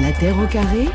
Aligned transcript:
La 0.00 0.12
Terre 0.12 0.38
au 0.38 0.46
carré, 0.46 0.88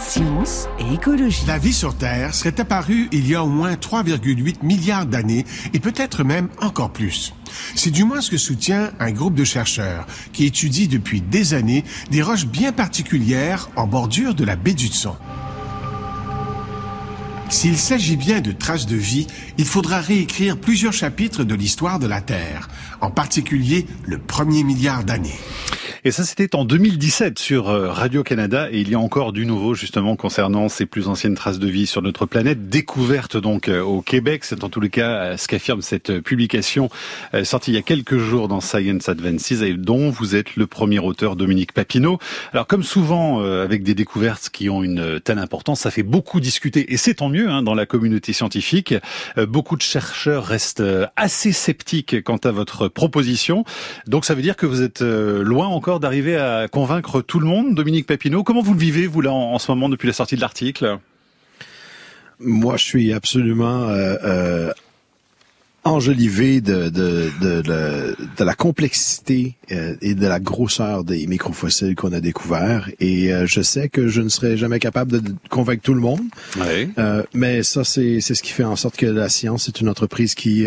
science 0.00 0.66
et 0.80 0.94
écologie. 0.94 1.44
La 1.46 1.58
vie 1.58 1.72
sur 1.72 1.96
Terre 1.96 2.34
serait 2.34 2.58
apparue 2.60 3.08
il 3.12 3.28
y 3.28 3.36
a 3.36 3.44
au 3.44 3.48
moins 3.48 3.74
3,8 3.74 4.56
milliards 4.64 5.06
d'années 5.06 5.44
et 5.72 5.78
peut-être 5.78 6.24
même 6.24 6.48
encore 6.60 6.90
plus. 6.90 7.32
C'est 7.76 7.92
du 7.92 8.02
moins 8.02 8.20
ce 8.20 8.32
que 8.32 8.36
soutient 8.36 8.90
un 8.98 9.12
groupe 9.12 9.34
de 9.34 9.44
chercheurs 9.44 10.06
qui 10.32 10.46
étudie 10.46 10.88
depuis 10.88 11.20
des 11.20 11.54
années 11.54 11.84
des 12.10 12.22
roches 12.22 12.46
bien 12.46 12.72
particulières 12.72 13.70
en 13.76 13.86
bordure 13.86 14.34
de 14.34 14.44
la 14.44 14.56
baie 14.56 14.74
d'Hudson. 14.74 15.14
S'il 17.50 17.76
s'agit 17.76 18.16
bien 18.16 18.40
de 18.40 18.50
traces 18.50 18.86
de 18.86 18.96
vie, 18.96 19.28
il 19.58 19.64
faudra 19.64 20.00
réécrire 20.00 20.58
plusieurs 20.58 20.92
chapitres 20.92 21.44
de 21.44 21.54
l'histoire 21.54 22.00
de 22.00 22.08
la 22.08 22.20
Terre, 22.20 22.68
en 23.00 23.10
particulier 23.10 23.86
le 24.06 24.18
premier 24.18 24.64
milliard 24.64 25.04
d'années. 25.04 25.38
Et 26.06 26.10
ça, 26.10 26.22
c'était 26.22 26.54
en 26.54 26.66
2017 26.66 27.38
sur 27.38 27.70
euh, 27.70 27.88
Radio-Canada. 27.88 28.68
Et 28.70 28.80
il 28.80 28.90
y 28.90 28.94
a 28.94 28.98
encore 28.98 29.32
du 29.32 29.46
nouveau, 29.46 29.72
justement, 29.72 30.16
concernant 30.16 30.68
ces 30.68 30.84
plus 30.84 31.08
anciennes 31.08 31.34
traces 31.34 31.58
de 31.58 31.66
vie 31.66 31.86
sur 31.86 32.02
notre 32.02 32.26
planète, 32.26 32.68
découvertes 32.68 33.38
donc 33.38 33.68
euh, 33.68 33.80
au 33.80 34.02
Québec. 34.02 34.44
C'est 34.44 34.64
en 34.64 34.68
tous 34.68 34.80
les 34.80 34.90
cas 34.90 35.08
euh, 35.08 35.36
ce 35.38 35.48
qu'affirme 35.48 35.80
cette 35.80 36.20
publication 36.20 36.90
sortie 37.44 37.70
il 37.70 37.74
y 37.74 37.78
a 37.78 37.82
quelques 37.82 38.18
jours 38.18 38.48
dans 38.48 38.60
Science 38.60 39.08
Advances 39.08 39.50
et 39.50 39.72
dont 39.72 40.10
vous 40.10 40.36
êtes 40.36 40.56
le 40.56 40.66
premier 40.66 40.98
auteur, 40.98 41.36
Dominique 41.36 41.72
Papineau. 41.72 42.18
Alors, 42.52 42.66
comme 42.66 42.82
souvent 42.82 43.40
avec 43.40 43.82
des 43.82 43.94
découvertes 43.94 44.50
qui 44.50 44.68
ont 44.68 44.82
une 44.82 45.20
telle 45.20 45.38
importance, 45.38 45.80
ça 45.80 45.90
fait 45.90 46.02
beaucoup 46.02 46.40
discuter. 46.40 46.92
Et 46.92 46.96
c'est 46.98 47.14
tant 47.14 47.30
mieux 47.30 47.48
hein, 47.48 47.62
dans 47.62 47.74
la 47.74 47.86
communauté 47.86 48.32
scientifique. 48.32 48.94
Beaucoup 49.36 49.76
de 49.76 49.82
chercheurs 49.82 50.44
restent 50.44 50.82
assez 51.16 51.52
sceptiques 51.52 52.22
quant 52.22 52.36
à 52.36 52.50
votre 52.50 52.88
proposition. 52.88 53.64
Donc, 54.06 54.24
ça 54.24 54.34
veut 54.34 54.42
dire 54.42 54.56
que 54.56 54.66
vous 54.66 54.82
êtes 54.82 55.00
loin 55.00 55.66
encore 55.66 55.93
d'arriver 56.00 56.36
à 56.36 56.68
convaincre 56.68 57.20
tout 57.20 57.40
le 57.40 57.46
monde. 57.46 57.74
Dominique 57.74 58.06
Papineau, 58.06 58.42
comment 58.42 58.62
vous 58.62 58.74
le 58.74 58.80
vivez, 58.80 59.06
vous, 59.06 59.20
là, 59.20 59.32
en, 59.32 59.58
ce 59.58 59.70
moment, 59.72 59.88
depuis 59.88 60.06
la 60.06 60.12
sortie 60.12 60.36
de 60.36 60.40
l'article? 60.40 60.98
Moi, 62.40 62.76
je 62.76 62.84
suis 62.84 63.12
absolument 63.12 63.88
euh, 63.88 64.16
euh, 64.24 64.72
enjolivé 65.84 66.60
de, 66.60 66.88
de, 66.88 67.30
de, 67.40 67.62
de, 67.62 68.44
la 68.44 68.54
complexité 68.54 69.54
euh, 69.70 69.94
et 70.00 70.14
de 70.14 70.26
la 70.26 70.40
grosseur 70.40 71.04
des 71.04 71.26
microfossiles 71.26 71.94
qu'on 71.94 72.12
a 72.12 72.20
découverts. 72.20 72.90
Et 73.00 73.32
euh, 73.32 73.46
je 73.46 73.60
sais 73.60 73.88
que 73.90 74.08
je 74.08 74.22
ne 74.22 74.30
serai 74.30 74.56
jamais 74.56 74.78
capable 74.78 75.20
de 75.20 75.34
convaincre 75.50 75.82
tout 75.82 75.94
le 75.94 76.00
monde. 76.00 76.22
Euh, 76.98 77.22
mais 77.34 77.62
ça, 77.62 77.84
c'est 77.84 78.20
ce 78.20 78.42
qui 78.42 78.52
fait 78.52 78.64
en 78.64 78.76
sorte 78.76 78.96
que 78.96 79.06
la 79.06 79.28
science 79.28 79.68
est 79.68 79.80
une 79.80 79.88
entreprise 79.88 80.34
qui, 80.34 80.66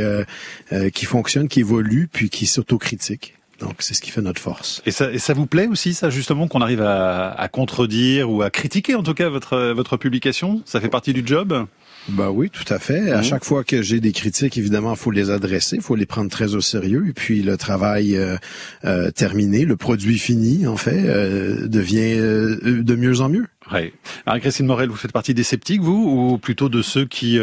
qui 0.94 1.06
fonctionne, 1.06 1.48
qui 1.48 1.62
évolue, 1.62 2.08
puis 2.12 2.30
qui 2.30 2.46
s'autocritique. 2.46 3.37
Donc 3.60 3.76
c'est 3.80 3.94
ce 3.94 4.02
qui 4.02 4.12
fait 4.12 4.22
notre 4.22 4.42
force. 4.42 4.82
Et 4.86 4.92
ça, 4.92 5.12
et 5.12 5.20
ça 5.20 5.34
vous 5.34 5.48
plaît 5.48 5.68
aussi, 5.68 5.94
ça 5.94 6.10
justement, 6.10 6.48
qu'on 6.48 6.62
arrive 6.62 6.82
à, 6.82 7.32
à, 7.32 7.48
contredire 7.48 8.30
ou 8.32 8.42
à 8.42 8.50
critiquer 8.50 8.96
en 8.96 9.04
tout 9.04 9.14
cas 9.14 9.30
votre 9.30 9.72
votre 9.72 9.98
publication? 9.98 10.62
Ça 10.66 10.80
fait 10.80 10.90
partie 10.90 11.14
du 11.14 11.24
job? 11.26 11.68
Bah 12.10 12.32
oui, 12.32 12.50
tout 12.50 12.74
à 12.74 12.80
fait. 12.80 13.12
À 13.12 13.20
mmh. 13.20 13.24
chaque 13.24 13.44
fois 13.44 13.64
que 13.64 13.82
j'ai 13.82 14.00
des 14.00 14.14
critiques, 14.14 14.58
évidemment, 14.58 14.94
il 14.94 14.98
faut 14.98 15.12
les 15.12 15.30
adresser, 15.30 15.76
il 15.76 15.82
faut 15.82 15.96
les 15.96 16.06
prendre 16.06 16.30
très 16.30 16.56
au 16.56 16.62
sérieux. 16.62 17.06
Et 17.10 17.14
puis 17.14 17.42
le 17.42 17.58
travail 17.58 18.16
euh, 18.16 18.38
euh 18.86 19.12
terminé, 19.12 19.66
le 19.66 19.76
produit 19.76 20.18
fini, 20.18 20.68
en 20.68 20.78
fait, 20.78 21.04
euh, 21.06 21.68
devient 21.68 22.18
euh, 22.18 22.82
de 22.82 22.96
mieux 22.96 23.20
en 23.20 23.30
mieux. 23.30 23.48
Oui. 23.74 23.92
Marie-Christine 24.26 24.66
Morel, 24.66 24.90
vous 24.90 24.96
faites 24.96 25.12
partie 25.12 25.34
des 25.34 25.44
sceptiques, 25.44 25.82
vous, 25.82 26.32
ou 26.32 26.38
plutôt 26.38 26.70
de 26.70 26.82
ceux 26.82 27.06
qui 27.06 27.40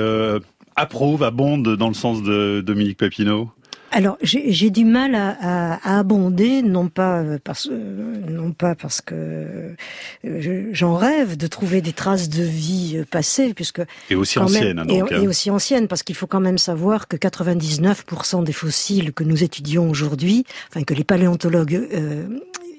approuvent, 0.77 1.23
abondent 1.23 1.77
dans 1.77 1.89
le 1.89 1.95
sens 1.95 2.23
de 2.23 2.63
Dominique 2.65 2.97
Papineau? 2.97 3.51
Alors 3.95 4.19
j'ai 4.23 4.71
du 4.71 4.85
mal 4.85 5.15
à, 5.15 5.29
à, 5.41 5.95
à, 5.95 5.99
abonder, 6.01 6.63
non 6.63 6.89
pas 6.89 7.23
parce 7.45 7.69
euh, 7.71 8.17
non 8.29 8.51
pas 8.51 8.75
parce 8.75 9.01
que 9.01 9.15
euh, 10.25 10.69
j'en 10.73 10.97
rêve 10.97 11.37
de 11.37 11.47
trouver 11.47 11.81
des 11.81 11.93
traces 11.93 12.29
de 12.29 12.43
vie 12.43 13.05
passée, 13.09 13.55
puisque 13.55 13.83
et 14.11 14.17
aussi 14.17 14.41
anciennes, 14.41 14.85
et, 14.89 15.01
hein. 15.01 15.07
et, 15.11 15.29
aussi 15.29 15.49
anciennes, 15.49 15.87
parce 15.87 16.03
qu'il 16.03 16.17
faut 16.17 16.27
quand 16.27 16.41
même 16.41 16.59
savoir 16.59 17.07
que 17.07 17.17
99% 17.17 18.43
des 18.43 18.53
fossiles 18.53 19.13
que 19.13 19.23
nous 19.23 19.45
étudions 19.45 19.89
aujourd'hui, 19.89 20.45
enfin 20.71 20.83
que 20.83 20.95
les 20.95 21.05
paléontologues 21.05 21.89
euh, 21.95 22.27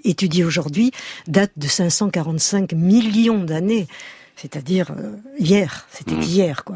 étudient 0.03 0.45
aujourd'hui, 0.45 0.91
datent 1.28 1.57
de 1.57 1.67
545 1.67 2.73
millions 2.73 3.41
d'années, 3.41 3.88
c'est-à-dire 4.35 4.91
euh, 4.91 5.16
hier, 5.40 5.88
c'était 5.91 6.16
mmh. 6.16 6.22
hier 6.23 6.63
quoi. 6.66 6.75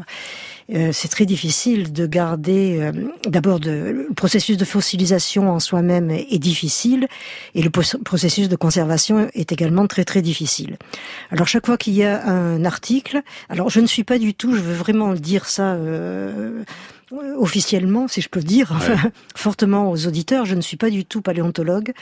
Euh, 0.72 0.90
c'est 0.92 1.08
très 1.08 1.26
difficile 1.26 1.92
de 1.92 2.06
garder. 2.06 2.78
Euh, 2.80 2.92
d'abord, 3.26 3.58
le 3.62 4.08
processus 4.14 4.56
de 4.56 4.64
fossilisation 4.64 5.50
en 5.50 5.58
soi-même 5.58 6.10
est, 6.10 6.38
difficile, 6.38 7.08
et 7.54 7.62
le 7.62 7.70
processus 7.70 8.48
de 8.48 8.56
conservation 8.56 9.28
est 9.34 9.52
également 9.52 9.86
très 9.86 10.04
très 10.04 10.22
difficile. 10.22 10.76
Alors 11.30 11.48
chaque 11.48 11.66
fois 11.66 11.76
qu'il 11.76 11.94
y 11.94 12.04
a 12.04 12.24
un 12.26 12.64
article, 12.64 13.22
alors 13.48 13.68
je 13.68 13.80
ne 13.80 13.86
suis 13.86 14.04
pas 14.04 14.18
du 14.18 14.34
tout, 14.34 14.54
je 14.54 14.60
veux 14.60 14.74
vraiment 14.74 15.14
dire 15.14 15.46
ça. 15.46 15.74
Euh, 15.74 16.62
officiellement, 17.36 18.06
si 18.06 18.20
je 18.20 18.28
peux 18.28 18.40
dire, 18.40 18.78
fortement 19.34 19.90
aux 19.90 20.06
auditeurs, 20.06 20.46
je 20.46 20.54
ne 20.54 20.60
suis 20.60 20.76
pas 20.76 20.90
du 20.90 21.04
tout 21.04 21.22
paléontologue. 21.22 21.92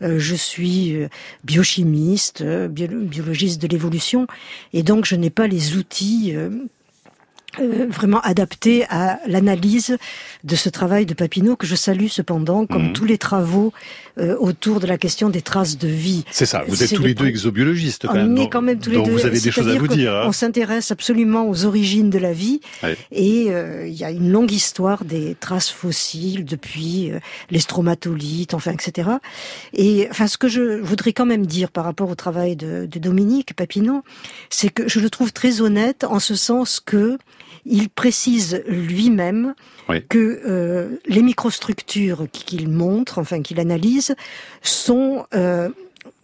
je 0.00 0.34
suis 0.34 1.06
biochimiste, 1.44 2.42
biologiste 2.42 3.62
de 3.62 3.68
l'évolution, 3.68 4.26
et 4.72 4.82
donc 4.82 5.04
je 5.04 5.14
n'ai 5.14 5.30
pas 5.30 5.46
les 5.46 5.76
outils 5.76 6.34
euh, 7.60 7.86
vraiment 7.88 8.20
adapté 8.20 8.84
à 8.88 9.18
l'analyse 9.26 9.96
de 10.44 10.56
ce 10.56 10.68
travail 10.68 11.06
de 11.06 11.14
Papineau 11.14 11.56
que 11.56 11.66
je 11.66 11.74
salue 11.74 12.08
cependant, 12.08 12.66
comme 12.66 12.88
mhm. 12.88 12.92
tous 12.92 13.04
les 13.04 13.18
travaux 13.18 13.72
euh, 14.18 14.36
autour 14.38 14.80
de 14.80 14.86
la 14.86 14.98
question 14.98 15.28
des 15.28 15.42
traces 15.42 15.78
de 15.78 15.88
vie. 15.88 16.24
C'est 16.30 16.46
ça. 16.46 16.64
Vous 16.68 16.82
êtes 16.82 16.94
tous 16.94 17.02
les 17.02 17.14
deux 17.14 17.26
exobiologistes 17.26 18.06
quand 18.06 18.14
même. 18.14 18.32
On 18.32 18.42
est 18.42 18.48
quand 18.48 18.62
même 18.62 18.78
tous 18.78 18.90
les 18.90 19.02
deux. 19.02 19.10
Vous 19.10 19.26
avez 19.26 19.40
des 19.40 19.50
choses 19.50 19.68
à 19.68 19.78
vous 19.78 19.88
dire. 19.88 20.14
Hein. 20.14 20.24
On 20.26 20.32
s'intéresse 20.32 20.90
absolument 20.90 21.48
aux 21.48 21.64
origines 21.64 22.10
de 22.10 22.18
la 22.18 22.32
vie 22.32 22.60
et 23.12 23.46
euh, 23.48 23.86
il 23.86 23.94
y 23.94 24.04
a 24.04 24.10
une 24.10 24.30
longue 24.30 24.52
histoire 24.52 25.04
des 25.04 25.34
traces 25.38 25.70
fossiles 25.70 26.44
depuis 26.44 27.12
les 27.50 27.60
stromatolites, 27.60 28.54
enfin 28.54 28.72
etc. 28.72 29.10
Et 29.72 30.08
enfin 30.10 30.26
ce 30.26 30.38
que 30.38 30.48
je 30.48 30.80
voudrais 30.80 31.12
quand 31.12 31.26
même 31.26 31.46
dire 31.46 31.70
par 31.70 31.84
rapport 31.84 32.10
au 32.10 32.14
travail 32.14 32.56
de, 32.56 32.86
de 32.90 32.98
Dominique 32.98 33.54
Papineau, 33.54 34.02
c'est 34.50 34.70
que 34.70 34.88
je 34.88 35.00
le 35.00 35.10
trouve 35.10 35.32
très 35.32 35.60
honnête 35.60 36.04
en 36.04 36.20
ce 36.20 36.34
sens 36.34 36.80
que 36.80 37.18
il 37.64 37.88
précise 37.88 38.62
lui-même 38.66 39.54
que 40.08 40.40
euh, 40.46 41.00
les 41.06 41.22
microstructures 41.22 42.26
qu'il 42.32 42.68
montre, 42.68 43.18
enfin 43.18 43.42
qu'il 43.42 43.60
analyse, 43.60 44.14
sont 44.62 45.26
euh, 45.34 45.68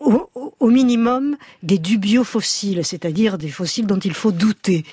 au, 0.00 0.30
au, 0.58 0.68
minimum 0.68 1.36
des 1.62 1.78
dubiaux 1.78 2.24
fossiles, 2.24 2.84
c'est-à-dire 2.84 3.38
des 3.38 3.48
fossiles 3.48 3.86
dont 3.86 3.98
il 3.98 4.14
faut 4.14 4.32
douter. 4.32 4.84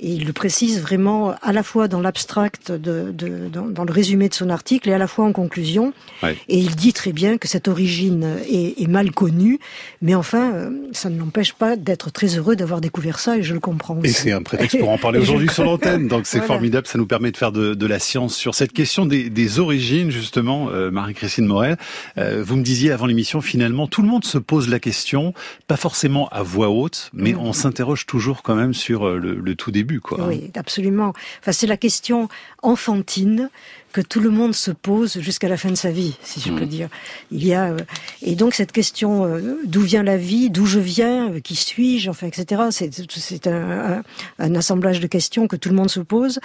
Et 0.00 0.10
il 0.10 0.26
le 0.26 0.32
précise 0.32 0.80
vraiment 0.80 1.34
à 1.40 1.52
la 1.52 1.62
fois 1.62 1.86
dans 1.86 2.00
l'abstract, 2.00 2.72
de, 2.72 3.12
de, 3.12 3.48
dans, 3.48 3.66
dans, 3.66 3.84
le 3.84 3.92
résumé 3.92 4.28
de 4.28 4.34
son 4.34 4.50
article, 4.50 4.88
et 4.88 4.92
à 4.92 4.98
la 4.98 5.06
fois 5.06 5.24
en 5.24 5.32
conclusion. 5.32 5.92
Et 6.22 6.58
il 6.58 6.74
dit 6.74 6.92
très 6.92 7.12
bien 7.12 7.38
que 7.38 7.46
cette 7.46 7.68
origine 7.68 8.38
est, 8.50 8.80
est 8.82 8.88
mal 8.88 9.12
connue, 9.12 9.60
mais 10.02 10.14
enfin, 10.14 10.52
euh, 10.52 10.70
ça 10.92 11.10
ne 11.10 11.18
l'empêche 11.18 11.52
pas 11.52 11.76
d'être 11.76 12.10
très 12.10 12.36
heureux 12.36 12.56
d'avoir 12.56 12.80
découvert 12.80 13.20
ça, 13.20 13.38
et 13.38 13.42
je 13.42 13.54
le 13.54 13.60
comprends. 13.60 13.98
Aussi. 13.98 14.08
Et 14.08 14.12
c'est 14.12 14.32
un 14.32 14.42
prétexte 14.42 14.78
pour 14.78 14.88
en 14.88 14.98
parler 15.04 15.20
aujourd'hui 15.20 15.48
sur 15.48 15.64
l'antenne, 15.64 16.08
donc 16.08 16.26
c'est 16.26 16.42
formidable, 16.42 16.86
ça 16.86 16.98
nous 16.98 17.06
permet 17.06 17.30
de 17.30 17.36
faire 17.36 17.52
de, 17.52 17.74
de, 17.74 17.86
la 17.86 17.98
science 17.98 18.34
sur 18.34 18.54
cette 18.54 18.72
question 18.72 19.06
des, 19.06 19.30
des 19.30 19.60
origines, 19.60 20.10
justement, 20.10 20.70
euh, 20.70 20.90
Marie-Christine 20.90 21.46
Morel. 21.46 21.76
Euh, 22.18 22.42
vous 22.44 22.56
me 22.56 22.62
disiez 22.62 22.90
avant 22.90 23.06
l'émission, 23.06 23.40
finalement, 23.40 23.86
tout 23.86 24.02
le 24.02 24.08
monde 24.08 24.24
se 24.24 24.38
pose 24.38 24.68
la 24.68 24.80
question, 24.80 25.34
pas 25.68 25.76
forcément 25.76 26.28
à 26.30 26.42
voix 26.42 26.70
haute, 26.70 27.10
mais 27.12 27.32
mm. 27.32 27.38
on 27.38 27.52
s'interroge 27.52 28.06
toujours 28.06 28.42
quand 28.42 28.56
même 28.56 28.74
sur 28.74 29.06
euh, 29.06 29.18
le, 29.18 29.34
le 29.34 29.54
tout 29.54 29.70
début 29.70 29.83
oui, 30.28 30.50
absolument. 30.54 31.12
Enfin, 31.40 31.52
c'est 31.52 31.66
la 31.66 31.76
question 31.76 32.28
enfantine 32.62 33.50
que 33.94 34.00
tout 34.00 34.18
le 34.18 34.28
monde 34.28 34.56
se 34.56 34.72
pose 34.72 35.20
jusqu'à 35.20 35.48
la 35.48 35.56
fin 35.56 35.70
de 35.70 35.76
sa 35.76 35.92
vie, 35.92 36.18
si 36.24 36.40
je 36.40 36.50
peux 36.50 36.64
mm. 36.64 36.68
dire. 36.68 36.88
Il 37.30 37.46
y 37.46 37.54
a 37.54 37.66
euh, 37.66 37.78
et 38.22 38.34
donc 38.34 38.54
cette 38.54 38.72
question 38.72 39.24
euh, 39.24 39.60
d'où 39.64 39.82
vient 39.82 40.02
la 40.02 40.16
vie, 40.16 40.50
d'où 40.50 40.66
je 40.66 40.80
viens, 40.80 41.30
euh, 41.30 41.40
qui 41.40 41.54
suis-je, 41.54 42.10
enfin 42.10 42.26
etc. 42.26 42.62
C'est 42.72 43.46
un, 43.46 44.02
un, 44.40 44.54
assemblage 44.56 44.98
de 44.98 45.06
questions 45.06 45.46
que 45.46 45.54
tout 45.54 45.68
le 45.68 45.76
monde 45.76 45.90
se 45.90 46.00
pose 46.00 46.40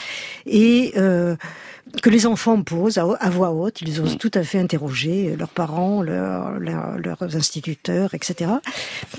et 0.46 0.94
que 2.04 2.10
les 2.10 2.26
enfants 2.26 2.62
posent 2.62 2.98
à, 2.98 3.30
voix 3.30 3.52
haute. 3.52 3.82
Ils 3.82 4.00
osent 4.00 4.16
mm. 4.16 4.20
tout 4.20 4.32
à 4.36 4.44
fait 4.44 4.60
interroger 4.60 5.36
leurs 5.38 5.50
parents, 5.50 6.02
leurs 6.04 7.36
instituteurs, 7.36 8.14
etc. 8.14 8.52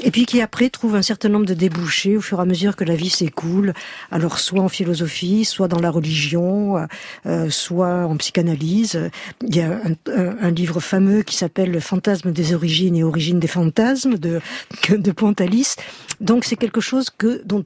Et 0.03 0.11
puis 0.11 0.25
qui 0.27 0.41
après 0.41 0.71
trouvent 0.71 0.95
un 0.95 1.03
certain 1.03 1.29
nombre 1.29 1.47
de 1.47 1.55
débouchés 1.55 2.17
au 2.17 2.21
fur 2.21 2.39
et 2.39 2.43
à 2.43 2.45
mesure 2.45 2.77
que 2.77 2.85
la 2.85 2.95
vie 2.95 3.11
s'écoule. 3.11 3.75
Alors 4.11 4.39
soit 4.39 4.61
en 4.61 4.69
philosophie, 4.69 5.45
soit 5.45 5.69
dans 5.69 5.81
la 5.81 5.91
religion, 5.91 6.87
euh, 7.27 7.51
soit 7.51 8.07
en 8.07 8.17
psychanalyse. 8.21 9.11
Il 9.43 9.57
y 9.57 9.61
a 9.61 9.81
un, 10.07 10.51
livre 10.51 10.81
fameux 10.81 11.23
qui 11.23 11.37
s'appelle 11.37 11.71
Le 11.71 11.81
fantasme 11.81 12.33
des 12.33 12.55
origines 12.55 12.95
et 12.97 13.03
origines 13.03 13.41
des 13.41 13.49
fantasmes 13.49 14.17
de, 14.19 14.41
de 14.91 15.13
Pontalis. 15.13 15.75
Donc 16.21 16.45
c'est 16.45 16.57
quelque 16.57 16.81
chose 16.81 17.09
que 17.11 17.43
dont 17.45 17.65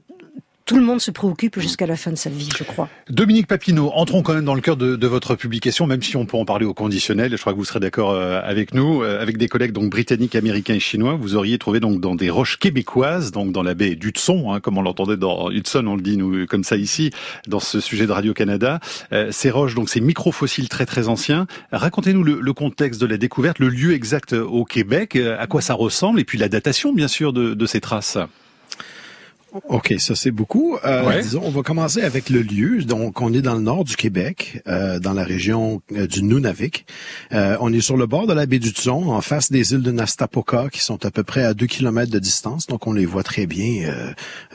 tout 0.65 0.77
le 0.77 0.81
monde 0.81 0.99
se 0.99 1.11
préoccupe 1.11 1.59
jusqu'à 1.59 1.85
la 1.85 1.95
fin 1.95 2.09
de 2.09 2.15
sa 2.15 2.31
vie, 2.31 2.49
je 2.57 2.63
crois. 2.63 2.89
Dominique 3.09 3.45
Papineau, 3.45 3.91
entrons 3.93 4.23
quand 4.23 4.33
même 4.33 4.45
dans 4.45 4.55
le 4.55 4.61
cœur 4.61 4.75
de, 4.77 5.07
votre 5.07 5.35
publication, 5.35 5.85
même 5.85 6.01
si 6.01 6.17
on 6.17 6.25
peut 6.25 6.37
en 6.37 6.45
parler 6.45 6.65
au 6.65 6.73
conditionnel. 6.73 7.31
Je 7.31 7.37
crois 7.39 7.53
que 7.53 7.57
vous 7.57 7.65
serez 7.65 7.79
d'accord 7.79 8.09
euh, 8.11 8.41
avec 8.43 8.73
nous, 8.73 9.03
euh, 9.03 9.21
avec 9.21 9.37
des 9.37 9.47
collègues 9.47 9.73
donc 9.73 9.91
britanniques, 9.91 10.33
américains 10.33 10.73
et 10.73 10.79
chinois. 10.79 11.15
Vous 11.21 11.35
auriez 11.35 11.59
trouvé 11.59 11.79
donc 11.79 12.01
dans 12.01 12.15
des 12.15 12.31
roches 12.31 12.57
québécoises, 12.57 13.31
donc 13.31 13.51
dans 13.51 13.61
la 13.61 13.75
baie 13.75 13.93
d'Hudson, 13.93 14.51
hein, 14.51 14.59
comme 14.59 14.79
on 14.79 14.81
l'entendait 14.81 15.17
dans 15.17 15.51
Hudson, 15.51 15.85
on 15.85 15.95
le 15.95 16.01
dit 16.01 16.17
nous 16.17 16.47
comme 16.47 16.63
ça 16.63 16.77
ici, 16.77 17.11
dans 17.47 17.59
ce 17.59 17.79
sujet 17.79 18.07
de 18.07 18.11
Radio 18.11 18.33
Canada. 18.33 18.79
Euh, 19.13 19.31
ces 19.31 19.51
roches, 19.51 19.75
donc 19.75 19.89
ces 19.89 20.01
microfossiles 20.01 20.67
très 20.67 20.87
très 20.87 21.07
anciens. 21.07 21.45
Racontez-nous 21.71 22.23
le, 22.23 22.53
contexte 22.53 22.99
de 22.99 23.05
la 23.05 23.17
découverte, 23.17 23.59
le 23.59 23.69
lieu 23.69 23.93
exact 23.93 24.33
au 24.33 24.65
Québec, 24.65 25.15
à 25.15 25.45
quoi 25.45 25.61
ça 25.61 25.75
ressemble, 25.75 26.19
et 26.19 26.23
puis 26.23 26.39
la 26.39 26.49
datation 26.49 26.93
bien 26.93 27.09
sûr 27.09 27.33
de 27.33 27.65
ces 27.65 27.81
traces. 27.81 28.17
OK, 29.69 29.93
ça 29.99 30.15
c'est 30.15 30.31
beaucoup. 30.31 30.77
Euh, 30.83 31.21
Disons, 31.21 31.41
on 31.43 31.49
va 31.49 31.61
commencer 31.61 32.01
avec 32.01 32.29
le 32.29 32.41
lieu. 32.41 32.83
Donc, 32.83 33.21
on 33.21 33.33
est 33.33 33.41
dans 33.41 33.55
le 33.55 33.61
nord 33.61 33.83
du 33.85 33.95
Québec, 33.95 34.61
euh, 34.67 34.99
dans 34.99 35.13
la 35.13 35.23
région 35.23 35.81
euh, 35.93 36.07
du 36.07 36.23
Nunavik. 36.23 36.85
Euh, 37.31 37.55
on 37.61 37.71
est 37.71 37.79
sur 37.79 37.95
le 37.95 38.05
bord 38.05 38.27
de 38.27 38.33
la 38.33 38.45
baie 38.45 38.59
du 38.59 38.69
Tson, 38.69 39.09
en 39.09 39.21
face 39.21 39.51
des 39.51 39.73
îles 39.73 39.81
de 39.81 39.91
Nastapoka, 39.91 40.67
qui 40.71 40.81
sont 40.81 41.05
à 41.05 41.11
peu 41.11 41.23
près 41.23 41.43
à 41.43 41.53
deux 41.53 41.67
kilomètres 41.67 42.11
de 42.11 42.19
distance. 42.19 42.67
Donc, 42.67 42.85
on 42.87 42.93
les 42.93 43.05
voit 43.05 43.23
très 43.23 43.45
bien 43.45 43.89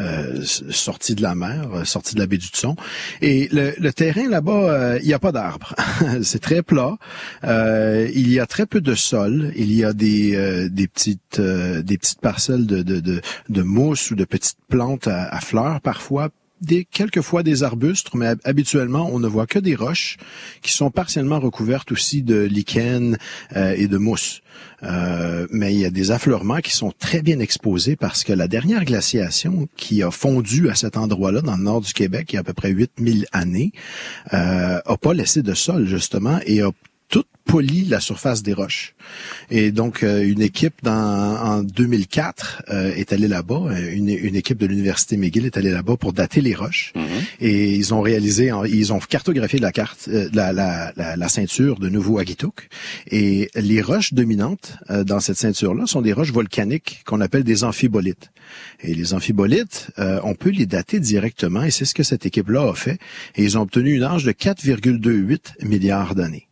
euh, 0.00 0.44
sortis 0.44 1.14
de 1.14 1.22
la 1.22 1.34
mer, 1.34 1.68
sortis 1.84 2.14
de 2.14 2.20
la 2.20 2.26
baie 2.26 2.38
du 2.38 2.48
Tson. 2.48 2.76
Et 3.22 3.48
le, 3.52 3.72
le 3.78 3.92
terrain 3.92 4.28
là-bas, 4.28 4.98
il 4.98 5.06
n'y 5.06 5.14
a 5.14 5.18
pas 5.18 5.32
d'arbres. 5.32 5.74
c'est 6.22 6.40
très 6.40 6.62
plat. 6.62 6.96
il 7.44 8.30
y 8.30 8.38
a 8.38 8.46
très 8.46 8.66
peu 8.66 8.80
de 8.80 8.94
sol. 8.94 9.52
Il 9.56 9.72
y 9.72 9.84
a 9.84 9.92
des, 9.92 10.68
des 10.70 10.88
petites 10.88 11.40
des 11.40 11.98
petites 11.98 12.20
parcelles 12.20 12.66
de, 12.66 12.82
de, 12.82 13.00
de, 13.00 13.20
de 13.48 13.62
mousse 13.62 14.10
ou 14.10 14.14
de 14.14 14.24
petites 14.24 14.58
plantes 14.68 14.89
à, 15.06 15.40
fleurs 15.40 15.80
parfois, 15.80 16.30
des, 16.60 16.84
quelquefois 16.84 17.42
des 17.42 17.62
arbustes, 17.62 18.14
mais 18.14 18.34
habituellement, 18.44 19.08
on 19.12 19.18
ne 19.18 19.28
voit 19.28 19.46
que 19.46 19.58
des 19.58 19.74
roches 19.74 20.18
qui 20.62 20.72
sont 20.72 20.90
partiellement 20.90 21.40
recouvertes 21.40 21.92
aussi 21.92 22.22
de 22.22 22.42
lichen 22.42 23.16
euh, 23.56 23.74
et 23.76 23.88
de 23.88 23.96
mousse. 23.96 24.42
Euh, 24.82 25.46
mais 25.50 25.72
il 25.72 25.80
y 25.80 25.84
a 25.84 25.90
des 25.90 26.10
affleurements 26.10 26.58
qui 26.58 26.72
sont 26.72 26.92
très 26.98 27.22
bien 27.22 27.38
exposés 27.38 27.96
parce 27.96 28.24
que 28.24 28.32
la 28.32 28.48
dernière 28.48 28.84
glaciation 28.84 29.68
qui 29.76 30.02
a 30.02 30.10
fondu 30.10 30.68
à 30.68 30.74
cet 30.74 30.96
endroit-là, 30.96 31.40
dans 31.40 31.56
le 31.56 31.62
nord 31.62 31.80
du 31.80 31.92
Québec, 31.92 32.28
il 32.32 32.34
y 32.34 32.36
a 32.36 32.40
à 32.40 32.44
peu 32.44 32.52
près 32.52 32.70
8000 32.70 33.26
années, 33.32 33.72
euh, 34.34 34.80
a 34.84 34.96
pas 34.96 35.14
laissé 35.14 35.42
de 35.42 35.54
sol, 35.54 35.86
justement, 35.86 36.40
et 36.46 36.62
a 36.62 36.70
tout 37.10 37.24
poli 37.44 37.84
la 37.84 37.98
surface 37.98 38.42
des 38.44 38.52
roches. 38.52 38.94
Et 39.50 39.72
donc, 39.72 40.04
euh, 40.04 40.22
une 40.22 40.40
équipe 40.40 40.74
dans, 40.84 40.92
en 40.92 41.62
2004 41.64 42.62
euh, 42.70 42.94
est 42.94 43.12
allée 43.12 43.26
là-bas. 43.26 43.62
Euh, 43.70 43.92
une, 43.92 44.08
une, 44.08 44.36
équipe 44.36 44.58
de 44.58 44.66
l'université 44.66 45.16
McGill 45.16 45.46
est 45.46 45.56
allée 45.56 45.72
là-bas 45.72 45.96
pour 45.96 46.12
dater 46.12 46.40
les 46.40 46.54
roches. 46.54 46.92
Mhm. 46.94 47.02
Et 47.40 47.74
ils 47.74 47.92
ont 47.92 48.00
réalisé, 48.00 48.52
ils 48.68 48.92
ont 48.92 49.00
cartographié 49.00 49.58
la 49.58 49.72
carte, 49.72 50.08
la, 50.32 50.52
la, 50.52 50.92
la, 50.96 51.16
la, 51.16 51.28
ceinture 51.28 51.80
de 51.80 51.88
Nouveau-Aguitouk. 51.88 52.68
Et 53.10 53.50
les 53.56 53.82
roches 53.82 54.14
dominantes 54.14 54.76
dans 54.88 55.18
cette 55.18 55.38
ceinture-là 55.38 55.86
sont 55.86 56.02
des 56.02 56.12
roches 56.12 56.32
volcaniques 56.32 57.02
qu'on 57.04 57.20
appelle 57.20 57.42
des 57.42 57.64
amphibolites. 57.64 58.30
Et 58.80 58.94
les 58.94 59.12
amphibolites, 59.12 59.90
on 59.98 60.34
peut 60.34 60.50
les 60.50 60.66
dater 60.66 61.00
directement. 61.00 61.64
Et 61.64 61.72
c'est 61.72 61.84
ce 61.84 61.94
que 61.94 62.04
cette 62.04 62.26
équipe-là 62.26 62.70
a 62.70 62.74
fait. 62.74 62.98
Et 63.34 63.42
ils 63.42 63.58
ont 63.58 63.62
obtenu 63.62 63.94
une 63.94 64.04
âge 64.04 64.24
de 64.24 64.32
4,28 64.32 65.66
milliards 65.66 66.14
d'années. 66.14 66.49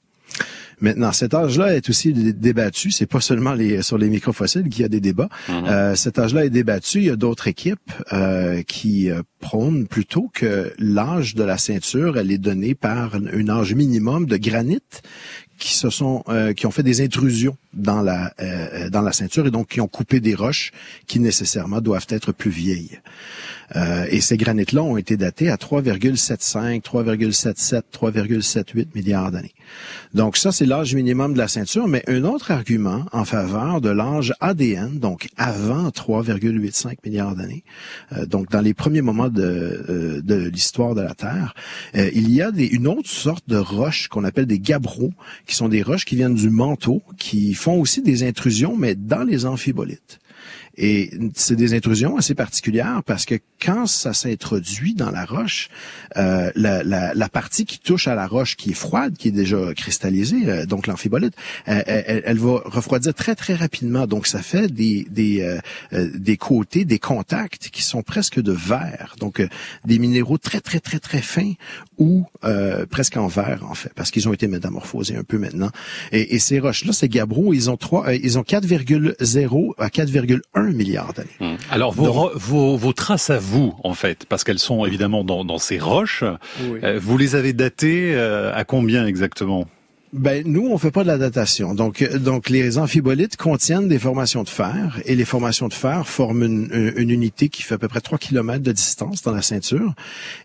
Maintenant, 0.80 1.12
cet 1.12 1.34
âge-là 1.34 1.74
est 1.74 1.88
aussi 1.88 2.12
débattu. 2.12 2.90
C'est 2.90 3.06
pas 3.06 3.20
seulement 3.20 3.54
les, 3.54 3.82
sur 3.82 3.98
les 3.98 4.08
microfossiles 4.08 4.68
qu'il 4.68 4.82
y 4.82 4.84
a 4.84 4.88
des 4.88 5.00
débats. 5.00 5.28
Mhm. 5.48 5.64
euh, 5.66 5.94
cet 5.94 6.18
âge-là 6.18 6.44
est 6.44 6.50
débattu. 6.50 6.98
Il 6.98 7.04
y 7.04 7.10
a 7.10 7.16
d'autres 7.16 7.48
équipes 7.48 7.90
euh, 8.12 8.62
qui 8.62 9.10
euh, 9.10 9.22
prônent 9.40 9.86
plutôt 9.86 10.30
que 10.32 10.72
l'âge 10.78 11.34
de 11.34 11.44
la 11.44 11.58
ceinture, 11.58 12.18
elle 12.18 12.30
est 12.30 12.38
donnée 12.38 12.74
par 12.74 13.14
un 13.14 13.48
âge 13.48 13.74
minimum 13.74 14.26
de 14.26 14.36
granit 14.36 14.80
qui 15.58 15.74
se 15.74 15.90
sont 15.90 16.22
euh, 16.28 16.52
qui 16.52 16.66
ont 16.66 16.70
fait 16.70 16.82
des 16.82 17.00
intrusions 17.00 17.56
dans 17.74 18.00
la 18.00 18.32
euh, 18.40 18.88
dans 18.90 19.02
la 19.02 19.12
ceinture 19.12 19.46
et 19.46 19.50
donc 19.50 19.68
qui 19.68 19.80
ont 19.80 19.88
coupé 19.88 20.20
des 20.20 20.34
roches 20.34 20.70
qui 21.06 21.20
nécessairement 21.20 21.80
doivent 21.80 22.06
être 22.08 22.32
plus 22.32 22.50
vieilles. 22.50 23.00
Euh, 23.76 24.06
et 24.10 24.20
ces 24.20 24.36
granites-là 24.36 24.82
ont 24.82 24.96
été 24.96 25.16
datés 25.16 25.50
à 25.50 25.56
3,75, 25.56 26.82
3,77, 26.82 27.82
3,78 27.92 28.86
milliards 28.94 29.30
d'années. 29.30 29.54
Donc 30.14 30.36
ça, 30.36 30.52
c'est 30.52 30.64
l'âge 30.64 30.94
minimum 30.94 31.34
de 31.34 31.38
la 31.38 31.48
ceinture, 31.48 31.86
mais 31.88 32.02
un 32.06 32.24
autre 32.24 32.50
argument 32.50 33.04
en 33.12 33.24
faveur 33.24 33.80
de 33.80 33.90
l'âge 33.90 34.32
ADN, 34.40 34.98
donc 34.98 35.28
avant 35.36 35.88
3,85 35.88 36.96
milliards 37.04 37.36
d'années, 37.36 37.64
euh, 38.16 38.26
donc 38.26 38.50
dans 38.50 38.60
les 38.60 38.74
premiers 38.74 39.02
moments 39.02 39.28
de, 39.28 39.42
euh, 39.42 40.22
de 40.22 40.48
l'histoire 40.48 40.94
de 40.94 41.02
la 41.02 41.14
Terre, 41.14 41.54
il 41.94 42.32
y 42.32 42.42
a 42.42 42.50
des, 42.50 42.66
une 42.66 42.86
autre 42.86 43.08
sorte 43.08 43.48
de 43.48 43.56
roches 43.56 44.08
qu'on 44.08 44.24
appelle 44.24 44.46
des 44.46 44.58
gabbros, 44.58 45.12
qui 45.46 45.54
sont 45.54 45.68
des 45.68 45.82
roches 45.82 46.04
qui 46.04 46.16
viennent 46.16 46.34
du 46.34 46.50
manteau, 46.50 47.02
qui 47.18 47.54
font 47.54 47.80
aussi 47.80 48.02
des 48.02 48.22
intrusions, 48.22 48.76
mais 48.76 48.94
dans 48.94 49.24
les 49.24 49.46
amphibolites. 49.46 50.20
Et 50.80 51.10
c'est 51.34 51.56
des 51.56 51.74
intrusions 51.74 52.16
assez 52.16 52.36
particulières 52.36 53.02
parce 53.04 53.24
que 53.24 53.34
quand 53.60 53.86
ça 53.86 54.12
s'introduit 54.12 54.94
dans 54.94 55.10
la 55.10 55.24
roche, 55.24 55.68
euh, 56.16 56.50
la, 56.54 56.82
la, 56.82 57.14
la, 57.14 57.28
partie 57.28 57.64
qui 57.64 57.78
touche 57.78 58.08
à 58.08 58.14
la 58.14 58.26
roche 58.26 58.56
qui 58.56 58.70
est 58.70 58.74
froide, 58.74 59.16
qui 59.16 59.28
est 59.28 59.32
déjà 59.32 59.74
cristallisée, 59.74 60.48
euh, 60.48 60.66
donc 60.66 60.86
l'amphibolite, 60.86 61.34
euh, 61.68 61.82
elle, 61.86 62.22
elle, 62.24 62.38
va 62.38 62.62
refroidir 62.64 63.14
très 63.14 63.34
très 63.34 63.54
rapidement. 63.54 64.06
Donc 64.06 64.26
ça 64.26 64.42
fait 64.42 64.68
des 64.72 65.06
des, 65.10 65.40
euh, 65.40 65.58
euh, 65.92 66.10
des 66.14 66.36
côtés, 66.36 66.84
des 66.84 66.98
contacts 66.98 67.68
qui 67.70 67.82
sont 67.82 68.02
presque 68.02 68.40
de 68.40 68.52
verre, 68.52 69.16
donc 69.18 69.42
des 69.84 69.98
minéraux 69.98 70.38
très 70.38 70.60
très 70.60 70.80
très 70.80 70.98
très 70.98 71.22
fins 71.22 71.52
ou 71.98 72.24
presque 72.90 73.16
en 73.16 73.26
verre 73.26 73.64
en 73.68 73.74
fait, 73.74 73.92
parce 73.94 74.10
qu'ils 74.10 74.28
ont 74.28 74.32
été 74.32 74.46
métamorphosés 74.46 75.16
un 75.16 75.24
peu 75.24 75.38
maintenant. 75.38 75.70
Et, 76.12 76.34
et 76.34 76.38
ces 76.38 76.60
roches 76.60 76.84
là, 76.84 76.92
ces 76.92 77.08
gabbros, 77.08 77.52
ils 77.52 77.70
ont 77.70 77.76
trois, 77.76 78.14
ils 78.14 78.38
ont 78.38 78.42
4,0 78.42 79.72
à 79.78 79.88
4,1 79.88 80.72
milliard 80.72 81.12
d'années. 81.12 81.28
Hum. 81.40 81.56
Alors 81.70 81.92
vos, 81.92 82.30
vos, 82.34 82.76
vos, 82.76 82.92
traces 82.92 83.30
à 83.30 83.38
vous, 83.38 83.47
en 83.84 83.94
fait, 83.94 84.26
parce 84.28 84.44
qu'elles 84.44 84.58
sont 84.58 84.84
évidemment 84.84 85.24
dans, 85.24 85.44
dans 85.44 85.58
ces 85.58 85.78
roches, 85.78 86.24
euh, 86.60 86.98
vous 87.00 87.18
les 87.18 87.34
avez 87.34 87.52
datées 87.52 88.14
euh, 88.14 88.54
à 88.54 88.64
combien 88.64 89.06
exactement? 89.06 89.66
Ben 90.12 90.42
nous, 90.46 90.66
on 90.66 90.78
fait 90.78 90.90
pas 90.90 91.02
de 91.02 91.08
la 91.08 91.18
datation. 91.18 91.74
Donc, 91.74 92.00
euh, 92.02 92.18
donc 92.18 92.48
les 92.48 92.78
amphibolites 92.78 93.36
contiennent 93.36 93.88
des 93.88 93.98
formations 93.98 94.42
de 94.42 94.48
fer 94.48 95.00
et 95.04 95.14
les 95.14 95.24
formations 95.24 95.68
de 95.68 95.74
fer 95.74 96.08
forment 96.08 96.44
une, 96.44 96.92
une 96.96 97.10
unité 97.10 97.48
qui 97.48 97.62
fait 97.62 97.74
à 97.74 97.78
peu 97.78 97.88
près 97.88 98.00
3 98.00 98.18
km 98.18 98.62
de 98.62 98.72
distance 98.72 99.22
dans 99.22 99.32
la 99.32 99.42
ceinture. 99.42 99.94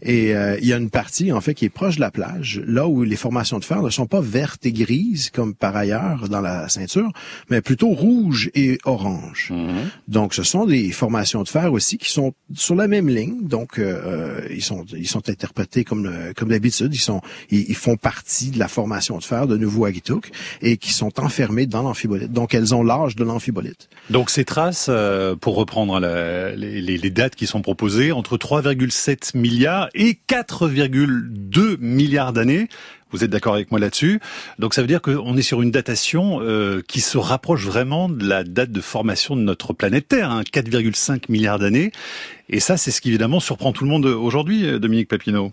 Et 0.01 0.35
euh, 0.35 0.57
il 0.61 0.67
y 0.67 0.73
a 0.73 0.77
une 0.77 0.89
partie 0.89 1.31
en 1.31 1.39
fait 1.39 1.53
qui 1.53 1.65
est 1.65 1.69
proche 1.69 1.95
de 1.95 2.01
la 2.01 2.11
plage, 2.11 2.61
là 2.65 2.87
où 2.87 3.03
les 3.03 3.15
formations 3.15 3.59
de 3.59 3.65
fer 3.65 3.81
ne 3.81 3.89
sont 3.89 4.05
pas 4.05 4.21
vertes 4.21 4.65
et 4.65 4.73
grises 4.73 5.29
comme 5.29 5.53
par 5.53 5.75
ailleurs 5.75 6.27
dans 6.27 6.41
la 6.41 6.67
ceinture, 6.67 7.11
mais 7.49 7.61
plutôt 7.61 7.89
rouges 7.89 8.51
et 8.55 8.79
oranges. 8.83 9.51
Mhm. 9.51 9.89
Donc, 10.07 10.33
ce 10.33 10.43
sont 10.43 10.65
des 10.65 10.91
formations 10.91 11.43
de 11.43 11.49
fer 11.49 11.71
aussi 11.71 11.97
qui 11.97 12.11
sont 12.11 12.33
sur 12.53 12.75
la 12.75 12.87
même 12.87 13.07
ligne. 13.07 13.47
Donc, 13.47 13.79
euh, 13.79 14.41
ils 14.49 14.63
sont 14.63 14.83
ils 14.93 15.07
sont 15.07 15.29
interprétés 15.29 15.83
comme 15.85 16.11
comme 16.35 16.49
d'habitude. 16.49 16.93
Ils 16.93 16.97
sont 16.97 17.21
ils, 17.49 17.65
ils, 17.69 17.75
font 17.75 17.95
partie 17.95 18.51
de 18.51 18.59
la 18.59 18.67
formation 18.67 19.17
de 19.17 19.23
fer 19.23 19.47
de 19.47 19.52
Nouveau-Aguitouk 19.57 20.31
et 20.61 20.77
qui 20.77 20.93
sont 20.93 21.19
enfermées 21.19 21.65
dans 21.65 21.81
l'amphibolite. 21.81 22.31
Donc, 22.31 22.53
elles 22.53 22.73
ont 22.75 22.83
l'âge 22.83 23.15
de 23.15 23.23
l'amphibolite. 23.23 23.89
Donc, 24.09 24.29
ces 24.29 24.45
traces, 24.45 24.87
euh, 24.89 25.35
pour 25.35 25.55
reprendre 25.55 25.99
les, 25.99 26.81
les, 26.81 27.09
dates 27.09 27.35
qui 27.35 27.47
sont 27.47 27.61
proposées, 27.61 28.11
entre 28.11 28.37
3,7 28.37 29.37
milliards 29.37 29.89
et 29.93 30.19
4,2 30.27 31.77
milliards 31.79 32.33
d'années, 32.33 32.67
vous 33.13 33.23
êtes 33.23 33.29
d'accord 33.29 33.53
avec 33.53 33.69
moi 33.69 33.79
là-dessus? 33.79 34.19
Donc 34.57 34.73
ça 34.73 34.81
veut 34.81 34.87
dire 34.87 35.01
qu'on 35.01 35.37
est 35.37 35.43
sur 35.43 35.61
une 35.61 35.69
datation 35.69 36.39
euh, 36.41 36.81
qui 36.87 36.99
se 36.99 37.17
rapproche 37.19 37.63
vraiment 37.63 38.09
de 38.09 38.27
la 38.27 38.43
date 38.43 38.71
de 38.71 38.81
formation 38.81 39.35
de 39.35 39.41
notre 39.41 39.73
planète 39.73 40.07
Terre, 40.07 40.31
hein, 40.31 40.41
4,5 40.41 41.25
milliards 41.29 41.59
d'années. 41.59 41.91
Et 42.49 42.59
ça, 42.59 42.75
c'est 42.75 42.89
ce 42.89 43.01
qui 43.01 43.09
évidemment 43.09 43.39
surprend 43.39 43.71
tout 43.71 43.83
le 43.83 43.89
monde 43.91 44.07
aujourd'hui, 44.07 44.79
Dominique 44.79 45.07
Papineau. 45.07 45.51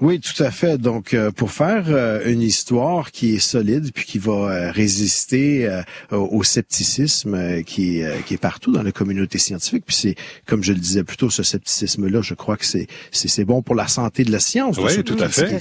Oui, 0.00 0.20
tout 0.20 0.42
à 0.42 0.50
fait. 0.50 0.78
Donc, 0.78 1.14
euh, 1.14 1.30
pour 1.30 1.50
faire 1.50 1.84
euh, 1.88 2.22
une 2.26 2.42
histoire 2.42 3.10
qui 3.10 3.34
est 3.34 3.38
solide 3.38 3.90
puis 3.92 4.04
qui 4.04 4.18
va 4.18 4.32
euh, 4.32 4.70
résister 4.70 5.68
au 6.10 6.42
scepticisme 6.42 7.62
qui, 7.64 8.02
qui 8.26 8.34
est 8.34 8.40
partout 8.40 8.72
dans 8.72 8.82
la 8.82 8.92
communauté 8.92 9.38
scientifique, 9.38 9.84
puis 9.86 9.96
c'est, 9.96 10.14
comme 10.46 10.62
je 10.62 10.72
le 10.72 10.78
disais 10.78 11.04
plus 11.04 11.16
tôt, 11.16 11.30
ce 11.30 11.42
scepticisme-là, 11.42 12.20
je 12.22 12.34
crois 12.34 12.56
que 12.56 12.66
c'est 12.66 12.86
c'est 13.10 13.44
bon 13.44 13.62
pour 13.62 13.74
la 13.74 13.88
santé 13.88 14.24
de 14.24 14.32
la 14.32 14.40
science. 14.40 14.78
Oui, 14.78 15.02
tout 15.02 15.16
à 15.18 15.28
fait. 15.28 15.60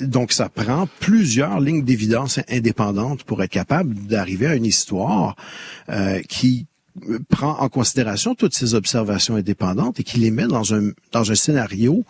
donc, 0.00 0.32
ça 0.32 0.48
prend 0.48 0.88
plusieurs 1.00 1.60
lignes 1.60 1.84
d'évidence 1.84 2.40
indépendantes 2.48 3.24
pour 3.24 3.42
être 3.42 3.50
capable 3.50 3.94
d'arriver 3.94 4.46
à 4.46 4.54
une 4.54 4.66
histoire 4.66 5.36
qui 6.28 6.66
prend 7.28 7.58
en 7.58 7.68
considération 7.68 8.34
toutes 8.34 8.54
ces 8.54 8.74
observations 8.74 9.36
indépendantes 9.36 10.00
et 10.00 10.02
qui 10.02 10.18
les 10.18 10.30
met 10.30 10.46
dans 10.46 10.74
un 10.74 10.90
dans 11.12 11.30
un 11.30 11.34
scénario 11.34 12.04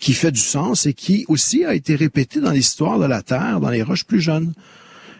qui 0.00 0.14
fait 0.14 0.32
du 0.32 0.40
sens 0.40 0.86
et 0.86 0.94
qui 0.94 1.24
aussi 1.28 1.64
a 1.64 1.74
été 1.74 1.94
répété 1.94 2.40
dans 2.40 2.50
l'histoire 2.50 2.98
de 2.98 3.04
la 3.04 3.22
Terre, 3.22 3.60
dans 3.60 3.70
les 3.70 3.82
roches 3.82 4.04
plus 4.04 4.20
jeunes. 4.20 4.52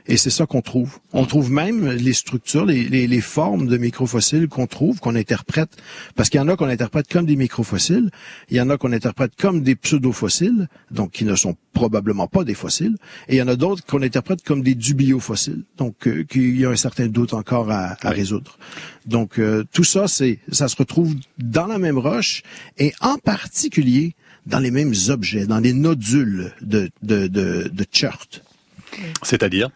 Et 0.07 0.17
c'est 0.17 0.31
ça 0.31 0.47
qu'on 0.47 0.63
trouve. 0.63 0.99
On 1.13 1.25
trouve 1.25 1.53
même 1.53 1.89
les 1.91 2.15
structures, 2.15 2.65
les, 2.65 2.89
les, 2.89 3.07
les 3.07 3.21
formes 3.21 3.67
de 3.69 3.77
microfossiles 3.77 4.49
qu'on 4.49 4.67
trouve, 4.67 4.99
qu'on 4.99 5.15
interprète. 5.15 5.77
Parce 6.17 6.31
qu'il 6.31 6.39
y 6.39 6.43
en 6.43 6.49
a 6.49 6.57
qu'on 6.57 6.69
interprète 6.69 7.07
comme 7.07 7.27
des 7.27 7.37
microfossiles, 7.37 8.11
il 8.49 8.57
y 8.57 8.61
en 8.61 8.71
a 8.71 8.79
qu'on 8.79 8.93
interprète 8.93 9.33
comme 9.37 9.63
des 9.63 9.77
pseudofossiles, 9.77 10.69
donc 10.91 11.13
qui 11.13 11.25
ne 11.25 11.37
sont 11.37 11.55
probablement 11.75 12.27
pas 12.27 12.43
des 12.43 12.55
fossiles, 12.55 12.97
et 13.29 13.37
il 13.37 13.39
y 13.39 13.43
en 13.43 13.49
a 13.49 13.57
d'autres 13.57 13.85
qu'on 13.85 14.03
interprète 14.03 14.43
comme 14.43 14.63
des 14.63 14.75
dubiofossiles, 14.75 15.63
donc 15.77 16.09
euh, 16.09 16.25
qu'il 16.25 16.59
y 16.59 16.65
a 16.65 16.71
un 16.71 16.77
certain 16.77 17.07
doute 17.07 17.33
encore 17.33 17.71
à, 17.71 17.97
à 18.03 18.11
résoudre. 18.11 18.59
Donc 19.07 19.39
euh, 19.39 19.65
tout 19.71 19.85
ça, 19.85 20.09
c'est 20.09 20.41
ça 20.51 20.67
se 20.67 20.77
retrouve 20.77 21.15
dans 21.39 21.67
la 21.67 21.79
même 21.79 21.99
roche, 21.99 22.43
et 22.79 22.93
en 23.01 23.17
particulier 23.19 24.15
dans 24.51 24.59
les 24.59 24.71
mêmes 24.71 24.95
objets, 25.09 25.47
dans 25.47 25.61
les 25.61 25.73
nodules 25.73 26.53
de, 26.61 26.91
de, 27.03 27.29
de, 27.29 27.71
de 27.73 27.87
Chert. 27.91 28.19
C'est-à-dire? 29.23 29.71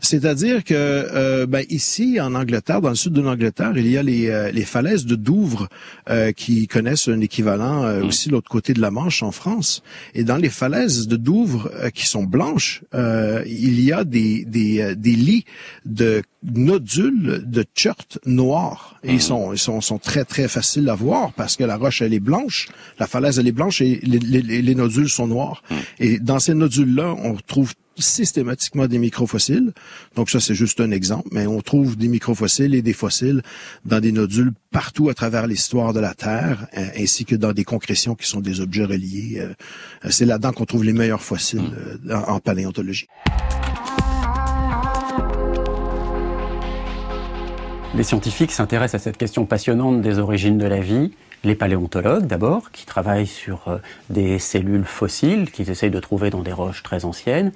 C'est-à-dire 0.00 0.64
que 0.64 0.74
euh, 0.74 1.46
ben, 1.46 1.64
ici, 1.70 2.20
en 2.20 2.34
Angleterre, 2.34 2.80
dans 2.80 2.90
le 2.90 2.94
sud 2.94 3.12
de 3.12 3.20
l'Angleterre, 3.20 3.72
il 3.76 3.88
y 3.88 3.98
a 3.98 4.02
les, 4.02 4.28
euh, 4.28 4.50
les 4.50 4.64
falaises 4.64 5.06
de 5.06 5.14
Douvres 5.14 5.68
euh, 6.10 6.32
qui 6.32 6.66
connaissent 6.68 7.08
un 7.08 7.20
équivalent 7.20 7.84
euh, 7.84 8.02
mm. 8.02 8.06
aussi 8.06 8.28
de 8.28 8.34
l'autre 8.34 8.50
côté 8.50 8.74
de 8.74 8.80
la 8.80 8.90
Manche 8.90 9.22
en 9.22 9.32
France. 9.32 9.82
Et 10.14 10.24
dans 10.24 10.36
les 10.36 10.50
falaises 10.50 11.08
de 11.08 11.16
Douvres 11.16 11.70
euh, 11.74 11.90
qui 11.90 12.06
sont 12.06 12.24
blanches, 12.24 12.82
il 13.46 13.80
y 13.80 13.92
a 13.92 14.04
des, 14.04 14.44
des, 14.44 14.94
des 14.96 15.12
lits 15.12 15.44
de 15.84 16.22
nodules 16.42 17.42
de 17.46 17.64
chert 17.74 17.96
noirs. 18.26 18.98
Et 19.02 19.10
ils, 19.10 19.16
mm. 19.16 19.20
sont, 19.20 19.52
ils 19.52 19.58
sont, 19.58 19.80
sont 19.80 19.98
très, 19.98 20.24
très 20.24 20.48
faciles 20.48 20.88
à 20.88 20.94
voir 20.94 21.32
parce 21.32 21.56
que 21.56 21.64
la 21.64 21.76
roche, 21.76 22.02
elle 22.02 22.14
est 22.14 22.20
blanche, 22.20 22.68
la 22.98 23.06
falaise, 23.06 23.38
elle 23.38 23.48
est 23.48 23.52
blanche 23.52 23.80
et 23.80 24.00
les, 24.02 24.18
les, 24.18 24.62
les 24.62 24.74
nodules 24.74 25.08
sont 25.08 25.26
noirs. 25.26 25.62
Mm. 25.70 25.74
Et 26.00 26.18
dans 26.18 26.38
ces 26.38 26.54
nodules-là, 26.54 27.14
on 27.18 27.34
retrouve 27.34 27.74
systématiquement 27.98 28.86
des 28.86 28.98
microfossiles. 28.98 29.72
Donc 30.14 30.30
ça, 30.30 30.40
c'est 30.40 30.54
juste 30.54 30.80
un 30.80 30.90
exemple, 30.90 31.28
mais 31.32 31.46
on 31.46 31.60
trouve 31.60 31.96
des 31.96 32.08
microfossiles 32.08 32.74
et 32.74 32.82
des 32.82 32.92
fossiles 32.92 33.42
dans 33.84 34.00
des 34.00 34.12
nodules 34.12 34.52
partout 34.70 35.08
à 35.08 35.14
travers 35.14 35.46
l'histoire 35.46 35.92
de 35.92 36.00
la 36.00 36.14
Terre, 36.14 36.66
euh, 36.76 36.86
ainsi 36.98 37.24
que 37.24 37.36
dans 37.36 37.52
des 37.52 37.64
concrétions 37.64 38.14
qui 38.14 38.26
sont 38.26 38.40
des 38.40 38.60
objets 38.60 38.84
reliés. 38.84 39.38
Euh, 39.38 40.10
c'est 40.10 40.24
là-dedans 40.24 40.52
qu'on 40.52 40.64
trouve 40.64 40.84
les 40.84 40.92
meilleurs 40.92 41.22
fossiles 41.22 41.60
hmm. 41.60 42.10
euh, 42.10 42.16
en 42.26 42.40
paléontologie. 42.40 43.06
Les 47.94 48.02
scientifiques 48.02 48.50
s'intéressent 48.50 49.00
à 49.00 49.04
cette 49.04 49.16
question 49.16 49.46
passionnante 49.46 50.02
des 50.02 50.18
origines 50.18 50.58
de 50.58 50.66
la 50.66 50.80
vie 50.80 51.12
les 51.44 51.54
paléontologues 51.54 52.26
d'abord, 52.26 52.70
qui 52.72 52.86
travaillent 52.86 53.26
sur 53.26 53.68
euh, 53.68 53.78
des 54.10 54.38
cellules 54.38 54.84
fossiles 54.84 55.50
qu'ils 55.50 55.70
essayent 55.70 55.90
de 55.90 56.00
trouver 56.00 56.30
dans 56.30 56.42
des 56.42 56.52
roches 56.52 56.82
très 56.82 57.04
anciennes. 57.04 57.52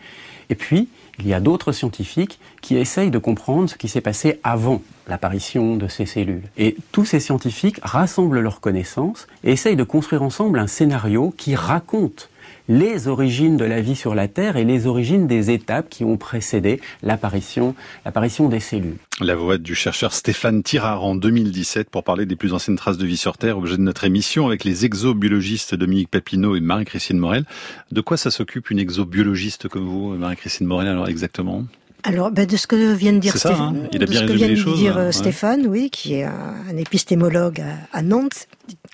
Et 0.51 0.55
puis, 0.55 0.89
il 1.19 1.27
y 1.27 1.35
a 1.35 1.41
d'autres 1.41 1.73
scientifiques 1.73 2.39
qui 2.63 2.77
essayent 2.77 3.11
de 3.11 3.19
comprendre 3.19 3.69
ce 3.69 3.77
qui 3.77 3.89
s'est 3.89 4.01
passé 4.01 4.41
avant 4.45 4.83
l'apparition 5.07 5.77
de 5.77 5.89
ces 5.89 6.07
cellules. 6.07 6.49
Et 6.57 6.77
tous 6.93 7.05
ces 7.05 7.21
scientifiques 7.21 7.81
rassemblent 7.83 8.41
leurs 8.41 8.61
connaissances 8.61 9.27
et 9.45 9.53
essayent 9.53 9.77
de 9.77 9.85
construire 9.85 10.23
ensemble 10.23 10.59
un 10.59 10.67
scénario 10.67 11.35
qui 11.37 11.55
raconte 11.55 12.31
les 12.69 13.09
origines 13.09 13.57
de 13.57 13.65
la 13.65 13.81
vie 13.81 13.97
sur 13.97 14.15
la 14.15 14.29
Terre 14.29 14.57
et 14.57 14.65
les 14.65 14.87
origines 14.87 15.27
des 15.27 15.51
étapes 15.51 15.89
qui 15.89 16.05
ont 16.05 16.17
précédé 16.17 16.81
l'apparition, 17.03 17.75
l'apparition 18.05 18.49
des 18.49 18.61
cellules. 18.61 18.99
La 19.21 19.35
voix 19.35 19.59
du 19.59 19.75
chercheur 19.75 20.13
Stéphane 20.13 20.63
Tirard 20.63 21.03
en 21.03 21.15
2017 21.15 21.91
pour 21.91 22.05
parler 22.05 22.27
des 22.27 22.37
plus 22.37 22.53
anciennes 22.53 22.77
traces 22.77 22.99
de 22.99 23.07
vie 23.07 23.17
sur 23.17 23.39
Terre, 23.39 23.59
objet 23.59 23.77
de 23.77 23.83
notre 23.83 24.05
émission 24.05 24.47
avec 24.47 24.65
les 24.65 24.85
exobiologistes 24.85 25.75
Dominique 25.75 26.11
Papineau 26.11 26.55
et 26.57 26.61
Marie-Christine 26.61 27.19
Morel. 27.19 27.45
De 27.91 28.01
quoi 28.01 28.17
ça 28.17 28.31
s'occupe 28.31 28.71
une 28.71 28.79
exobiologiste 28.79 29.69
comme 29.69 29.87
vous, 29.87 30.15
Marie-Christine 30.15 30.67
Morel, 30.67 30.89
alors 30.89 31.09
exactement? 31.09 31.65
Alors, 32.05 32.31
ben, 32.31 32.47
de 32.47 32.57
ce 32.57 32.67
que 32.67 32.95
vient 32.95 33.13
de 33.13 33.19
dire, 33.19 33.37
Stéphane, 33.37 33.83
hein 33.85 33.89
Il 33.93 34.03
a 34.03 34.07
bien 34.07 34.25
vient 34.25 34.49
de 34.49 34.77
dire 34.77 34.97
euh, 34.97 35.11
Stéphane, 35.11 35.67
oui, 35.67 35.91
qui 35.91 36.15
est 36.15 36.25
un, 36.25 36.77
épistémologue 36.77 37.63
à, 37.93 38.03
Nantes, 38.03 38.47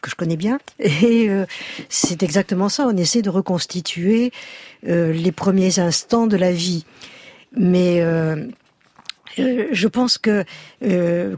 que 0.04 0.10
je 0.10 0.16
connais 0.16 0.36
bien. 0.36 0.58
Et 0.78 1.28
euh, 1.28 1.46
c'est 1.88 2.22
exactement 2.22 2.68
ça. 2.68 2.86
On 2.86 2.96
essaie 2.96 3.22
de 3.22 3.30
reconstituer 3.30 4.32
euh, 4.86 5.12
les 5.12 5.32
premiers 5.32 5.78
instants 5.78 6.26
de 6.26 6.36
la 6.36 6.52
vie. 6.52 6.84
Mais 7.56 8.02
je 9.36 9.86
pense 9.86 10.18
que, 10.18 10.44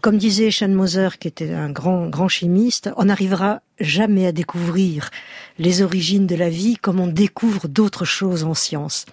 comme 0.01 0.17
disait 0.17 0.51
Moser, 0.67 1.11
qui 1.21 1.29
était 1.29 1.53
un 1.53 1.71
grand 1.71 2.07
grand 2.07 2.29
chimiste, 2.29 2.91
on 2.97 3.05
n'arrivera 3.05 3.61
jamais 3.81 4.27
à 4.27 4.33
découvrir 4.33 5.11
les 5.59 5.83
origines 5.83 6.27
de 6.27 6.35
la 6.35 6.49
vie 6.49 6.79
comme 6.79 7.01
on 7.01 7.07
découvre 7.07 7.69
d'autres 7.69 8.07
choses 8.07 8.45
en 8.45 8.55
science 8.55 9.05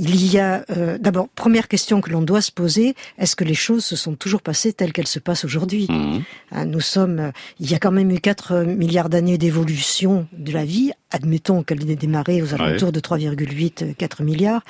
il 0.00 0.32
y 0.32 0.38
a 0.38 0.64
euh, 0.70 0.96
d'abord 0.96 1.28
première 1.28 1.68
question 1.68 2.00
que 2.00 2.08
l'on 2.08 2.22
doit 2.22 2.40
se 2.40 2.50
poser 2.50 2.94
est-ce 3.18 3.36
que 3.36 3.44
les 3.44 3.54
choses 3.54 3.84
se 3.84 3.96
sont 3.96 4.14
toujours 4.14 4.40
passées 4.40 4.72
telles 4.72 4.94
qu'elles 4.94 5.06
se 5.06 5.18
passent 5.18 5.44
aujourd'hui 5.44 5.86
mmh. 5.90 6.18
hein, 6.52 6.64
Nous 6.64 6.80
sommes, 6.80 7.32
il 7.58 7.70
y 7.70 7.74
a 7.74 7.78
quand 7.78 7.90
même 7.90 8.10
eu 8.10 8.18
4 8.18 8.64
milliards 8.64 9.10
d'années 9.10 9.36
d'évolution 9.36 10.26
de 10.32 10.52
la 10.52 10.64
vie. 10.64 10.92
Admettons 11.10 11.62
qu'elle 11.62 11.88
ait 11.90 11.96
démarré 11.96 12.40
aux 12.40 12.54
alentours 12.54 12.92
de 12.92 13.00
3,8 13.00 13.94
4 13.94 14.22
milliards. 14.22 14.62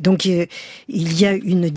Donc 0.00 0.26
euh, 0.26 0.46
il 0.88 1.18
y 1.20 1.26
a 1.26 1.32
une, 1.32 1.70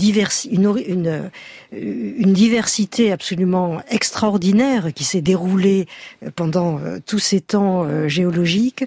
une, 1.71 2.33
diversité 2.33 3.11
absolument 3.11 3.81
extraordinaire 3.89 4.93
qui 4.93 5.03
s'est 5.03 5.21
déroulée 5.21 5.87
euh, 6.23 6.29
pendant 6.33 6.79
euh, 6.79 6.99
tous 7.05 7.19
ces 7.19 7.41
temps 7.41 7.85
géologiques. 8.07 8.85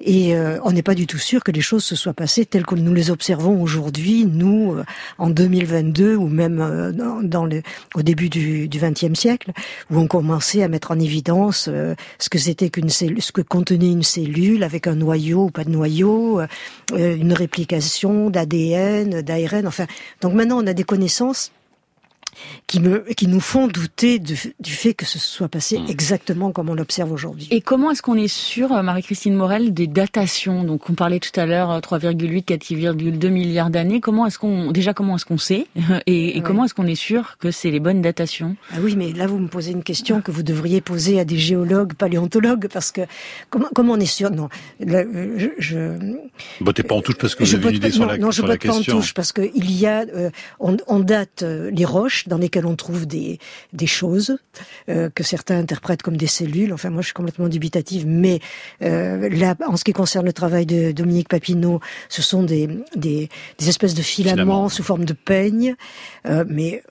Et 0.00 0.34
on 0.62 0.70
n'est 0.70 0.82
pas 0.82 0.94
du 0.94 1.06
tout 1.06 1.18
sûr 1.18 1.42
que 1.42 1.50
les 1.50 1.60
choses 1.60 1.82
se 1.82 1.96
soient 1.96 2.12
passées 2.12 2.46
telles 2.46 2.64
que 2.64 2.74
nous 2.76 2.94
les 2.94 3.10
observons 3.10 3.60
aujourd'hui, 3.60 4.24
nous, 4.24 4.76
en 5.18 5.30
2022 5.30 6.14
ou 6.14 6.28
même 6.28 6.94
au 7.94 8.02
début 8.02 8.28
du 8.28 8.68
XXe 8.68 9.18
siècle, 9.18 9.52
où 9.90 9.98
on 9.98 10.06
commençait 10.06 10.62
à 10.62 10.68
mettre 10.68 10.92
en 10.92 11.00
évidence 11.00 11.68
ce 12.18 12.28
que 12.28 12.38
c'était 12.38 12.70
qu'une 12.70 12.90
ce 12.90 13.32
que 13.32 13.40
contenait 13.40 13.90
une 13.90 14.04
cellule 14.04 14.62
avec 14.62 14.86
un 14.86 14.94
noyau 14.94 15.46
ou 15.46 15.50
pas 15.50 15.64
de 15.64 15.70
noyau, 15.70 16.40
une 16.94 17.32
réplication 17.32 18.30
d'ADN 18.30 18.75
d'ARN, 19.22 19.66
enfin. 19.66 19.86
Donc 20.20 20.34
maintenant, 20.34 20.62
on 20.62 20.66
a 20.66 20.72
des 20.72 20.84
connaissances 20.84 21.52
qui, 22.66 22.80
me, 22.80 23.04
qui 23.16 23.26
nous 23.26 23.40
font 23.40 23.66
douter 23.68 24.18
du 24.18 24.36
fait 24.36 24.94
que 24.94 25.04
ce 25.04 25.18
soit 25.18 25.48
passé 25.48 25.78
hmm. 25.78 25.86
exactement 25.88 26.52
comme 26.52 26.70
on 26.70 26.74
l'observe 26.74 27.12
aujourd'hui. 27.12 27.48
Et 27.50 27.60
comment 27.60 27.90
est-ce 27.90 28.02
qu'on 28.02 28.16
est 28.16 28.28
sûr, 28.28 28.72
euh, 28.72 28.82
Marie-Christine 28.82 29.34
Morel, 29.34 29.72
des 29.72 29.86
datations 29.86 30.64
Donc 30.64 30.88
on 30.90 30.94
parlait 30.94 31.20
tout 31.20 31.38
à 31.38 31.46
l'heure 31.46 31.80
3,8, 31.80 32.52
euh, 32.52 32.56
4,2 32.56 33.28
milliards 33.28 33.70
d'années. 33.70 34.00
Comment 34.00 34.26
est-ce 34.26 34.38
qu'on 34.38 34.72
déjà 34.72 34.94
comment 34.94 35.16
est-ce 35.16 35.24
qu'on 35.24 35.38
sait 35.38 35.66
et, 36.06 36.40
comment 36.42 36.64
est-ce 36.64 36.74
qu'on 36.74 36.86
est 36.86 36.94
sûr 36.94 37.36
que 37.38 37.50
c'est 37.50 37.70
les 37.70 37.80
bonnes 37.80 38.02
datations? 38.02 38.56
Ah 38.72 38.76
Oui, 38.80 38.94
mais 38.96 39.12
là 39.12 39.26
vous 39.26 39.38
me 39.38 39.48
posez 39.48 39.72
une 39.72 39.82
question 39.82 40.20
que 40.20 40.30
vous 40.30 40.42
devriez 40.42 40.80
poser 40.80 41.20
à 41.20 41.24
des 41.24 41.38
géologues, 41.38 41.94
paléontologues, 41.94 42.68
parce 42.72 42.92
que 42.92 43.02
comment, 43.50 43.68
comment 43.74 43.94
on 43.94 44.00
est 44.00 44.06
sûr? 44.06 44.30
Non, 44.30 44.48
je. 44.80 45.50
je 45.58 45.98
bah, 46.60 46.72
t'es 46.72 46.82
pas 46.82 46.94
en 46.94 47.02
touche 47.02 47.16
parce 47.16 47.34
que 47.34 47.44
je 47.44 47.56
une 47.56 47.74
idée 47.74 47.90
sur 47.90 48.06
la, 48.06 48.18
non, 48.18 48.30
je 48.30 48.42
la 48.42 48.56
question. 48.58 48.82
pas 48.82 48.92
en 48.92 49.00
touche 49.00 49.14
parce 49.14 49.32
que 49.32 49.42
il 49.54 49.70
y 49.72 49.86
a, 49.86 50.02
euh, 50.02 50.30
on, 50.60 50.76
on, 50.86 51.00
date 51.00 51.42
les 51.42 51.84
roches 51.84 52.25
dans 52.28 52.38
lesquelles 52.38 52.66
on 52.66 52.76
trouve 52.76 53.06
des, 53.06 53.38
des 53.72 53.86
choses 53.86 54.38
euh, 54.88 55.10
que 55.14 55.22
certains 55.22 55.58
interprètent 55.58 56.02
comme 56.02 56.16
des 56.16 56.26
cellules. 56.26 56.72
Enfin, 56.72 56.90
moi, 56.90 57.02
je 57.02 57.06
suis 57.06 57.14
complètement 57.14 57.48
dubitative. 57.48 58.06
Mais 58.06 58.40
euh, 58.82 59.28
là, 59.28 59.54
en 59.66 59.76
ce 59.76 59.84
qui 59.84 59.92
concerne 59.92 60.26
le 60.26 60.32
travail 60.32 60.66
de 60.66 60.92
Dominique 60.92 61.28
Papineau, 61.28 61.80
ce 62.08 62.22
sont 62.22 62.42
des, 62.42 62.68
des, 62.94 63.28
des 63.58 63.68
espèces 63.68 63.94
de 63.94 64.02
filaments 64.02 64.68
sous 64.68 64.82
forme 64.82 65.04
de 65.04 65.12
peigne. 65.12 65.74
Euh, 66.26 66.44
mais 66.48 66.82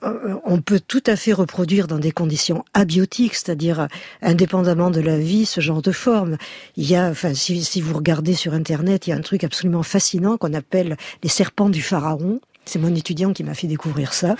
on 0.44 0.60
peut 0.60 0.80
tout 0.80 1.02
à 1.06 1.16
fait 1.16 1.32
reproduire 1.32 1.86
dans 1.86 1.98
des 1.98 2.12
conditions 2.12 2.64
abiotiques, 2.74 3.34
c'est-à-dire 3.34 3.88
indépendamment 4.22 4.90
de 4.90 5.00
la 5.00 5.18
vie, 5.18 5.46
ce 5.46 5.60
genre 5.60 5.82
de 5.82 5.92
forme. 5.92 6.36
Il 6.76 6.88
y 6.88 6.96
a, 6.96 7.08
enfin, 7.08 7.34
si, 7.34 7.62
si 7.64 7.80
vous 7.80 7.94
regardez 7.94 8.34
sur 8.34 8.54
Internet, 8.54 9.06
il 9.06 9.10
y 9.10 9.12
a 9.12 9.16
un 9.16 9.20
truc 9.20 9.44
absolument 9.44 9.82
fascinant 9.82 10.36
qu'on 10.36 10.54
appelle 10.54 10.96
les 11.22 11.28
serpents 11.28 11.68
du 11.68 11.82
pharaon. 11.82 12.40
C'est 12.66 12.78
mon 12.78 12.94
étudiant 12.94 13.32
qui 13.32 13.44
m'a 13.44 13.54
fait 13.54 13.66
découvrir 13.66 14.12
ça. 14.12 14.36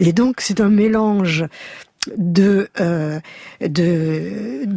Et 0.00 0.12
donc, 0.12 0.40
c'est 0.40 0.60
un 0.60 0.70
mélange 0.70 1.44
de, 2.16 2.68
euh, 2.80 3.20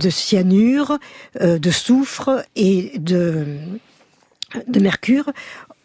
cyanure, 0.10 0.98
euh, 1.42 1.60
de 1.60 1.72
soufre 1.72 2.44
et 2.56 3.00
de 3.00 3.60
mercure 4.80 5.32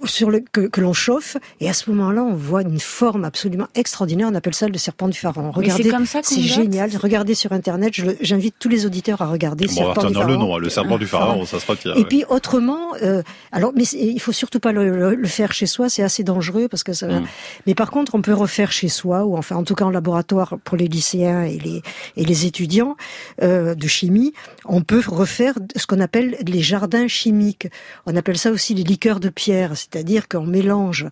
sur 0.07 0.31
le, 0.31 0.41
que, 0.53 0.63
que 0.63 0.81
l'on 0.81 0.93
chauffe, 0.93 1.37
et 1.61 1.69
à 1.69 1.73
ce 1.73 1.91
moment-là, 1.91 2.23
on 2.23 2.35
voit 2.35 2.63
une 2.63 2.81
forme 2.81 3.25
absolument 3.25 3.69
extraordinaire. 3.75 4.29
On 4.31 4.35
appelle 4.35 4.55
ça 4.55 4.69
le 4.69 4.79
serpent 4.79 5.09
du 5.09 5.19
pharaon. 5.19 5.51
Regardez, 5.51 5.91
c'est 6.23 6.41
génial. 6.41 6.91
Regardez 6.97 7.35
sur 7.35 7.53
Internet. 7.53 7.93
J'invite 8.21 8.57
tous 8.59 8.69
les 8.69 8.87
auditeurs 8.87 9.23
à 9.23 9.27
regarder 9.27 9.67
bon, 9.67 9.73
serpent 9.73 10.07
du 10.07 10.15
pharaon. 10.15 10.29
le 10.29 10.37
nom, 10.37 10.59
le 10.59 10.69
serpent 10.69 10.99
du 10.99 11.07
pharaon, 11.07 11.45
ça 11.45 11.61
se 11.61 11.67
retire. 11.67 11.97
Et 11.97 12.05
puis 12.05 12.25
autrement, 12.29 12.95
euh, 13.03 13.23
alors, 13.53 13.73
mais 13.75 13.85
il 13.85 14.21
faut 14.21 14.33
surtout 14.33 14.61
pas 14.61 14.73
le, 14.73 15.15
le, 15.15 15.29
faire 15.29 15.53
chez 15.53 15.67
soi. 15.67 15.89
C'est 15.89 16.03
assez 16.03 16.25
dangereux 16.25 16.69
parce 16.69 16.85
que 16.85 16.93
ça. 16.93 17.09
Mm. 17.09 17.27
Mais 17.67 17.75
par 17.75 17.91
contre, 17.91 18.15
on 18.15 18.23
peut 18.23 18.35
refaire 18.35 18.73
chez 18.73 18.89
soi, 18.89 19.25
ou 19.25 19.37
enfin, 19.37 19.57
en 19.57 19.65
tout 19.65 19.75
cas 19.75 19.85
en 19.85 19.91
laboratoire 19.91 20.59
pour 20.65 20.77
les 20.77 20.89
lycéens 20.89 21.43
et 21.43 21.59
les 21.59 21.83
et 22.17 22.25
les 22.25 22.47
étudiants 22.47 22.97
euh, 23.43 23.75
de 23.75 23.89
chimie, 23.89 24.33
on 24.65 24.83
peut 24.83 25.03
refaire 25.07 25.55
ce 25.77 25.87
qu'on 25.87 26.01
appelle 26.01 26.37
les 26.47 26.63
jardins 26.63 27.09
chimiques. 27.09 27.69
On 28.07 28.17
appelle 28.17 28.39
ça 28.39 28.51
aussi 28.51 28.75
les 28.75 28.85
liqueurs 28.85 29.21
de 29.21 29.29
pierre 29.29 29.77
c'est-à-dire 29.95 30.27
qu'on 30.27 30.45
mélange 30.45 31.07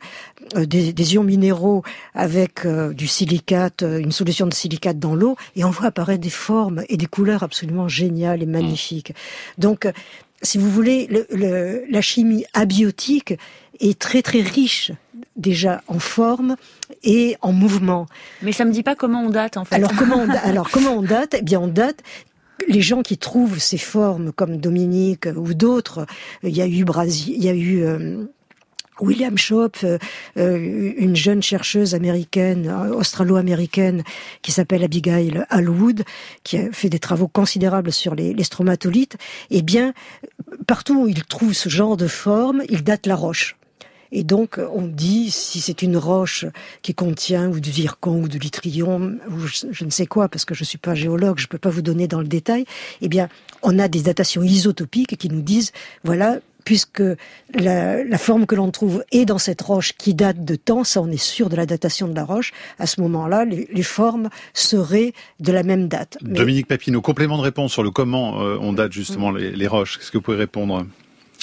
euh, 0.56 0.66
des, 0.66 0.92
des, 0.92 1.14
ions 1.14 1.22
minéraux 1.22 1.84
avec 2.14 2.66
euh, 2.66 2.92
du 2.92 3.06
silicate, 3.06 3.84
euh, 3.84 4.00
une 4.00 4.10
solution 4.10 4.46
de 4.46 4.54
silicate 4.54 4.98
dans 4.98 5.14
l'eau, 5.14 5.36
et 5.54 5.62
on 5.62 5.70
voit 5.70 5.86
apparaître 5.86 6.20
des 6.20 6.30
formes 6.30 6.82
et 6.88 6.96
des 6.96 7.06
couleurs 7.06 7.44
absolument 7.44 7.86
géniales 7.86 8.42
et 8.42 8.46
magnifiques. 8.46 9.12
Donc, 9.56 9.88
si 10.42 10.58
vous 10.58 10.68
voulez, 10.68 11.06
le, 11.30 11.84
la 11.88 12.00
chimie 12.00 12.44
abiotique 12.54 13.34
est 13.78 13.96
très 13.96 14.20
très 14.20 14.40
riche 14.40 14.90
déjà 15.36 15.82
en 15.86 16.00
forme 16.00 16.56
et 17.04 17.36
en 17.40 17.52
mouvement. 17.52 18.06
Mais 18.42 18.50
ça 18.50 18.64
me 18.64 18.72
dit 18.72 18.82
pas 18.82 18.96
comment 18.96 19.22
on 19.22 19.30
date 19.30 19.56
en 19.56 19.64
fait. 19.64 19.76
Alors 19.76 19.92
comment 19.96 20.16
on, 20.16 20.28
alors 20.42 20.70
comment 20.70 20.90
on 20.90 21.02
date? 21.02 21.36
Eh 21.38 21.42
bien 21.42 21.60
on 21.60 21.68
date 21.68 22.02
les 22.68 22.80
gens 22.80 23.02
qui 23.02 23.18
trouvent 23.18 23.58
ces 23.58 23.78
formes 23.78 24.32
comme 24.32 24.58
Dominique 24.58 25.26
ou 25.36 25.54
d'autres, 25.54 26.06
il 26.42 26.56
y 26.56 26.62
a 26.62 26.66
eu 26.66 26.84
Brasi, 26.84 27.34
il 27.36 27.44
y 27.44 27.48
a 27.48 27.54
eu 27.54 27.82
euh, 27.82 28.24
William 29.02 29.36
Schopf, 29.36 29.84
euh, 29.84 29.98
euh, 30.38 30.92
une 30.96 31.16
jeune 31.16 31.42
chercheuse 31.42 31.94
américaine, 31.94 32.72
australo-américaine, 32.94 34.04
qui 34.42 34.52
s'appelle 34.52 34.84
Abigail 34.84 35.44
Hallwood, 35.50 36.04
qui 36.44 36.56
a 36.56 36.72
fait 36.72 36.88
des 36.88 37.00
travaux 37.00 37.28
considérables 37.28 37.92
sur 37.92 38.14
les, 38.14 38.42
stromatolites, 38.44 39.16
eh 39.50 39.62
bien, 39.62 39.92
partout 40.66 41.02
où 41.02 41.08
il 41.08 41.24
trouve 41.24 41.52
ce 41.52 41.68
genre 41.68 41.96
de 41.96 42.06
forme, 42.06 42.62
il 42.68 42.84
date 42.84 43.06
la 43.06 43.16
roche. 43.16 43.56
Et 44.14 44.24
donc, 44.24 44.60
on 44.74 44.86
dit, 44.86 45.30
si 45.30 45.60
c'est 45.60 45.80
une 45.80 45.96
roche 45.96 46.44
qui 46.82 46.94
contient 46.94 47.48
ou 47.48 47.60
du 47.60 47.72
zircon 47.72 48.22
ou 48.22 48.28
du 48.28 48.38
litrium 48.38 49.18
ou 49.30 49.46
je, 49.46 49.84
ne 49.84 49.90
sais 49.90 50.04
quoi, 50.04 50.28
parce 50.28 50.44
que 50.44 50.54
je 50.54 50.64
suis 50.64 50.76
pas 50.76 50.94
géologue, 50.94 51.38
je 51.38 51.46
peux 51.46 51.58
pas 51.58 51.70
vous 51.70 51.80
donner 51.80 52.08
dans 52.08 52.20
le 52.20 52.28
détail, 52.28 52.66
eh 53.00 53.08
bien, 53.08 53.30
on 53.62 53.78
a 53.78 53.88
des 53.88 54.02
datations 54.02 54.42
isotopiques 54.42 55.16
qui 55.16 55.30
nous 55.30 55.40
disent, 55.40 55.72
voilà, 56.04 56.40
puisque 56.64 57.02
la, 57.54 58.04
la, 58.04 58.18
forme 58.18 58.46
que 58.46 58.54
l'on 58.54 58.70
trouve 58.70 59.04
est 59.12 59.24
dans 59.24 59.38
cette 59.38 59.62
roche 59.62 59.92
qui 59.92 60.14
date 60.14 60.44
de 60.44 60.54
temps, 60.56 60.84
ça 60.84 61.00
on 61.00 61.08
est 61.08 61.16
sûr 61.16 61.48
de 61.48 61.56
la 61.56 61.66
datation 61.66 62.08
de 62.08 62.14
la 62.14 62.24
roche, 62.24 62.52
à 62.78 62.86
ce 62.86 63.00
moment-là, 63.00 63.44
les, 63.44 63.68
les, 63.72 63.82
formes 63.82 64.28
seraient 64.54 65.12
de 65.40 65.52
la 65.52 65.62
même 65.62 65.88
date. 65.88 66.18
Dominique 66.22 66.66
Papineau, 66.66 67.00
complément 67.00 67.38
de 67.38 67.42
réponse 67.42 67.72
sur 67.72 67.82
le 67.82 67.90
comment 67.90 68.42
euh, 68.42 68.56
on 68.60 68.72
date 68.72 68.92
justement 68.92 69.30
les, 69.30 69.50
les 69.52 69.66
roches, 69.66 69.98
qu'est-ce 69.98 70.10
que 70.10 70.18
vous 70.18 70.22
pouvez 70.22 70.36
répondre? 70.36 70.84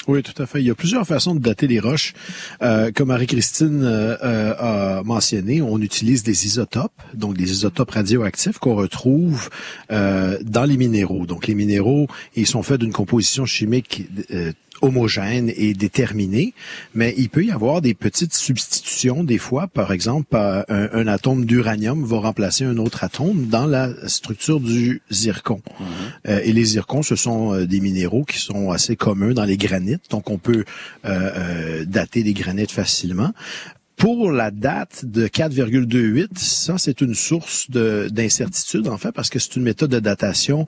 Oui, 0.07 0.23
tout 0.23 0.41
à 0.41 0.45
fait. 0.45 0.61
Il 0.61 0.65
y 0.65 0.71
a 0.71 0.75
plusieurs 0.75 1.05
façons 1.05 1.35
de 1.35 1.39
dater 1.39 1.67
les 1.67 1.79
roches. 1.79 2.13
Euh, 2.61 2.91
comme 2.93 3.09
Marie-Christine 3.09 3.83
euh, 3.83 4.15
euh, 4.23 4.99
a 4.99 5.03
mentionné, 5.03 5.61
on 5.61 5.79
utilise 5.79 6.23
des 6.23 6.45
isotopes, 6.45 7.01
donc 7.13 7.37
des 7.37 7.51
isotopes 7.51 7.91
radioactifs 7.91 8.57
qu'on 8.59 8.75
retrouve 8.75 9.49
euh, 9.91 10.37
dans 10.43 10.65
les 10.65 10.77
minéraux. 10.77 11.25
Donc 11.25 11.47
les 11.47 11.55
minéraux, 11.55 12.07
ils 12.35 12.47
sont 12.47 12.63
faits 12.63 12.79
d'une 12.79 12.93
composition 12.93 13.45
chimique 13.45 14.07
euh, 14.31 14.51
homogène 14.81 15.51
et 15.55 15.73
déterminé, 15.73 16.53
mais 16.93 17.13
il 17.17 17.29
peut 17.29 17.45
y 17.45 17.51
avoir 17.51 17.81
des 17.81 17.93
petites 17.93 18.33
substitutions 18.33 19.23
des 19.23 19.37
fois. 19.37 19.67
Par 19.67 19.91
exemple, 19.91 20.35
un, 20.35 20.63
un 20.69 21.07
atome 21.07 21.45
d'uranium 21.45 22.03
va 22.03 22.19
remplacer 22.19 22.65
un 22.65 22.77
autre 22.77 23.03
atome 23.03 23.47
dans 23.47 23.65
la 23.65 23.89
structure 24.07 24.59
du 24.59 25.01
zircon. 25.11 25.61
Mhm. 25.79 25.85
Euh, 26.27 26.41
et 26.43 26.53
les 26.53 26.65
zircons, 26.65 27.03
ce 27.03 27.15
sont 27.15 27.53
euh, 27.53 27.65
des 27.65 27.79
minéraux 27.79 28.23
qui 28.23 28.39
sont 28.39 28.71
assez 28.71 28.95
communs 28.95 29.33
dans 29.33 29.45
les 29.45 29.57
granites, 29.57 30.09
donc 30.09 30.29
on 30.29 30.37
peut 30.37 30.65
euh, 31.05 31.31
euh 31.35 31.85
dater 31.85 32.23
les 32.23 32.33
granites 32.33 32.71
facilement. 32.71 33.31
Pour 33.99 34.31
la 34.31 34.49
date 34.49 35.03
de 35.03 35.27
4,28, 35.27 36.29
ça 36.37 36.77
c'est 36.77 37.01
une 37.01 37.13
source 37.13 37.69
d'incertitude 37.69 38.87
en 38.87 38.97
fait 38.97 39.11
parce 39.11 39.29
que 39.29 39.39
c'est 39.39 39.57
une 39.57 39.63
méthode 39.63 39.91
de 39.91 39.99
datation 39.99 40.67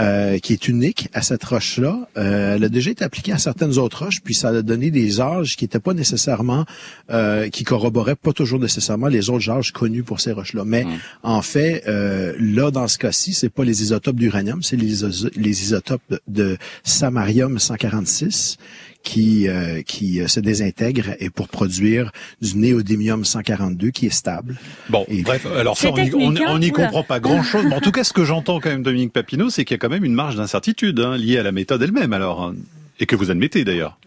euh, 0.00 0.38
qui 0.40 0.52
est 0.52 0.66
unique 0.66 1.08
à 1.12 1.22
cette 1.22 1.44
roche-là. 1.44 2.08
Euh, 2.16 2.56
elle 2.56 2.64
a 2.64 2.68
déjà 2.68 2.90
été 2.90 3.04
appliquée 3.04 3.30
à 3.30 3.38
certaines 3.38 3.78
autres 3.78 4.04
roches, 4.04 4.20
puis 4.20 4.34
ça 4.34 4.48
a 4.48 4.62
donné 4.62 4.90
des 4.90 5.20
âges 5.20 5.54
qui 5.54 5.62
n'étaient 5.62 5.78
pas 5.78 5.94
nécessairement, 5.94 6.66
euh, 7.10 7.48
qui 7.50 7.62
corroboraient 7.62 8.16
pas 8.16 8.32
toujours 8.32 8.58
nécessairement 8.58 9.06
les 9.06 9.30
autres 9.30 9.48
âges 9.48 9.70
connus 9.70 10.02
pour 10.02 10.20
ces 10.20 10.32
roches-là. 10.32 10.64
Mais 10.66 10.84
en 11.22 11.40
fait, 11.40 11.84
euh, 11.86 12.34
là 12.40 12.72
dans 12.72 12.88
ce 12.88 12.98
cas-ci, 12.98 13.32
c'est 13.32 13.48
pas 13.48 13.62
les 13.62 13.82
isotopes 13.82 14.16
d'uranium, 14.16 14.60
c'est 14.60 14.76
les, 14.76 15.06
les 15.36 15.62
isotopes 15.62 16.02
de 16.26 16.58
samarium 16.82 17.60
146 17.60 18.58
qui 19.02 19.48
euh, 19.48 19.82
qui 19.82 20.20
euh, 20.20 20.28
se 20.28 20.40
désintègre 20.40 21.16
et 21.18 21.30
pour 21.30 21.48
produire 21.48 22.12
du 22.40 22.56
néodymium 22.56 23.24
142 23.24 23.90
qui 23.90 24.06
est 24.06 24.10
stable. 24.10 24.56
Bon, 24.88 25.06
bref, 25.22 25.46
alors 25.46 25.76
ça, 25.76 25.90
on 25.90 26.58
n'y 26.58 26.70
comprend 26.70 27.02
pas 27.02 27.20
grand-chose. 27.20 27.64
Mais 27.66 27.74
en 27.74 27.80
tout 27.80 27.92
cas, 27.92 28.04
ce 28.04 28.12
que 28.12 28.24
j'entends 28.24 28.60
quand 28.60 28.70
même, 28.70 28.82
Dominique 28.82 29.12
Papineau, 29.12 29.50
c'est 29.50 29.64
qu'il 29.64 29.74
y 29.74 29.76
a 29.76 29.78
quand 29.78 29.88
même 29.88 30.04
une 30.04 30.14
marge 30.14 30.36
d'incertitude 30.36 31.00
hein, 31.00 31.16
liée 31.16 31.38
à 31.38 31.42
la 31.42 31.52
méthode 31.52 31.82
elle-même, 31.82 32.12
alors, 32.12 32.42
hein, 32.42 32.54
et 33.00 33.06
que 33.06 33.16
vous 33.16 33.30
admettez 33.30 33.64
d'ailleurs. 33.64 33.98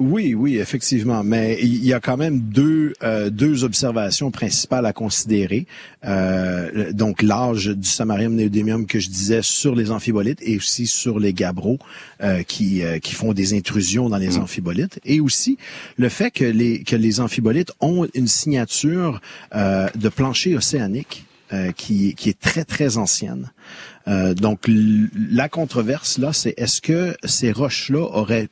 Oui, 0.00 0.34
oui, 0.34 0.56
effectivement. 0.56 1.22
Mais 1.22 1.58
il 1.60 1.84
y 1.84 1.92
a 1.92 2.00
quand 2.00 2.16
même 2.16 2.40
deux 2.40 2.94
euh, 3.02 3.28
deux 3.28 3.64
observations 3.64 4.30
principales 4.30 4.86
à 4.86 4.94
considérer. 4.94 5.66
Euh, 6.06 6.90
donc 6.92 7.20
l'âge 7.20 7.66
du 7.66 7.86
samarium 7.86 8.34
néodymium 8.34 8.86
que 8.86 8.98
je 8.98 9.10
disais 9.10 9.42
sur 9.42 9.74
les 9.74 9.90
amphibolites 9.90 10.40
et 10.40 10.56
aussi 10.56 10.86
sur 10.86 11.20
les 11.20 11.34
gabbros 11.34 11.78
euh, 12.22 12.42
qui 12.42 12.82
euh, 12.82 12.98
qui 12.98 13.14
font 13.14 13.34
des 13.34 13.52
intrusions 13.52 14.08
dans 14.08 14.16
les 14.16 14.38
mmh. 14.38 14.42
amphibolites 14.42 15.00
et 15.04 15.20
aussi 15.20 15.58
le 15.98 16.08
fait 16.08 16.30
que 16.30 16.46
les 16.46 16.82
que 16.82 16.96
les 16.96 17.20
amphibolites 17.20 17.72
ont 17.80 18.08
une 18.14 18.28
signature 18.28 19.20
euh, 19.54 19.86
de 19.94 20.08
plancher 20.08 20.56
océanique 20.56 21.26
qui, 21.76 22.14
qui 22.14 22.28
est 22.28 22.38
très 22.38 22.64
très 22.64 22.96
ancienne. 22.96 23.50
Euh, 24.08 24.34
donc 24.34 24.60
la 24.68 25.48
controverse 25.48 26.18
là, 26.18 26.32
c'est 26.32 26.54
est-ce 26.56 26.80
que 26.80 27.16
ces 27.24 27.52
roches 27.52 27.90
là 27.90 28.00
auraient 28.00 28.48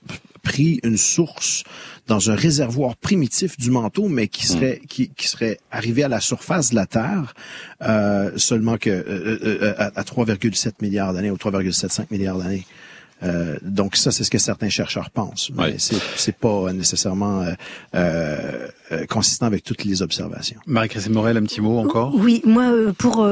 pris 0.49 0.81
une 0.83 0.97
source 0.97 1.63
dans 2.07 2.31
un 2.31 2.35
réservoir 2.35 2.97
primitif 2.97 3.59
du 3.59 3.71
manteau, 3.71 4.09
mais 4.09 4.29
qui 4.29 4.47
hmm. 4.47 4.57
serait 4.57 4.81
qui, 4.89 5.11
qui 5.11 5.29
serait 5.29 5.59
arrivé 5.71 6.03
à 6.05 6.09
la 6.09 6.21
surface 6.21 6.71
de 6.71 6.77
la 6.77 6.87
Terre 6.87 7.35
euh, 7.83 8.31
seulement 8.37 8.79
que 8.79 8.89
euh, 8.89 9.39
euh, 9.45 9.75
à, 9.77 10.01
à 10.01 10.03
3,7 10.03 10.73
milliards 10.81 11.13
d'années 11.13 11.31
ou 11.31 11.37
3,75 11.37 12.07
milliards 12.11 12.39
d'années. 12.39 12.65
Euh, 13.23 13.57
donc 13.63 13.97
ça, 13.97 14.11
c'est 14.11 14.25
ce 14.25 14.31
que 14.31 14.39
certains 14.39 14.69
chercheurs 14.69 15.11
pensent, 15.11 15.51
mais 15.51 15.75
c'est 15.79 16.01
c'est 16.17 16.37
pas 16.37 16.73
nécessairement 16.73 17.43
euh, 17.43 17.53
euh, 17.95 18.69
consistant 19.09 19.47
avec 19.47 19.65
toutes 19.65 19.85
les 19.85 20.03
observations. 20.03 20.61
Marie-Christine 20.67 21.13
Morel, 21.13 21.37
un 21.37 21.43
petit 21.43 21.61
mot 21.61 21.79
encore? 21.79 22.13
Oui, 22.15 22.43
moi, 22.45 22.73
pour 22.97 23.27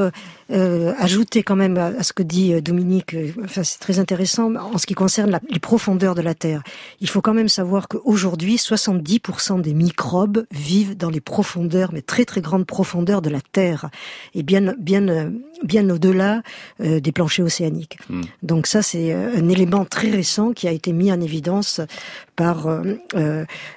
euh, 0.49 0.93
ajouter 0.97 1.43
quand 1.43 1.57
même 1.57 1.77
à, 1.77 2.03
ce 2.03 2.13
que 2.13 2.23
dit 2.23 2.53
euh, 2.53 2.61
Dominique, 2.61 3.13
euh, 3.13 3.31
enfin, 3.43 3.63
c'est 3.63 3.79
très 3.79 3.99
intéressant 3.99 4.55
en 4.55 4.77
ce 4.77 4.85
qui 4.85 4.93
concerne 4.93 5.29
la, 5.29 5.41
les 5.49 5.59
profondeurs 5.59 6.15
de 6.15 6.21
la 6.21 6.33
Terre. 6.35 6.63
Il 7.01 7.09
faut 7.09 7.19
quand 7.19 7.33
même 7.33 7.49
savoir 7.49 7.89
qu'aujourd'hui, 7.89 8.55
70% 8.55 9.61
des 9.61 9.73
microbes 9.73 10.45
vivent 10.51 10.95
dans 10.95 11.09
les 11.09 11.19
profondeurs, 11.19 11.89
mais 11.91 12.01
très 12.01 12.23
très 12.23 12.39
grandes 12.39 12.65
profondeurs 12.65 13.21
de 13.21 13.29
la 13.29 13.41
Terre, 13.41 13.89
et 14.35 14.43
bien 14.43 14.73
bien 14.79 15.09
euh, 15.09 15.29
bien 15.63 15.89
au-delà 15.89 16.43
euh, 16.81 17.01
des 17.01 17.11
planchers 17.11 17.45
océaniques. 17.45 17.97
Hmm. 18.09 18.21
Donc 18.41 18.67
ça, 18.67 18.81
c'est 18.81 19.13
un 19.13 19.49
élément 19.49 19.83
très 19.83 20.09
récent 20.09 20.53
qui 20.53 20.67
a 20.67 20.71
été 20.71 20.93
mis 20.93 21.11
en 21.11 21.19
évidence 21.19 21.81
par 22.37 22.67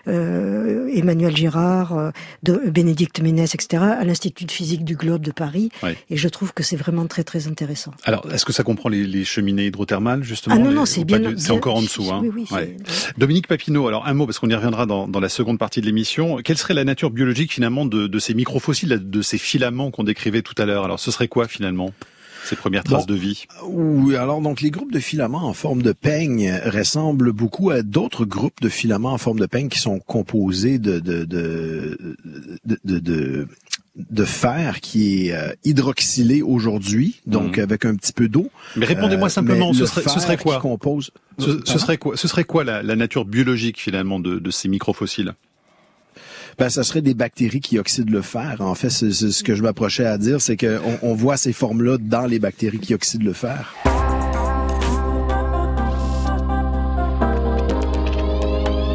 Emmanuel 0.06 1.36
Girard, 1.36 2.12
de 2.44 2.70
Bénédicte 2.70 3.20
Ménès, 3.20 3.52
etc., 3.54 3.82
à 3.82 4.04
l'Institut 4.04 4.44
de 4.44 4.52
physique 4.52 4.84
du 4.84 4.94
globe 4.94 5.22
de 5.22 5.32
Paris. 5.32 5.70
Oui. 5.82 5.90
Et 6.10 6.16
je 6.16 6.28
trouve 6.28 6.52
que 6.52 6.62
c'est 6.62 6.76
vraiment 6.76 7.06
très 7.06 7.24
très 7.24 7.48
intéressant. 7.48 7.92
Alors, 8.04 8.26
est-ce 8.32 8.44
que 8.44 8.52
ça 8.52 8.62
comprend 8.62 8.88
les, 8.88 9.04
les 9.04 9.24
cheminées 9.24 9.66
hydrothermales 9.66 10.22
justement? 10.22 10.54
Ah 10.56 10.58
non, 10.58 10.70
non, 10.70 10.86
c'est 10.86 11.04
bien, 11.04 11.20
C'est 11.36 11.50
encore 11.50 11.76
en 11.76 11.82
dessous. 11.82 12.08
Hein. 12.12 12.20
Oui, 12.22 12.30
oui, 12.34 12.46
ouais. 12.52 12.76
Dominique 13.18 13.46
Papineau, 13.46 13.88
alors 13.88 14.06
un 14.06 14.14
mot 14.14 14.26
parce 14.26 14.38
qu'on 14.38 14.48
y 14.48 14.54
reviendra 14.54 14.86
dans, 14.86 15.08
dans, 15.08 15.20
la 15.20 15.28
seconde 15.28 15.58
partie 15.58 15.80
de 15.80 15.86
l'émission. 15.86 16.38
Quelle 16.44 16.58
serait 16.58 16.74
la 16.74 16.84
nature 16.84 17.10
biologique 17.10 17.52
finalement 17.52 17.86
de, 17.86 18.06
de 18.06 18.18
ces 18.18 18.34
microfossiles, 18.34 19.00
de 19.02 19.22
ces 19.22 19.38
filaments 19.38 19.90
qu'on 19.90 20.04
décrivait 20.04 20.42
tout 20.42 20.54
à 20.58 20.66
l'heure? 20.66 20.84
Alors, 20.84 21.00
ce 21.00 21.10
serait 21.10 21.28
quoi 21.28 21.48
finalement? 21.48 21.92
Ces 22.44 22.56
premières 22.56 22.84
traces 22.84 23.06
bon, 23.06 23.14
de 23.14 23.18
vie. 23.18 23.44
Oui, 23.64 24.16
alors 24.16 24.40
donc 24.40 24.60
les 24.60 24.70
groupes 24.70 24.92
de 24.92 25.00
filaments 25.00 25.44
en 25.48 25.54
forme 25.54 25.82
de 25.82 25.92
peigne 25.92 26.60
ressemblent 26.64 27.32
beaucoup 27.32 27.70
à 27.70 27.82
d'autres 27.82 28.24
groupes 28.24 28.60
de 28.60 28.68
filaments 28.68 29.12
en 29.12 29.18
forme 29.18 29.40
de 29.40 29.46
peigne 29.46 29.68
qui 29.68 29.78
sont 29.78 29.98
composés 29.98 30.78
de 30.78 30.98
de 30.98 31.24
de, 31.24 32.16
de, 32.64 32.98
de, 32.98 33.48
de 33.96 34.24
fer 34.24 34.80
qui 34.80 35.28
est 35.28 35.32
euh, 35.32 35.52
hydroxylé 35.64 36.42
aujourd'hui, 36.42 37.20
donc 37.26 37.58
mmh. 37.58 37.62
avec 37.62 37.84
un 37.84 37.94
petit 37.94 38.12
peu 38.12 38.28
d'eau. 38.28 38.50
Mais 38.76 38.86
répondez-moi 38.86 39.26
euh, 39.26 39.30
simplement, 39.30 39.72
ce 39.72 39.86
serait, 39.86 40.02
ce 40.08 40.20
serait, 40.20 40.36
quoi? 40.36 40.58
compose, 40.60 41.10
ce, 41.38 41.60
ce, 41.64 41.78
serait 41.78 41.98
quoi 41.98 42.16
Ce 42.16 42.28
serait 42.28 42.44
quoi 42.44 42.64
la, 42.64 42.82
la 42.82 42.96
nature 42.96 43.24
biologique 43.24 43.80
finalement 43.80 44.20
de, 44.20 44.38
de 44.38 44.50
ces 44.50 44.68
microfossiles 44.68 45.34
ben, 46.58 46.68
ça 46.68 46.82
serait 46.82 47.02
des 47.02 47.14
bactéries 47.14 47.60
qui 47.60 47.78
oxydent 47.78 48.10
le 48.10 48.22
fer. 48.22 48.56
En 48.60 48.74
fait, 48.74 48.90
ce 48.90 49.42
que 49.42 49.54
je 49.54 49.62
m'approchais 49.62 50.06
à 50.06 50.18
dire, 50.18 50.40
c'est 50.40 50.56
qu'on 50.56 50.98
on 51.02 51.14
voit 51.14 51.36
ces 51.36 51.52
formes-là 51.52 51.98
dans 51.98 52.26
les 52.26 52.38
bactéries 52.38 52.78
qui 52.78 52.94
oxydent 52.94 53.24
le 53.24 53.32
fer. 53.32 53.74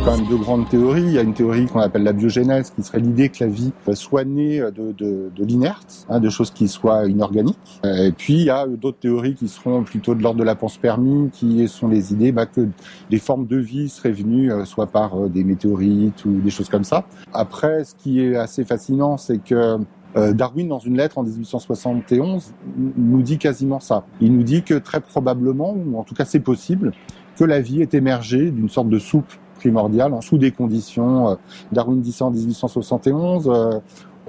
Quand 0.06 0.18
même 0.18 0.28
deux 0.28 0.38
grandes 0.38 0.70
théories. 0.70 1.02
Il 1.02 1.14
y 1.14 1.18
a 1.18 1.24
une 1.24 1.34
théorie 1.34 1.66
qu'on 1.66 1.80
appelle 1.80 2.04
la 2.04 2.14
biogénèse, 2.14 2.70
qui 2.70 2.84
serait 2.84 3.00
l'idée 3.00 3.30
que 3.30 3.44
la 3.44 3.50
vie 3.50 3.72
soit 3.94 4.24
née 4.24 4.60
de, 4.60 4.92
de, 4.92 5.32
de 5.36 5.46
l'inerte, 5.46 6.06
hein, 6.10 6.20
de 6.20 6.30
choses 6.30 6.52
qui 6.52 6.68
soient 6.68 7.08
inorganiques. 7.08 7.82
Et 7.84 8.12
puis 8.12 8.34
il 8.34 8.44
y 8.44 8.50
a 8.52 8.68
d'autres 8.68 9.00
théories 9.00 9.34
qui 9.34 9.48
seront 9.48 9.84
plutôt 9.84 10.14
de 10.14 10.22
l'ordre 10.22 10.40
de 10.40 10.44
la 10.44 10.54
panspermie, 10.54 11.32
qui 11.32 11.68
sont 11.68 11.88
les 11.88 12.14
idées 12.14 12.32
bah, 12.32 12.46
que 12.46 12.68
des 13.10 13.18
formes 13.18 13.48
de 13.48 13.58
vie 13.58 13.90
seraient 13.90 14.12
venues 14.12 14.52
euh, 14.52 14.64
soit 14.64 14.86
par 14.86 15.16
euh, 15.16 15.28
des 15.28 15.44
météorites 15.44 16.24
ou 16.26 16.40
des 16.40 16.52
choses 16.52 16.70
comme 16.70 16.84
ça. 16.84 17.06
Après, 17.34 17.84
ce 17.84 17.96
qui 17.96 18.22
est 18.22 18.36
assez 18.36 18.64
fascinant, 18.64 19.18
c'est 19.18 19.44
que 19.44 19.80
euh, 20.18 20.34
Darwin, 20.34 20.68
dans 20.68 20.80
une 20.80 20.98
lettre 20.98 21.18
en 21.18 21.24
1871, 21.24 22.54
nous 22.96 23.22
dit 23.24 23.40
quasiment 23.40 23.80
ça. 23.80 24.06
Il 24.22 24.38
nous 24.38 24.44
dit 24.44 24.62
que 24.62 24.76
très 24.76 25.02
probablement, 25.02 25.74
ou 25.74 25.98
en 25.98 26.04
tout 26.04 26.14
cas 26.14 26.26
c'est 26.26 26.40
possible, 26.40 26.92
que 27.38 27.44
la 27.44 27.60
vie 27.60 27.82
est 27.82 27.94
émergée 27.96 28.52
d'une 28.52 28.70
sorte 28.70 28.88
de 28.88 29.00
soupe 29.00 29.34
primordiale, 29.66 30.14
en 30.14 30.22
sous 30.22 30.38
des 30.38 30.52
conditions. 30.52 31.30
Euh, 31.30 31.36
Darwin 31.72 32.02
dit 32.02 32.12
ça 32.12 32.26
en 32.26 32.32
1871. 32.32 33.50
Euh, 33.50 33.80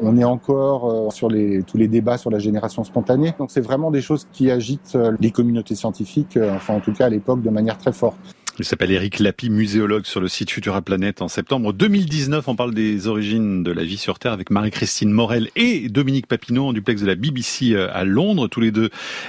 on 0.02 0.16
est 0.18 0.24
encore 0.24 1.10
sur 1.10 1.30
les, 1.30 1.62
tous 1.62 1.78
les 1.78 1.88
débats 1.88 2.18
sur 2.18 2.30
la 2.30 2.38
génération 2.38 2.84
spontanée. 2.84 3.34
Donc 3.38 3.50
c'est 3.50 3.62
vraiment 3.62 3.90
des 3.90 4.02
choses 4.02 4.26
qui 4.30 4.50
agitent 4.50 4.98
les 5.20 5.30
communautés 5.30 5.74
scientifiques, 5.74 6.38
enfin 6.54 6.74
en 6.74 6.80
tout 6.80 6.92
cas 6.92 7.06
à 7.06 7.08
l'époque, 7.08 7.40
de 7.40 7.48
manière 7.48 7.78
très 7.78 7.94
forte. 7.94 8.18
Il 8.58 8.64
s'appelle 8.64 8.90
Eric 8.90 9.18
Lapi, 9.18 9.50
muséologue 9.50 10.06
sur 10.06 10.18
le 10.18 10.28
site 10.28 10.50
Futura 10.50 10.80
Planète 10.80 11.20
en 11.20 11.28
septembre 11.28 11.74
2019. 11.74 12.48
On 12.48 12.56
parle 12.56 12.72
des 12.72 13.06
origines 13.06 13.62
de 13.62 13.70
la 13.70 13.84
vie 13.84 13.98
sur 13.98 14.18
Terre 14.18 14.32
avec 14.32 14.48
Marie-Christine 14.48 15.10
Morel 15.10 15.50
et 15.56 15.90
Dominique 15.90 16.26
Papineau 16.26 16.68
en 16.68 16.72
duplex 16.72 17.02
de 17.02 17.06
la 17.06 17.16
BBC 17.16 17.74
euh, 17.74 17.90
à 17.92 18.04
Londres, 18.04 18.48
tous 18.48 18.62
les 18.62 18.70
deux 18.70 18.88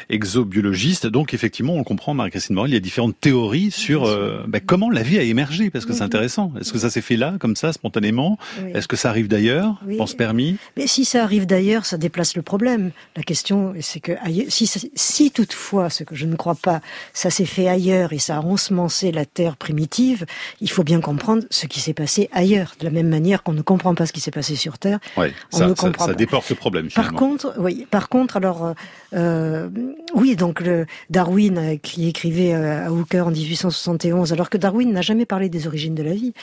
exobiologistes. 0.10 1.08
Donc 1.08 1.34
effectivement, 1.34 1.74
on 1.74 1.84
comprend, 1.84 2.14
Marie-Christine 2.14 2.56
Morel, 2.56 2.72
il 2.72 2.76
y 2.76 2.78
a 2.78 2.80
différentes 2.80 3.20
théories 3.20 3.70
sur 3.70 4.06
euh, 4.06 4.46
bah, 4.48 4.62
comment 4.62 4.90
la 4.90 5.04
vie 5.04 5.20
a 5.20 5.24
émergé, 5.24 5.72
parce 5.72 5.86
que 5.86 5.92
c'est 5.92 6.04
intéressant. 6.04 6.54
Est-ce 6.58 6.72
que 6.72 6.80
ça 6.80 6.90
s'est 6.90 7.02
fait 7.02 7.18
là, 7.18 7.36
comme 7.38 7.58
ça, 7.58 7.74
spontanément? 7.74 8.38
Est-ce 8.74 8.88
que 8.88 8.96
ça 8.96 9.10
arrive 9.10 9.28
d'ailleurs? 9.28 9.76
Pense 9.98 10.14
permis 10.14 10.56
Mais 10.78 10.88
si 10.88 11.04
ça 11.04 11.22
arrive 11.22 11.46
d'ailleurs, 11.46 11.86
ça 11.86 11.98
déplace 11.98 12.34
le 12.38 12.44
problème. 12.44 12.92
La 13.18 13.24
question, 13.24 13.74
c'est 13.82 14.00
que 14.00 14.14
si, 14.48 14.72
si 14.96 15.32
toutefois, 15.32 15.90
ce 15.90 16.06
que 16.06 16.16
je 16.16 16.26
ne 16.26 16.38
crois 16.38 16.56
pas, 16.56 16.80
ça 17.12 17.30
s'est 17.30 17.44
fait 17.44 17.68
ailleurs 17.68 18.14
et 18.14 18.20
ça 18.20 18.38
a 18.38 18.40
ensemencé 18.40 19.12
la 19.18 19.26
Terre 19.26 19.58
primitive, 19.58 20.26
il 20.62 20.70
faut 20.70 20.84
bien 20.84 21.02
comprendre 21.02 21.44
ce 21.50 21.66
qui 21.68 21.80
s'est 21.80 21.94
passé 21.94 22.30
ailleurs. 22.32 22.76
De 22.80 22.86
la 22.86 22.92
même 22.92 23.10
manière 23.10 23.44
qu'on 23.44 23.54
ne 23.54 23.62
comprend 23.62 23.96
pas 23.96 24.06
ce 24.06 24.14
qui 24.14 24.20
s'est 24.20 24.32
passé 24.32 24.56
sur 24.56 24.78
Terre, 24.78 25.00
on 25.18 25.28
ça, 25.50 25.68
ne 25.68 25.74
comprend 25.74 26.06
ça, 26.06 26.12
ça 26.12 26.18
déporte 26.18 26.50
le 26.50 26.56
problème. 26.56 26.90
Par 26.94 27.14
contre, 27.14 27.54
oui. 27.58 27.88
Par 27.90 28.10
contre, 28.10 28.38
alors, 28.38 28.74
euh, 29.14 29.70
oui, 30.14 30.36
donc 30.36 30.62
le 30.62 30.86
Darwin 31.10 31.58
euh, 31.58 31.78
qui 31.78 32.08
écrivait 32.08 32.54
euh, 32.54 32.88
à 32.88 32.92
Hooker 32.92 33.28
en 33.28 33.32
1871, 33.32 34.34
alors 34.34 34.50
que 34.50 34.58
Darwin 34.58 34.92
n'a 34.92 35.02
jamais 35.02 35.26
parlé 35.26 35.50
des 35.50 35.68
origines 35.68 35.96
de 35.96 36.04
la 36.04 36.14
vie 36.14 36.34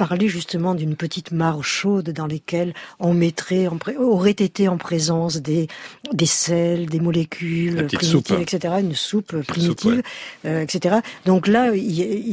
parler 0.00 0.28
justement 0.28 0.74
d'une 0.74 0.96
petite 0.96 1.30
mare 1.30 1.62
chaude 1.62 2.08
dans 2.08 2.26
lesquelles 2.26 2.72
on 3.00 3.12
mettrait, 3.12 3.68
aurait 3.98 4.30
été 4.30 4.66
en 4.66 4.78
présence 4.78 5.36
des, 5.36 5.68
des 6.14 6.24
sels, 6.24 6.86
des 6.86 7.00
molécules 7.00 7.86
primitives, 7.86 8.40
etc., 8.40 8.76
une 8.80 8.94
soupe 8.94 9.42
primitive, 9.42 10.00
euh, 10.46 10.62
etc. 10.62 11.00
Donc 11.26 11.46
là, 11.46 11.72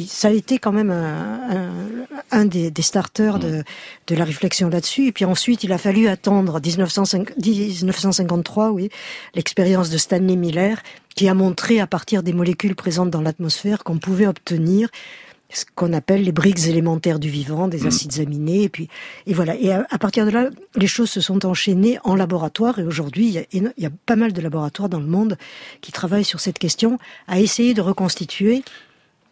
ça 0.07 0.29
a 0.29 0.31
été 0.31 0.59
quand 0.59 0.71
même 0.71 0.91
un, 0.91 1.67
un, 2.31 2.45
des, 2.45 2.71
des, 2.71 2.81
starters 2.81 3.37
de, 3.37 3.57
mm. 3.57 3.63
de 4.07 4.15
la 4.15 4.23
réflexion 4.23 4.69
là-dessus. 4.69 5.07
Et 5.07 5.11
puis 5.11 5.25
ensuite, 5.25 5.65
il 5.65 5.73
a 5.73 5.77
fallu 5.77 6.07
attendre 6.07 6.61
1905, 6.61 7.35
1953, 7.35 8.71
oui, 8.71 8.87
l'expérience 9.35 9.89
de 9.89 9.97
Stanley 9.97 10.37
Miller, 10.37 10.81
qui 11.17 11.27
a 11.27 11.33
montré 11.33 11.81
à 11.81 11.87
partir 11.87 12.23
des 12.23 12.31
molécules 12.31 12.75
présentes 12.75 13.09
dans 13.09 13.21
l'atmosphère 13.21 13.83
qu'on 13.83 13.97
pouvait 13.97 14.27
obtenir 14.27 14.87
ce 15.49 15.65
qu'on 15.75 15.93
appelle 15.93 16.23
les 16.23 16.31
briques 16.31 16.67
élémentaires 16.67 17.19
du 17.19 17.29
vivant, 17.29 17.67
des 17.67 17.81
mm. 17.81 17.87
acides 17.87 18.19
aminés, 18.19 18.63
et 18.63 18.69
puis 18.69 18.89
et 19.25 19.33
voilà. 19.33 19.55
Et 19.55 19.71
à, 19.71 19.97
partir 19.99 20.25
de 20.25 20.31
là, 20.31 20.49
les 20.75 20.87
choses 20.87 21.09
se 21.09 21.21
sont 21.21 21.45
enchaînées 21.45 21.99
en 22.03 22.15
laboratoire, 22.15 22.79
et 22.79 22.83
aujourd'hui, 22.83 23.29
il, 23.29 23.71
il 23.77 23.83
y 23.83 23.85
a, 23.85 23.91
pas 24.05 24.15
mal 24.15 24.33
de 24.33 24.41
laboratoires 24.41 24.89
dans 24.89 24.99
le 24.99 25.05
monde 25.05 25.37
qui 25.81 25.91
travaillent 25.91 26.25
sur 26.25 26.39
cette 26.39 26.59
question, 26.59 26.99
à 27.27 27.39
essayer 27.39 27.73
de 27.73 27.81
reconstituer 27.81 28.63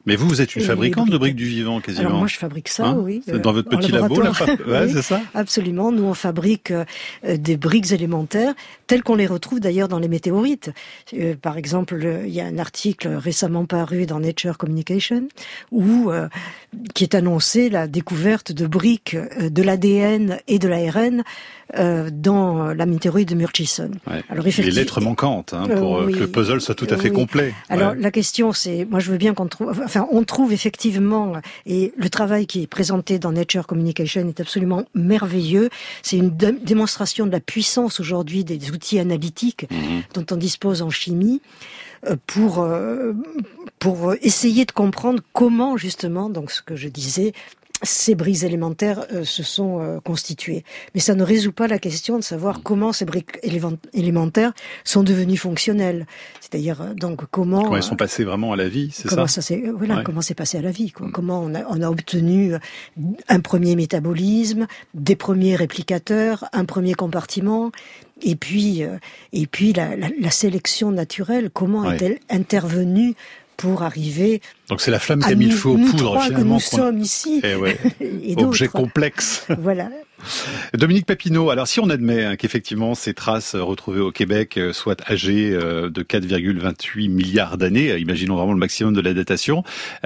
mais 0.05 0.15
vous, 0.15 0.27
vous 0.27 0.41
êtes 0.41 0.55
une 0.55 0.61
fabricante 0.61 1.09
de 1.09 1.17
briques 1.17 1.35
du 1.35 1.45
vivant, 1.45 1.81
quasiment. 1.81 2.07
Alors 2.07 2.19
moi, 2.19 2.27
je 2.27 2.37
fabrique 2.37 2.69
ça, 2.69 2.87
hein 2.87 2.97
oui. 2.99 3.21
Dans 3.27 3.53
votre 3.53 3.69
petit 3.69 3.91
labo, 3.91 4.21
là 4.21 4.31
ouais, 4.67 4.89
c'est 4.93 5.01
ça 5.01 5.21
Absolument. 5.33 5.91
Nous, 5.91 6.03
on 6.03 6.13
fabrique 6.13 6.71
euh, 6.71 6.85
des 7.23 7.57
briques 7.57 7.91
élémentaires, 7.91 8.53
telles 8.87 9.03
qu'on 9.03 9.15
les 9.15 9.27
retrouve 9.27 9.59
d'ailleurs 9.59 9.87
dans 9.87 9.99
les 9.99 10.07
météorites. 10.07 10.71
Euh, 11.13 11.35
par 11.39 11.57
exemple, 11.57 12.23
il 12.25 12.33
y 12.33 12.41
a 12.41 12.45
un 12.45 12.57
article 12.57 13.07
récemment 13.09 13.65
paru 13.65 14.05
dans 14.05 14.19
Nature 14.19 14.57
Communication, 14.57 15.27
où 15.71 16.11
euh, 16.11 16.27
qui 16.93 17.03
est 17.03 17.15
annoncé 17.15 17.69
la 17.69 17.87
découverte 17.87 18.51
de 18.51 18.67
briques 18.67 19.17
de 19.39 19.63
l'ADN 19.63 20.39
et 20.47 20.59
de 20.59 20.67
l'ARN 20.67 21.23
euh, 21.79 22.11
dans 22.13 22.75
la 22.75 22.85
météorite 22.85 23.27
de 23.27 23.33
Murchison. 23.33 23.89
Alors 24.29 24.45
effectivement, 24.45 24.69
les 24.69 24.71
lettres 24.71 25.01
manquantes 25.01 25.53
hein, 25.53 25.67
pour 25.67 25.97
euh, 25.97 26.11
que 26.11 26.19
le 26.19 26.27
puzzle 26.27 26.61
soit 26.61 26.75
tout 26.75 26.85
à 26.91 26.95
fait 26.95 27.09
complet. 27.09 27.55
Alors 27.69 27.95
la 27.95 28.11
question, 28.11 28.51
c'est, 28.51 28.85
moi 28.85 28.99
je 28.99 29.09
veux 29.09 29.17
bien 29.17 29.33
qu'on 29.33 29.47
trouve, 29.47 29.81
enfin 29.83 29.94
on 30.11 30.23
trouve 30.23 30.53
effectivement, 30.53 31.33
et 31.65 31.93
le 31.97 32.09
travail 32.09 32.47
qui 32.47 32.63
est 32.63 32.67
présenté 32.67 33.19
dans 33.19 33.31
Nature 33.31 33.67
Communication 33.67 34.27
est 34.27 34.39
absolument 34.39 34.85
merveilleux. 34.93 35.69
C'est 36.01 36.17
une 36.17 36.29
démonstration 36.29 37.25
de 37.25 37.31
la 37.31 37.39
puissance 37.39 37.99
aujourd'hui 37.99 38.43
des 38.43 38.71
outils 38.71 38.99
analytiques 38.99 39.67
mhm. 39.71 40.03
dont 40.13 40.25
on 40.31 40.37
dispose 40.37 40.81
en 40.81 40.89
chimie 40.89 41.41
euh, 42.07 42.15
pour 42.27 42.67
pour 43.79 44.13
essayer 44.21 44.65
de 44.65 44.71
comprendre 44.71 45.21
comment 45.33 45.77
justement 45.77 46.29
donc 46.29 46.51
ce 46.51 46.61
que 46.61 46.75
je 46.75 46.87
disais 46.87 47.33
ces 47.85 48.15
briques 48.15 48.43
élémentaires 48.43 49.05
euh, 49.13 49.23
se 49.23 49.43
sont 49.43 49.79
euh, 49.79 49.99
constituées. 49.99 50.63
Mais 50.93 50.99
ça 50.99 51.15
ne 51.15 51.23
résout 51.23 51.51
pas 51.51 51.67
la 51.67 51.79
question 51.79 52.17
de 52.17 52.23
savoir 52.23 52.61
comment 52.63 52.91
ces 52.91 53.05
briques 53.05 53.39
élémentaires 53.93 54.53
sont 54.83 55.03
devenues 55.03 55.37
fonctionnelles. 55.37 56.05
C'est-à-dire 56.41 56.81
euh, 56.81 56.93
donc 56.93 57.21
comment 57.31 57.63
comment 57.63 57.77
elles 57.77 57.83
sont 57.83 57.95
passées 57.95 58.23
vraiment 58.23 58.53
à 58.53 58.55
la 58.55 58.67
vie, 58.67 58.89
c'est 58.91 59.09
ça, 59.09 59.27
ça 59.27 59.55
Voilà, 59.75 60.01
comment 60.03 60.21
c'est 60.21 60.33
passé 60.33 60.57
à 60.57 60.61
la 60.61 60.71
vie. 60.71 60.91
Quoi. 60.91 61.07
Mm. 61.07 61.11
Comment 61.11 61.41
on 61.41 61.55
a, 61.55 61.63
on 61.69 61.81
a 61.81 61.89
obtenu 61.89 62.53
un 63.27 63.39
premier 63.39 63.75
métabolisme, 63.75 64.67
des 64.93 65.15
premiers 65.15 65.55
réplicateurs, 65.55 66.45
un 66.51 66.65
premier 66.65 66.93
compartiment, 66.93 67.71
et 68.21 68.35
puis 68.35 68.83
et 69.33 69.47
puis 69.47 69.73
la, 69.73 69.95
la, 69.95 70.07
la 70.19 70.31
sélection 70.31 70.91
naturelle. 70.91 71.49
Comment 71.53 71.91
est-elle 71.91 72.19
intervenue 72.29 73.15
pour 73.57 73.83
arriver. 73.83 74.41
Donc 74.69 74.81
c'est 74.81 74.91
la 74.91 74.99
flamme 74.99 75.23
qui 75.23 75.31
a 75.31 75.35
mis 75.35 75.47
le 75.47 75.55
feu 75.55 75.69
aux 75.69 75.77
poudres 75.77 76.21
finalement. 76.21 76.37
Que 76.37 76.43
nous 76.43 76.59
sommes 76.59 76.99
ici. 76.99 77.41
Eh 77.43 77.55
ouais. 77.55 77.77
Et 77.99 78.35
Objet 78.37 78.67
complexe. 78.67 79.45
Voilà. 79.57 79.89
Dominique 80.73 81.05
Papineau, 81.05 81.49
alors 81.49 81.67
si 81.67 81.79
on 81.79 81.89
admet 81.89 82.23
hein, 82.23 82.35
qu'effectivement 82.35 82.95
ces 82.95 83.13
traces 83.13 83.55
retrouvées 83.55 83.99
au 83.99 84.11
Québec 84.11 84.57
euh, 84.57 84.73
soient 84.73 84.95
âgées 85.09 85.51
euh, 85.53 85.89
de 85.89 86.03
4,28 86.03 87.09
milliards 87.09 87.57
d'années, 87.57 87.91
euh, 87.91 87.99
imaginons 87.99 88.35
vraiment 88.35 88.53
le 88.53 88.59
maximum 88.59 88.93
de 88.93 89.01
la 89.01 89.13
datation, 89.13 89.63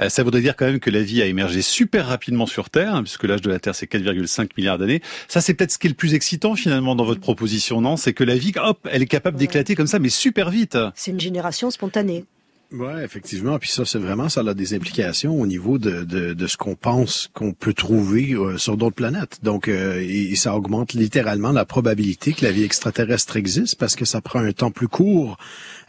ça 0.08 0.22
voudrait 0.22 0.40
dire 0.40 0.56
quand 0.56 0.66
même 0.66 0.80
que 0.80 0.90
la 0.90 1.02
vie 1.02 1.22
a 1.22 1.26
émergé 1.26 1.62
super 1.62 2.06
rapidement 2.06 2.46
sur 2.46 2.70
Terre, 2.70 2.94
hein, 2.94 3.02
puisque 3.02 3.24
l'âge 3.24 3.40
de 3.40 3.50
la 3.50 3.58
Terre 3.58 3.74
c'est 3.74 3.90
4,5 3.90 4.50
milliards 4.56 4.78
d'années. 4.78 5.00
Ça 5.28 5.40
c'est 5.40 5.54
peut-être 5.54 5.72
ce 5.72 5.78
qui 5.78 5.86
est 5.86 5.90
le 5.90 5.96
plus 5.96 6.14
excitant 6.14 6.54
finalement 6.54 6.94
dans 6.94 7.04
votre 7.04 7.20
proposition, 7.20 7.80
non? 7.80 7.96
C'est 7.96 8.12
que 8.12 8.24
la 8.24 8.36
vie, 8.36 8.52
hop, 8.56 8.86
elle 8.90 9.02
est 9.02 9.06
capable 9.06 9.38
d'éclater 9.38 9.74
comme 9.74 9.86
ça, 9.86 9.98
mais 9.98 10.08
super 10.08 10.50
vite. 10.50 10.76
C'est 10.94 11.10
une 11.10 11.20
génération 11.20 11.70
spontanée. 11.70 12.24
Ouais, 12.72 13.02
effectivement. 13.04 13.58
Puis 13.58 13.70
ça, 13.70 13.84
c'est 13.84 13.98
vraiment, 13.98 14.28
ça 14.28 14.42
a 14.42 14.54
des 14.54 14.74
implications 14.74 15.40
au 15.40 15.46
niveau 15.46 15.78
de, 15.78 16.04
de, 16.04 16.34
de 16.34 16.46
ce 16.46 16.56
qu'on 16.56 16.76
pense 16.76 17.28
qu'on 17.34 17.52
peut 17.52 17.74
trouver 17.74 18.34
euh, 18.34 18.58
sur 18.58 18.76
d'autres 18.76 18.94
planètes. 18.94 19.40
Donc, 19.42 19.66
euh, 19.66 20.04
ça 20.36 20.54
augmente 20.54 20.92
littéralement 20.92 21.50
la 21.50 21.64
probabilité 21.64 22.32
que 22.32 22.44
la 22.44 22.52
vie 22.52 22.62
extraterrestre 22.62 23.36
existe 23.36 23.74
parce 23.74 23.96
que 23.96 24.04
ça 24.04 24.20
prend 24.20 24.38
un 24.38 24.52
temps 24.52 24.70
plus 24.70 24.86
court 24.86 25.36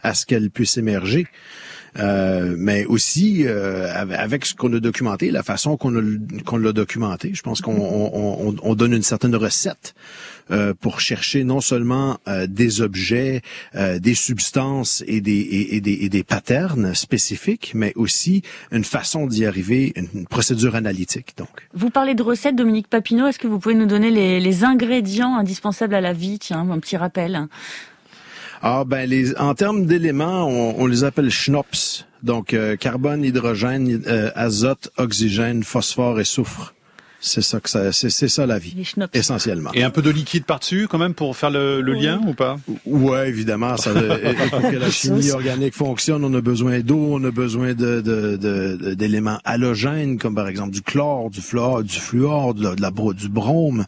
à 0.02 0.14
ce 0.14 0.26
qu'elle 0.26 0.50
puisse 0.50 0.76
émerger. 0.76 1.28
Euh, 1.98 2.54
mais 2.56 2.86
aussi 2.86 3.44
euh, 3.46 3.92
avec 3.94 4.46
ce 4.46 4.54
qu'on 4.54 4.72
a 4.72 4.80
documenté, 4.80 5.30
la 5.30 5.42
façon 5.42 5.76
qu'on 5.76 5.92
qu'on 6.46 6.56
l'a 6.56 6.72
documenté, 6.72 7.32
je 7.34 7.42
pense 7.42 7.60
qu'on 7.60 7.76
on, 7.76 8.56
on, 8.62 8.74
donne 8.74 8.94
une 8.94 9.02
certaine 9.02 9.36
recette 9.36 9.94
euh, 10.50 10.72
pour 10.78 11.00
chercher 11.00 11.44
non 11.44 11.60
seulement 11.60 12.18
euh, 12.28 12.46
des 12.46 12.80
objets, 12.80 13.42
euh, 13.74 13.98
des 13.98 14.14
substances 14.14 15.04
et 15.06 15.20
des, 15.20 15.68
et, 15.70 15.80
des, 15.80 15.92
et 15.92 16.08
des 16.08 16.24
patterns 16.24 16.94
spécifiques, 16.94 17.72
mais 17.74 17.92
aussi 17.94 18.42
une 18.70 18.84
façon 18.84 19.26
d'y 19.26 19.44
arriver, 19.44 19.92
une 19.96 20.26
procédure 20.26 20.74
analytique. 20.74 21.34
Donc. 21.36 21.68
Vous 21.74 21.90
parlez 21.90 22.14
de 22.14 22.22
recettes, 22.22 22.56
Dominique 22.56 22.88
Papineau. 22.88 23.28
Est-ce 23.28 23.38
que 23.38 23.46
vous 23.46 23.58
pouvez 23.58 23.74
nous 23.74 23.86
donner 23.86 24.10
les, 24.10 24.40
les 24.40 24.64
ingrédients 24.64 25.36
indispensables 25.36 25.94
à 25.94 26.00
la 26.00 26.12
vie? 26.12 26.38
Tiens, 26.38 26.68
un 26.70 26.78
petit 26.80 26.96
rappel. 26.96 27.48
Ah 28.64 28.84
ben 28.86 29.08
les 29.08 29.36
en 29.38 29.54
termes 29.54 29.86
d'éléments, 29.86 30.46
on, 30.46 30.86
les 30.86 31.02
appelle 31.02 31.30
schnapps. 31.30 32.06
Donc 32.22 32.54
euh, 32.54 32.76
carbone, 32.76 33.24
hydrogène, 33.24 34.04
euh, 34.06 34.30
azote, 34.36 34.90
oxygène, 34.98 35.64
phosphore 35.64 36.20
et 36.20 36.24
soufre. 36.24 36.72
C'est 37.24 37.40
ça 37.40 37.60
que 37.60 37.70
ça, 37.70 37.92
c'est, 37.92 38.10
ça 38.10 38.46
la 38.46 38.58
vie, 38.58 38.74
essentiellement. 39.14 39.70
Et 39.74 39.84
un 39.84 39.90
peu 39.90 40.02
de 40.02 40.10
liquide 40.10 40.44
par-dessus, 40.44 40.88
quand 40.90 40.98
même, 40.98 41.14
pour 41.14 41.36
faire 41.36 41.50
le, 41.50 41.80
lien 41.80 42.20
ou 42.26 42.34
pas? 42.34 42.58
Ouais, 42.84 43.28
évidemment. 43.28 43.76
Ça, 43.76 43.92
pour 43.92 44.60
que 44.60 44.76
la 44.76 44.90
chimie 44.90 45.30
organique 45.30 45.74
fonctionne, 45.74 46.24
on 46.24 46.34
a 46.34 46.40
besoin 46.40 46.80
d'eau, 46.80 46.98
on 47.12 47.22
a 47.22 47.30
besoin 47.30 47.74
de, 47.74 48.00
de, 48.00 48.94
d'éléments 48.94 49.38
halogènes, 49.44 50.18
comme 50.18 50.34
par 50.34 50.48
exemple 50.48 50.72
du 50.72 50.82
chlore, 50.82 51.30
du 51.30 51.40
fluor, 51.40 51.84
du 51.84 51.96
fluor, 51.96 52.54
de 52.54 52.74
la, 52.80 52.90
du 52.90 53.28
brome, 53.28 53.84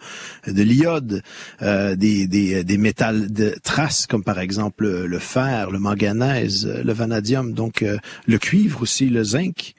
de 0.47 0.63
l'iode, 0.63 1.21
euh, 1.63 1.97
des, 1.97 2.29
des, 2.29 2.63
des 2.63 2.79
métals 2.79 3.33
de 3.33 3.57
traces, 3.65 4.07
comme 4.07 4.23
par 4.23 4.39
exemple 4.39 4.87
le 4.87 5.19
fer, 5.19 5.73
le 5.73 5.81
manganèse, 5.81 6.69
le 6.69 6.93
vanadium, 6.93 7.53
donc 7.53 7.83
euh, 7.83 7.99
le 8.29 8.39
cuivre 8.39 8.83
aussi, 8.83 9.07
le 9.07 9.25
zinc 9.25 9.75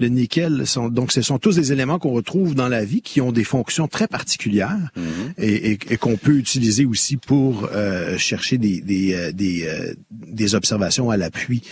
le 0.00 0.08
nickel. 0.08 0.66
Sont, 0.66 0.88
donc, 0.88 1.12
ce 1.12 1.22
sont 1.22 1.38
tous 1.38 1.56
des 1.56 1.72
éléments 1.72 1.98
qu'on 1.98 2.12
retrouve 2.12 2.54
dans 2.54 2.68
la 2.68 2.84
vie 2.84 3.02
qui 3.02 3.20
ont 3.20 3.32
des 3.32 3.44
fonctions 3.44 3.88
très 3.88 4.06
particulières 4.06 4.90
mhm. 4.96 5.34
et, 5.38 5.72
et, 5.72 5.96
qu'on 5.96 6.16
peut 6.16 6.36
utiliser 6.36 6.84
aussi 6.84 7.16
pour 7.16 7.68
euh, 7.72 8.18
chercher 8.18 8.58
des, 8.58 8.80
des, 8.80 9.14
euh, 9.14 9.32
des, 9.32 9.66
euh, 9.66 9.94
des, 10.10 10.54
observations 10.54 11.10
à 11.10 11.16
l'appui 11.16 11.62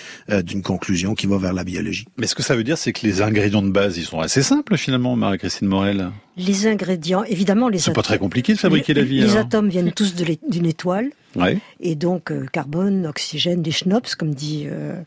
d'une 0.44 0.62
conclusion 0.62 1.14
qui 1.14 1.26
va 1.26 1.38
vers 1.38 1.52
la 1.52 1.64
biologie. 1.64 2.06
Mais 2.16 2.26
ce 2.26 2.34
que 2.34 2.42
ça 2.42 2.54
veut 2.54 2.64
dire, 2.64 2.78
c'est 2.78 2.92
que 2.92 3.06
les 3.06 3.22
ingrédients 3.22 3.62
de 3.62 3.70
base, 3.70 3.96
ils 3.96 4.04
sont 4.04 4.20
assez 4.20 4.42
simples 4.42 4.76
finalement, 4.76 5.16
Marie-Christine 5.16 5.68
Morel. 5.68 6.10
Les 6.36 6.66
ingrédients, 6.66 7.24
évidemment, 7.24 7.68
les. 7.68 7.78
C'est 7.78 7.92
pas 7.92 8.02
très 8.02 8.18
compliqué 8.18 8.52
de 8.52 8.58
fabriquer 8.58 8.94
la 8.94 9.02
vie. 9.02 9.20
Les 9.20 9.36
atomes 9.36 9.68
viennent 9.68 9.92
tous 9.92 10.14
d'une 10.14 10.66
étoile. 10.66 11.10
Ouais. 11.36 11.58
Et 11.80 11.94
donc 11.94 12.32
carbone, 12.50 13.06
oxygène, 13.06 13.62
des 13.62 13.70
schnops, 13.70 14.14
comme 14.14 14.34
dit 14.34 14.64
euh, 14.66 15.00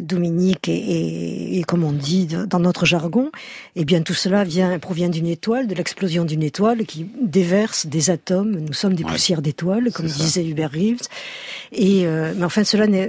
Dominique 0.00 0.68
et, 0.68 1.62
comme 1.66 1.84
on 1.84 1.92
dit 1.92 2.26
dans 2.26 2.58
notre 2.58 2.86
jargon, 2.86 3.30
eh 3.76 3.84
bien 3.84 4.02
tout 4.02 4.14
cela 4.14 4.42
vient 4.44 4.78
provient 4.78 5.08
d'une 5.08 5.26
étoile, 5.26 5.66
de 5.66 5.74
l'explosion 5.74 6.24
d'une 6.24 6.42
étoile 6.42 6.84
qui 6.86 7.06
déverse 7.20 7.86
des 7.86 8.10
atomes. 8.10 8.58
Nous 8.58 8.72
sommes 8.72 8.94
des 8.94 9.04
poussières 9.04 9.42
d'étoiles, 9.42 9.92
comme 9.92 10.06
disait 10.06 10.44
Hubert 10.44 10.72
Reeves. 10.72 11.08
Et 11.72 12.06
euh, 12.06 12.32
mais 12.36 12.44
enfin 12.44 12.64
cela 12.64 12.86
ne, 12.86 13.06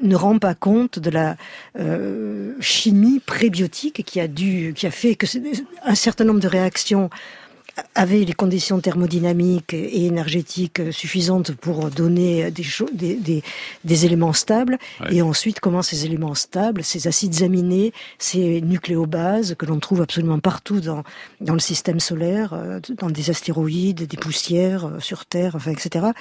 ne, 0.00 0.16
rend 0.16 0.38
pas 0.38 0.54
compte 0.54 0.98
de 0.98 1.10
la 1.10 1.36
euh, 1.78 2.54
chimie 2.60 3.20
prébiotique 3.20 4.04
qui 4.04 4.20
a 4.20 4.28
dû, 4.28 4.72
qui 4.74 4.86
a 4.86 4.90
fait 4.90 5.14
que 5.14 5.26
un 5.84 5.94
certain 5.94 6.24
nombre 6.24 6.40
de 6.40 6.48
réactions 6.48 7.10
avait 7.94 8.24
les 8.24 8.32
conditions 8.32 8.80
thermodynamiques 8.80 9.74
et 9.74 10.06
énergétiques 10.06 10.92
suffisantes 10.92 11.52
pour 11.52 11.90
donner 11.90 12.50
des, 12.50 12.64
des, 12.92 13.42
des, 13.84 14.06
éléments 14.06 14.32
stables. 14.32 14.78
Et 15.10 15.22
ensuite, 15.22 15.60
comment 15.60 15.82
ces 15.82 16.04
éléments 16.06 16.34
stables, 16.34 16.82
ces 16.84 17.08
acides 17.08 17.42
aminés, 17.42 17.92
ces 18.18 18.60
nucléobases 18.60 19.54
que 19.58 19.66
l'on 19.66 19.78
trouve 19.78 20.02
absolument 20.02 20.38
partout 20.38 20.80
dans, 20.80 21.02
dans 21.40 21.54
le 21.54 21.60
système 21.60 22.00
solaire, 22.00 22.52
euh, 22.52 22.80
dans 22.96 23.10
des 23.10 23.30
astéroïdes, 23.30 24.06
des 24.06 24.16
poussières 24.16 24.86
euh, 24.86 25.00
sur 25.00 25.26
Terre, 25.26 25.54
enfin, 25.56 25.72
etc 25.72 26.12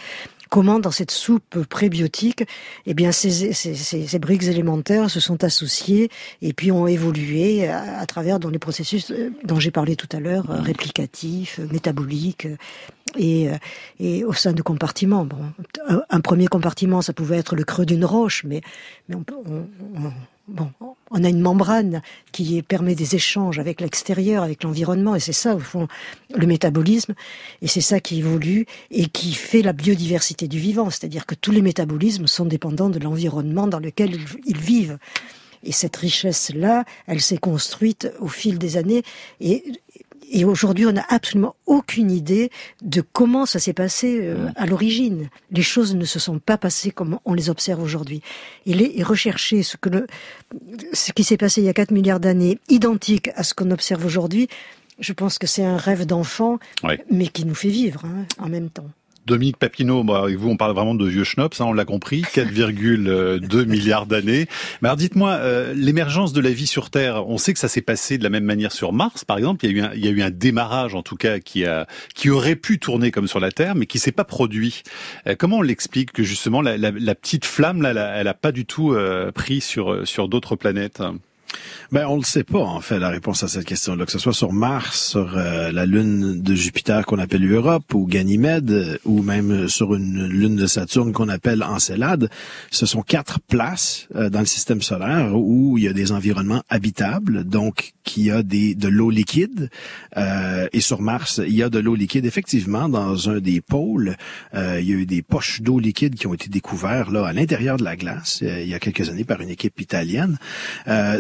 comment 0.50 0.80
dans 0.80 0.92
cette 0.92 1.12
soupe 1.12 1.64
prébiotique, 1.66 2.44
eh 2.86 2.94
bien 2.94 3.12
ces, 3.12 4.20
briques 4.20 4.44
élémentaires 4.44 5.10
se 5.10 5.20
sont 5.20 5.44
associées 5.44 6.10
et 6.42 6.54
puis 6.54 6.72
ont 6.72 6.88
évolué 6.88 7.68
à, 7.68 8.06
travers 8.06 8.40
dans 8.40 8.50
les 8.50 8.60
processus 8.60 9.12
euh, 9.12 9.32
dont 9.44 9.60
j'ai 9.60 9.72
parlé 9.72 9.96
tout 9.96 10.10
à 10.12 10.20
l'heure, 10.20 10.50
euh, 10.50 10.62
réplicatifs, 10.62 11.60
euh, 11.60 11.68
métaboliques. 11.72 12.48
Et, 13.18 13.50
au 14.26 14.34
sein 14.34 14.52
de 14.52 14.62
compartiments. 14.62 15.26
Bon, 15.26 15.38
un, 16.10 16.20
premier 16.20 16.48
compartiment, 16.48 17.02
ça 17.02 17.14
pouvait 17.14 17.38
être 17.38 17.56
le 17.56 17.64
creux 17.64 17.86
d'une 17.86 18.06
roche, 18.06 18.44
mais, 18.44 18.62
mais 19.08 19.16
on, 19.16 19.24
on, 19.96 20.12
bon, 20.48 20.72
on 21.12 21.24
a 21.24 21.30
une 21.30 21.42
membrane 21.42 22.02
qui 22.32 22.62
permet 22.62 22.96
des 22.96 23.16
échanges 23.16 23.60
avec 23.60 23.82
l'extérieur, 23.82 24.44
avec 24.44 24.64
l'environnement, 24.64 25.16
et 25.16 25.20
c'est 25.20 25.34
ça, 25.34 25.56
au 25.56 25.60
fond, 25.60 25.88
le 26.36 26.48
métabolisme, 26.48 27.14
et 27.62 27.68
c'est 27.68 27.82
ça 27.82 28.00
qui 28.00 28.20
évolue 28.20 28.66
et 28.92 29.08
qui 29.08 29.34
fait 29.34 29.62
la 29.62 29.74
biodiversité 29.74 30.48
du 30.48 30.60
vivant, 30.60 30.90
c'est-à-dire 30.90 31.26
que 31.26 31.36
tous 31.36 31.52
les 31.52 31.62
métabolismes 31.62 32.28
sont 32.28 32.46
dépendants 32.46 32.90
de 32.90 33.00
l'environnement 33.00 33.68
dans 33.68 33.80
lequel 33.80 34.18
ils 34.46 34.58
vivent. 34.58 34.98
Et 35.64 35.72
cette 35.72 35.96
richesse-là, 35.96 36.86
elle 37.08 37.20
s'est 37.20 37.38
construite 37.38 38.12
au 38.20 38.28
fil 38.28 38.58
des 38.58 38.78
années, 38.78 39.04
et 39.42 39.64
et 40.30 40.46
aujourd'hui, 40.46 40.86
on 40.86 40.92
n'a 40.92 41.06
absolument 41.10 41.56
aucune 41.66 42.12
idée 42.12 42.52
de 42.82 43.02
comment 43.02 43.46
ça 43.46 43.60
s'est 43.60 43.74
passé 43.74 44.20
euh, 44.22 44.50
à 44.56 44.66
l'origine. 44.66 45.30
Les 45.52 45.62
choses 45.62 45.96
ne 45.96 46.06
se 46.06 46.20
sont 46.20 46.40
pas 46.40 46.58
passées 46.58 46.92
comme 46.92 47.20
on 47.26 47.34
les 47.34 47.50
observe 47.50 47.82
aujourd'hui. 47.82 48.22
Et, 48.66 49.00
et 49.00 49.04
rechercher 49.04 49.64
ce 49.64 49.78
que 49.78 49.90
le, 49.90 50.08
ce 50.94 51.12
qui 51.12 51.24
s'est 51.24 51.38
passé 51.38 51.62
il 51.62 51.66
y 51.66 51.70
a 51.70 51.74
4 51.74 51.92
milliards 51.92 52.20
d'années, 52.20 52.60
identique 52.70 53.30
à 53.36 53.44
ce 53.44 53.54
qu'on 53.54 53.72
observe 53.72 54.06
aujourd'hui, 54.06 54.48
je 55.00 55.14
pense 55.14 55.38
que 55.38 55.48
c'est 55.48 55.64
un 55.64 55.78
rêve 55.78 56.06
d'enfant, 56.06 56.60
mais 57.12 57.28
qui 57.28 57.46
nous 57.46 57.56
fait 57.56 57.70
vivre 57.70 58.04
hein, 58.06 58.26
en 58.40 58.50
même 58.50 58.70
temps. 58.70 58.90
Dominique 59.28 59.58
Papineau, 59.58 60.06
bah, 60.06 60.22
avec 60.24 60.38
vous, 60.38 60.50
on 60.50 60.56
parle 60.56 60.74
vraiment 60.74 60.96
de 60.96 61.06
vieux 61.06 61.26
schnops, 61.26 61.60
hein, 61.60 61.66
on 61.68 61.74
l'a 61.74 61.86
compris, 61.86 62.22
4,2 62.34 63.66
milliards 63.66 64.06
d'années. 64.06 64.48
Mais 64.82 64.88
alors 64.88 64.98
dites-moi, 64.98 65.32
euh, 65.32 65.74
l'émergence 65.76 66.32
de 66.32 66.40
la 66.40 66.50
vie 66.50 66.66
sur 66.66 66.90
Terre, 66.90 67.28
on 67.28 67.38
sait 67.38 67.54
que 67.54 67.60
ça 67.60 67.68
s'est 67.68 67.82
passé 67.82 68.18
de 68.18 68.24
la 68.24 68.30
même 68.30 68.46
manière 68.46 68.72
sur 68.72 68.94
Mars, 68.94 69.26
par 69.26 69.38
exemple. 69.38 69.66
Il 69.66 69.72
y 69.72 69.74
a 69.76 69.78
eu 69.78 69.86
un, 69.86 69.94
il 69.94 70.06
y 70.06 70.08
a 70.08 70.12
eu 70.12 70.22
un 70.22 70.32
démarrage, 70.32 70.96
en 70.96 71.04
tout 71.04 71.18
cas, 71.18 71.40
qui 71.40 71.66
a, 71.66 71.88
qui 72.16 72.30
aurait 72.30 72.56
pu 72.56 72.80
tourner 72.80 73.12
comme 73.12 73.28
sur 73.28 73.42
la 73.42 73.52
Terre, 73.52 73.76
mais 73.76 73.86
qui 73.86 74.00
s'est 74.00 74.14
pas 74.14 74.24
produit. 74.24 74.84
Euh, 75.28 75.36
comment 75.38 75.58
on 75.58 75.62
l'explique 75.62 76.14
que 76.14 76.24
justement 76.24 76.62
la, 76.62 76.78
la, 76.78 77.16
petite 77.16 77.46
flamme 77.46 77.82
là, 77.82 77.90
elle 78.16 78.28
a, 78.28 78.34
pas 78.34 78.54
du 78.54 78.66
tout 78.66 78.94
euh, 78.94 79.32
pris 79.34 79.60
sur 79.60 80.08
sur 80.08 80.30
d'autres 80.30 80.56
planètes? 80.56 81.02
Ben, 81.92 82.06
on 82.08 82.18
ne 82.18 82.24
sait 82.24 82.44
pas, 82.44 82.60
en 82.60 82.82
fait, 82.82 83.00
la 83.00 83.10
réponse 83.10 83.44
à 83.44 83.48
cette 83.48 83.66
question-là. 83.66 84.06
Que 84.06 84.12
ce 84.12 84.20
soit 84.20 84.34
sur 84.34 84.52
Mars, 84.52 85.12
sur 85.12 85.38
euh, 85.38 85.72
la 85.72 85.86
lune 85.86 86.42
de 86.42 86.56
Jupiter 86.56 87.06
qu'on 87.06 87.20
appelle 87.20 87.50
Europe, 87.50 87.94
ou 87.94 88.08
Ganymède, 88.08 89.00
ou 89.06 89.22
même 89.22 89.70
sur 89.70 89.96
une 89.96 90.28
lune 90.28 90.58
de 90.58 90.68
Saturne 90.68 91.14
qu'on 91.14 91.30
appelle 91.30 91.64
Encelade, 91.64 92.30
ce 92.72 92.86
sont 92.86 93.02
quatre 93.02 93.40
places 93.40 94.08
euh, 94.16 94.30
dans 94.30 94.42
le 94.42 94.46
système 94.46 94.82
solaire 94.82 95.34
où 95.34 95.78
il 95.78 95.86
y 95.86 95.88
a 95.88 95.94
des 95.94 96.12
environnements 96.12 96.64
habitables, 96.70 97.46
donc 97.46 97.94
qui 98.04 98.32
a 98.32 98.44
des, 98.44 98.76
de 98.76 98.90
l'eau 98.90 99.10
liquide. 99.10 99.70
Euh, 100.18 100.68
et 100.74 100.82
sur 100.82 101.02
Mars, 101.02 101.42
il 101.46 101.56
y 101.56 101.64
a 101.64 101.70
de 101.70 101.80
l'eau 101.80 101.96
liquide. 101.96 102.26
Effectivement, 102.26 102.90
dans 102.90 103.30
un 103.30 103.40
des 103.40 103.62
pôles, 103.62 104.18
il 104.54 104.84
y 104.84 104.94
a 104.94 104.96
eu 104.96 105.06
des 105.06 105.22
poches 105.22 105.62
d'eau 105.62 105.80
liquide 105.80 106.16
qui 106.16 106.28
ont 106.28 106.34
été 106.34 106.50
découvertes 106.50 107.12
là 107.12 107.26
à 107.26 107.34
l'intérieur 107.34 107.78
de 107.78 107.84
la 107.84 107.96
glace 107.96 108.40
il 108.42 108.68
y 108.68 108.74
a 108.74 108.80
quelques 108.80 109.10
années 109.10 109.24
par 109.24 109.42
une 109.42 109.50
équipe 109.50 109.80
italienne. 109.80 110.38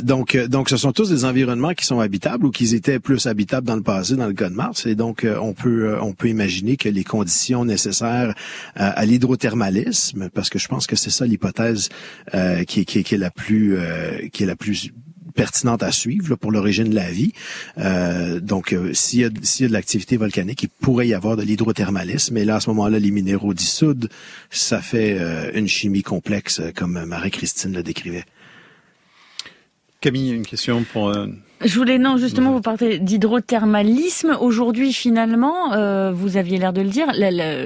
donc 0.02 0.17
donc, 0.48 0.70
ce 0.70 0.78
sont 0.78 0.92
tous 0.92 1.10
des 1.10 1.26
environnements 1.26 1.74
qui 1.74 1.86
sont 1.86 2.00
habitables 2.00 2.46
ou 2.46 2.52
qui 2.52 2.74
étaient 2.74 3.00
plus 3.00 3.26
habitables 3.26 3.68
dans 3.68 3.76
le 3.76 3.82
passé, 3.82 4.16
dans 4.16 4.28
le 4.28 4.34
cas 4.34 4.50
de 4.50 4.56
Mars. 4.56 4.86
Et 4.86 4.96
donc, 4.96 5.24
euh, 5.24 5.38
on 5.42 5.54
peut 5.54 5.90
euh, 5.90 6.02
on 6.02 6.14
peut 6.14 6.30
imaginer 6.30 6.78
que 6.78 6.90
les 6.90 7.04
conditions 7.04 7.66
nécessaires 7.66 8.30
euh, 8.30 8.92
à 8.96 9.06
l'hydrothermalisme, 9.06 10.30
parce 10.30 10.50
que 10.50 10.60
je 10.60 10.68
pense 10.68 10.88
que 10.88 10.96
c'est 10.96 11.10
ça 11.10 11.26
l'hypothèse 11.26 11.90
qui, 12.68 12.86
qui, 12.86 13.04
qui, 13.04 13.16
est 13.16 13.18
la 13.18 13.32
plus 13.32 13.78
qui 14.32 14.44
est 14.44 14.46
la 14.46 14.56
plus 14.56 14.92
pertinente 15.36 15.84
à 15.84 15.92
suivre 15.92 16.36
pour 16.36 16.52
l'origine 16.52 16.90
de 16.90 16.96
la 16.96 17.12
vie. 17.12 17.32
donc, 18.42 18.76
s'il 18.94 19.20
y, 19.20 19.22
y 19.22 19.26
a 19.66 19.68
de 19.68 19.74
l'activité 19.74 20.18
volcanique, 20.18 20.64
il 20.64 20.70
pourrait 20.70 21.08
y 21.08 21.14
avoir 21.14 21.38
de 21.38 21.44
l'hydrothermalisme. 21.44 22.38
Et 22.38 22.46
là, 22.46 22.56
à 22.56 22.60
ce 22.60 22.70
moment-là, 22.70 23.00
les 23.00 23.12
minéraux 23.12 23.54
dissoudent, 23.54 24.10
ça 24.50 24.82
fait 24.82 25.18
une 25.54 25.68
chimie 25.68 26.04
complexe, 26.04 26.62
comme 26.76 27.06
Marie-Christine 27.06 27.74
le 27.74 27.84
décrivait. 27.84 28.26
Camille, 30.08 30.32
une 30.32 30.46
question 30.46 30.86
pour... 30.86 31.10
Euh, 31.10 31.28
Je 31.60 31.78
voulais, 31.78 31.98
non, 31.98 32.16
justement, 32.16 32.54
vous 32.54 32.62
parlez 32.62 32.98
d'hydrothermalisme. 32.98 34.38
Aujourd'hui, 34.40 34.94
finalement, 34.94 35.74
euh, 35.74 36.14
vous 36.14 36.38
aviez 36.38 36.58
l'air 36.58 36.72
de 36.72 36.80
le 36.80 36.88
dire, 36.88 37.08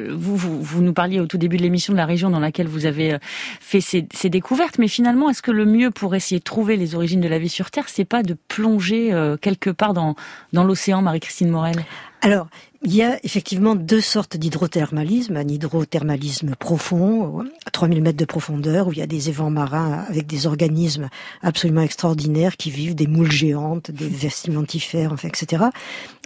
vous, 0.09 0.35
vous, 0.35 0.81
nous 0.81 0.93
parliez 0.93 1.19
au 1.19 1.27
tout 1.27 1.37
début 1.37 1.57
de 1.57 1.61
l'émission 1.61 1.93
de 1.93 1.99
la 1.99 2.07
région 2.07 2.31
dans 2.31 2.39
laquelle 2.39 2.67
vous 2.67 2.87
avez 2.87 3.13
euh, 3.13 3.17
fait 3.59 3.79
ces, 3.79 4.29
découvertes, 4.29 4.79
mais 4.79 4.87
finalement, 4.87 5.29
est-ce 5.29 5.43
que 5.43 5.51
le 5.51 5.65
mieux 5.65 5.91
pour 5.91 6.15
essayer 6.15 6.39
de 6.39 6.43
trouver 6.43 6.77
les 6.77 6.95
origines 6.95 7.21
de 7.21 7.27
la 7.27 7.37
vie 7.37 7.47
sur 7.47 7.69
Terre, 7.69 7.89
c'est 7.89 8.05
pas 8.05 8.23
de 8.23 8.35
plonger 8.47 9.13
quelque 9.39 9.69
part 9.69 9.93
dans, 9.93 10.15
dans 10.51 10.63
l'océan, 10.63 11.03
Marie-Christine 11.03 11.49
Morel? 11.49 11.75
Alors, 12.21 12.47
il 12.83 12.95
y 12.95 13.03
a 13.03 13.23
effectivement 13.23 13.75
deux 13.75 14.01
sortes 14.01 14.37
d'hydrothermalisme. 14.37 15.37
Un 15.37 15.47
hydrothermalisme 15.47 16.55
profond, 16.55 17.45
à 17.65 17.71
3000 17.71 18.01
mètres 18.01 18.17
de 18.17 18.25
profondeur, 18.25 18.87
où 18.87 18.93
il 18.93 18.97
y 18.97 19.03
a 19.03 19.07
des 19.07 19.29
évents 19.29 19.51
marins 19.51 20.03
avec 20.09 20.25
des 20.25 20.47
organismes 20.47 21.09
absolument 21.43 21.81
extraordinaires 21.81 22.57
qui 22.57 22.71
vivent, 22.71 22.95
des 22.95 23.05
moules 23.05 23.31
géantes, 23.31 23.91
des 23.91 24.09
vestimentifères, 24.09 25.13
enfin, 25.13 25.27
etc. 25.27 25.65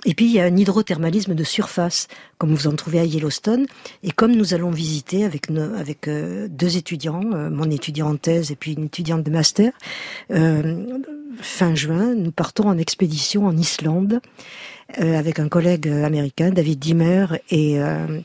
Et 0.05 0.13
puis 0.13 0.25
il 0.25 0.31
y 0.31 0.39
a 0.39 0.45
un 0.45 0.55
hydrothermalisme 0.55 1.35
de 1.35 1.43
surface, 1.43 2.07
comme 2.37 2.53
vous 2.53 2.67
en 2.67 2.75
trouvez 2.75 2.99
à 2.99 3.05
Yellowstone. 3.05 3.65
Et 4.03 4.11
comme 4.11 4.33
nous 4.33 4.53
allons 4.53 4.71
visiter 4.71 5.25
avec, 5.25 5.49
avec 5.51 6.07
euh, 6.07 6.47
deux 6.49 6.77
étudiants, 6.77 7.23
euh, 7.33 7.49
mon 7.49 7.69
étudiant 7.69 8.11
en 8.11 8.15
thèse 8.15 8.51
et 8.51 8.55
puis 8.55 8.73
une 8.73 8.85
étudiante 8.85 9.23
de 9.23 9.31
master, 9.31 9.73
euh, 10.31 11.01
fin 11.41 11.75
juin, 11.75 12.15
nous 12.15 12.31
partons 12.31 12.69
en 12.69 12.77
expédition 12.77 13.45
en 13.45 13.57
Islande. 13.57 14.21
Euh, 15.01 15.17
avec 15.17 15.39
un 15.39 15.49
collègue 15.49 15.87
américain, 15.87 16.51
David 16.51 16.77
Dimmer, 16.77 17.25
et, 17.49 17.81
euh, 17.81 18.19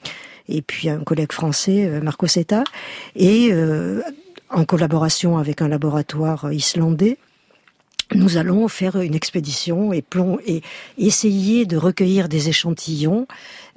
et 0.48 0.60
puis 0.60 0.90
un 0.90 1.00
collègue 1.00 1.32
français, 1.32 1.86
euh, 1.86 2.02
Marco 2.02 2.26
Seta, 2.26 2.64
et 3.16 3.50
en 4.50 4.64
collaboration 4.64 5.38
avec 5.38 5.62
un 5.62 5.68
laboratoire 5.68 6.52
islandais. 6.52 7.16
Nous 8.14 8.36
allons 8.36 8.66
faire 8.68 9.00
une 9.00 9.14
expédition 9.14 9.92
et, 9.92 10.04
et 10.46 10.62
essayer 10.98 11.66
de 11.66 11.76
recueillir 11.76 12.28
des 12.28 12.48
échantillons 12.48 13.26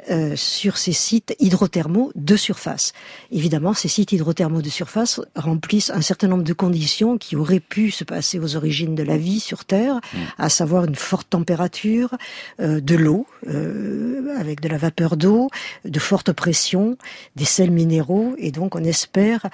euh, 0.09 0.35
sur 0.35 0.77
ces 0.77 0.91
sites 0.91 1.33
hydrothermaux 1.39 2.11
de 2.15 2.35
surface. 2.35 2.91
Évidemment, 3.31 3.73
ces 3.73 3.87
sites 3.87 4.11
hydrothermaux 4.11 4.61
de 4.61 4.69
surface 4.69 5.21
remplissent 5.35 5.91
un 5.91 6.01
certain 6.01 6.27
nombre 6.27 6.43
de 6.43 6.51
conditions 6.51 7.17
qui 7.17 7.37
auraient 7.37 7.61
pu 7.61 7.89
se 7.89 8.03
passer 8.03 8.37
aux 8.37 8.57
origines 8.57 8.95
de 8.95 9.03
la 9.03 9.17
vie 9.17 9.39
sur 9.39 9.63
Terre, 9.63 9.95
mmh. 9.95 10.17
à 10.39 10.49
savoir 10.49 10.85
une 10.85 10.95
forte 10.95 11.29
température, 11.29 12.17
euh, 12.59 12.81
de 12.81 12.95
l'eau, 12.95 13.27
euh, 13.47 14.35
avec 14.37 14.59
de 14.59 14.67
la 14.67 14.77
vapeur 14.77 15.15
d'eau, 15.15 15.49
de 15.85 15.99
forte 15.99 16.33
pression, 16.33 16.97
des 17.37 17.45
sels 17.45 17.71
minéraux, 17.71 18.33
et 18.37 18.51
donc 18.51 18.75
on 18.75 18.83
espère, 18.83 19.45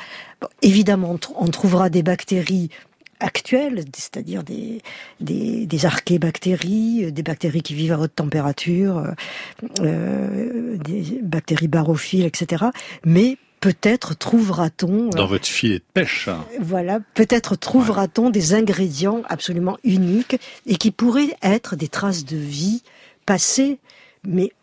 évidemment, 0.64 1.20
on 1.38 1.48
trouvera 1.48 1.90
des 1.90 2.02
bactéries 2.02 2.70
actuelles, 3.20 3.86
c'est-à-dire 3.94 4.44
des, 4.44 4.82
des, 5.20 5.66
des 5.66 5.86
archébactéries, 5.86 7.06
euh, 7.06 7.12
des 7.12 7.24
bactéries 7.24 7.62
qui 7.62 7.74
vivent 7.74 7.94
à 7.94 8.00
haute 8.00 8.16
température, 8.16 8.98
euh, 8.98 9.12
euh, 9.82 10.78
des 10.78 11.20
bactéries 11.22 11.68
barophiles, 11.68 12.26
etc. 12.26 12.66
Mais 13.06 13.38
peut-être 13.60 14.16
trouvera-t-on... 14.16 15.10
Dans 15.10 15.28
votre 15.28 15.48
filet 15.48 15.80
de 15.80 15.84
pêche. 15.94 16.30
Voilà, 16.62 17.00
peut-être 17.14 17.56
trouvera-t-on 17.56 18.30
des 18.30 18.54
ingrédients 18.54 19.22
absolument 19.28 19.78
uniques 19.84 20.40
et 20.66 20.78
qui 20.78 20.92
pourraient 20.92 21.36
être 21.42 21.76
des 21.76 21.90
traces 21.90 22.26
de 22.26 22.38
vie 22.38 22.84
passées, 23.26 23.80
mais 24.26 24.54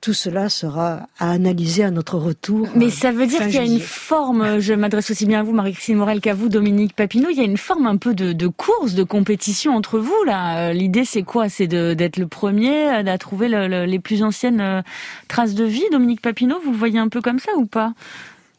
tout 0.00 0.14
cela 0.14 0.48
sera 0.48 1.08
à 1.18 1.30
analyser 1.30 1.84
à 1.84 1.90
notre 1.90 2.16
retour. 2.16 2.68
Mais 2.74 2.90
ça 2.90 3.12
veut 3.12 3.26
dire 3.26 3.40
qu'il 3.40 3.54
y 3.54 3.58
a 3.58 3.64
une 3.64 3.80
forme, 3.80 4.58
je 4.60 4.72
m'adresse 4.72 5.10
aussi 5.10 5.26
bien 5.26 5.40
à 5.40 5.42
vous, 5.42 5.52
Marie-Christine 5.52 5.96
Morel, 5.96 6.20
qu'à 6.20 6.34
vous, 6.34 6.48
Dominique 6.48 6.94
Papineau, 6.94 7.28
il 7.30 7.36
y 7.36 7.40
a 7.40 7.44
une 7.44 7.56
forme 7.56 7.86
un 7.86 7.96
peu 7.96 8.14
de, 8.14 8.46
course, 8.46 8.94
de 8.94 9.02
compétition 9.02 9.74
entre 9.74 9.98
vous, 9.98 10.24
là. 10.24 10.72
L'idée, 10.72 11.04
c'est 11.04 11.22
quoi? 11.22 11.48
C'est 11.48 11.66
d'être 11.66 12.16
le 12.16 12.26
premier 12.26 12.88
à 12.88 13.18
trouver 13.18 13.48
les 13.48 13.98
plus 13.98 14.22
anciennes 14.22 14.60
euh, 14.60 14.82
traces 15.28 15.54
de 15.54 15.64
vie. 15.64 15.84
Dominique 15.92 16.20
Papineau, 16.22 16.58
vous 16.64 16.72
le 16.72 16.76
voyez 16.76 16.98
un 16.98 17.08
peu 17.08 17.20
comme 17.20 17.38
ça 17.38 17.52
ou 17.56 17.66
pas? 17.66 17.92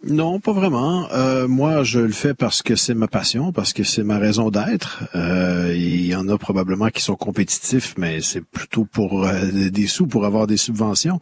Non, 0.09 0.39
pas 0.39 0.53
vraiment. 0.53 1.07
Euh, 1.11 1.47
moi, 1.47 1.83
je 1.83 1.99
le 1.99 2.11
fais 2.11 2.33
parce 2.33 2.61
que 2.61 2.75
c'est 2.75 2.93
ma 2.93 3.07
passion, 3.07 3.51
parce 3.51 3.73
que 3.73 3.83
c'est 3.83 4.03
ma 4.03 4.17
raison 4.17 4.49
d'être. 4.49 5.03
Euh, 5.15 5.73
il 5.75 6.05
y 6.05 6.15
en 6.15 6.29
a 6.29 6.37
probablement 6.37 6.87
qui 6.89 7.01
sont 7.01 7.15
compétitifs, 7.15 7.95
mais 7.97 8.21
c'est 8.21 8.41
plutôt 8.41 8.85
pour 8.85 9.25
euh, 9.25 9.69
des 9.69 9.87
sous, 9.87 10.07
pour 10.07 10.25
avoir 10.25 10.47
des 10.47 10.57
subventions. 10.57 11.19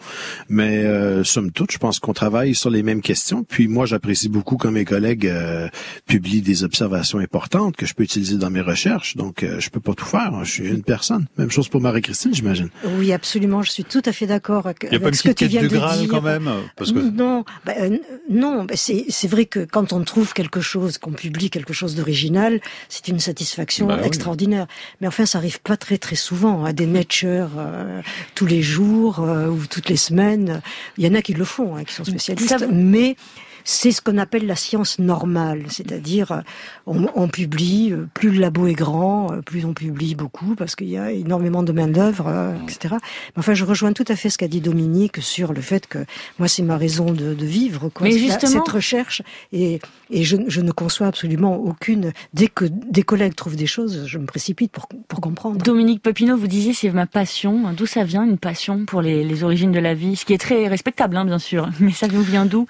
Mais 0.50 0.84
euh, 0.84 1.24
somme 1.24 1.52
toute, 1.52 1.72
je 1.72 1.78
pense 1.78 2.00
qu'on 2.00 2.14
travaille 2.14 2.54
sur 2.54 2.70
les 2.70 2.84
mêmes 2.84 3.02
questions. 3.02 3.44
Puis 3.44 3.68
moi, 3.68 3.86
j'apprécie 3.86 4.30
beaucoup 4.30 4.58
quand 4.58 4.72
mes 4.72 4.86
collègues 4.86 5.28
euh, 5.28 5.68
publient 6.06 6.42
des 6.42 6.64
observations 6.64 7.20
importantes 7.20 7.76
que 7.76 7.86
je 7.86 7.94
peux 7.94 8.04
utiliser 8.04 8.38
dans 8.38 8.52
mes 8.52 8.62
recherches. 8.62 9.18
Donc, 9.18 9.44
euh, 9.44 9.60
je 9.60 9.70
peux 9.70 9.80
pas 9.80 9.94
tout 9.94 10.06
faire. 10.06 10.32
Je 10.44 10.52
suis 10.52 10.68
une 10.68 10.84
personne. 10.84 11.26
Même 11.38 11.52
chose 11.52 11.70
pour 11.70 11.82
Marie-Christine, 11.82 12.34
j'imagine. 12.34 12.70
Oui, 12.98 13.12
absolument. 13.14 13.64
Je 13.64 13.72
suis 13.72 13.84
tout 13.84 14.04
à 14.06 14.12
fait 14.12 14.28
d'accord 14.28 14.68
avec, 14.68 14.84
a 14.84 15.14
ce 15.14 15.24
que 15.24 15.32
tu 15.32 15.48
viens 15.48 15.64
de, 15.64 15.68
dire. 15.68 16.08
quand 16.10 16.22
même, 16.22 16.50
parce 16.76 16.92
que... 16.92 17.00
Non, 17.00 17.44
ben, 17.66 18.00
non 18.30 18.66
ben, 18.66 18.75
c'est 18.76 19.28
vrai 19.28 19.46
que 19.46 19.60
quand 19.60 19.94
on 19.94 20.04
trouve 20.04 20.34
quelque 20.34 20.62
chose, 20.62 20.98
qu'on 20.98 21.12
publie 21.12 21.50
quelque 21.50 21.74
chose 21.74 21.96
d'original, 21.96 22.60
c'est 22.90 23.08
une 23.08 23.20
satisfaction 23.20 23.88
bah 23.88 24.00
extraordinaire. 24.04 24.68
Mais 25.02 25.08
enfin, 25.08 25.26
ça 25.26 25.38
arrive 25.38 25.62
pas 25.62 25.78
très 25.78 25.98
très 25.98 26.16
souvent. 26.16 26.66
à 26.66 26.70
hein. 26.70 26.74
Des 26.74 26.86
Nature 26.86 27.50
euh, 27.58 28.02
tous 28.36 28.46
les 28.46 28.62
jours 28.62 29.20
euh, 29.20 29.48
ou 29.48 29.66
toutes 29.66 29.90
les 29.90 29.98
semaines, 29.98 30.62
il 30.98 31.06
y 31.06 31.08
en 31.08 31.14
a 31.14 31.22
qui 31.22 31.34
le 31.34 31.46
font, 31.46 31.76
hein, 31.76 31.84
qui 31.84 31.94
sont 31.94 32.06
spécialistes. 32.06 32.68
Mais 32.72 33.16
c'est 33.66 33.92
ce 33.92 34.00
qu'on 34.00 34.18
appelle 34.20 34.46
la 34.46 34.56
science 34.56 35.00
normale, 35.00 35.64
c'est-à-dire 35.70 36.32
euh, 36.32 36.42
on, 36.86 37.28
publie, 37.28 37.92
euh, 37.92 38.08
plus 38.14 38.30
le 38.30 38.40
labo 38.40 38.68
est 38.68 38.74
grand, 38.74 39.34
euh, 39.34 39.42
plus 39.42 39.66
on 39.66 39.74
publie 39.74 40.14
beaucoup 40.14 40.54
parce 40.56 40.76
qu'il 40.76 40.88
y 40.88 40.98
a 40.98 41.12
énormément 41.12 41.64
de 41.64 41.72
main 41.72 41.88
d'œuvre, 41.88 42.54
etc. 42.64 42.96
Mais 43.00 43.40
enfin, 43.40 43.56
je 43.56 43.66
rejoins 43.66 43.92
tout 43.92 44.06
à 44.08 44.16
fait 44.16 44.30
ce 44.30 44.38
qu'a 44.38 44.48
dit 44.48 44.62
Dominique 44.62 45.22
sur 45.22 45.52
le 45.52 45.62
fait 45.62 45.88
que 45.88 46.06
moi 46.38 46.48
c'est 46.48 46.62
ma 46.62 46.78
raison 46.78 47.12
de, 47.12 47.34
vivre, 47.46 47.90
quoi, 47.90 48.08
Mais 48.08 48.18
justement... 48.18 48.52
cette 48.52 48.68
recherche 48.68 49.24
et, 49.52 49.80
et 50.12 50.24
je, 50.24 50.38
je, 50.48 50.62
ne 50.62 50.72
conçois 50.72 51.08
absolument 51.08 51.58
aucune. 51.58 52.14
Dès 52.34 52.48
que 52.48 52.66
des 52.66 53.04
collègues 53.04 53.36
trouvent 53.36 53.56
des 53.56 53.66
choses, 53.66 54.06
je 54.06 54.20
me 54.20 54.28
précipite 54.28 54.72
pour, 54.72 54.88
pour 55.08 55.22
comprendre. 55.22 55.58
Dominique 55.58 56.04
Papineau, 56.04 56.38
vous 56.38 56.48
disiez 56.48 56.74
c'est 56.74 56.92
ma 56.92 57.08
passion. 57.08 57.74
D'où 57.74 57.88
ça 57.88 58.04
vient 58.04 58.24
une 58.24 58.38
passion 58.38 58.86
pour 58.86 59.02
les, 59.02 59.24
les 59.24 59.44
origines 59.44 59.72
de 59.72 59.80
la 59.80 59.96
vie, 59.96 60.16
ce 60.16 60.26
qui 60.26 60.34
est 60.34 60.38
très 60.38 60.68
respectable, 60.68 61.18
hein, 61.18 61.26
bien 61.26 61.40
sûr. 61.40 61.70
Mais 61.80 61.92
ça 61.92 62.08
vous 62.08 62.22
vient 62.22 62.46
d'où? 62.46 62.68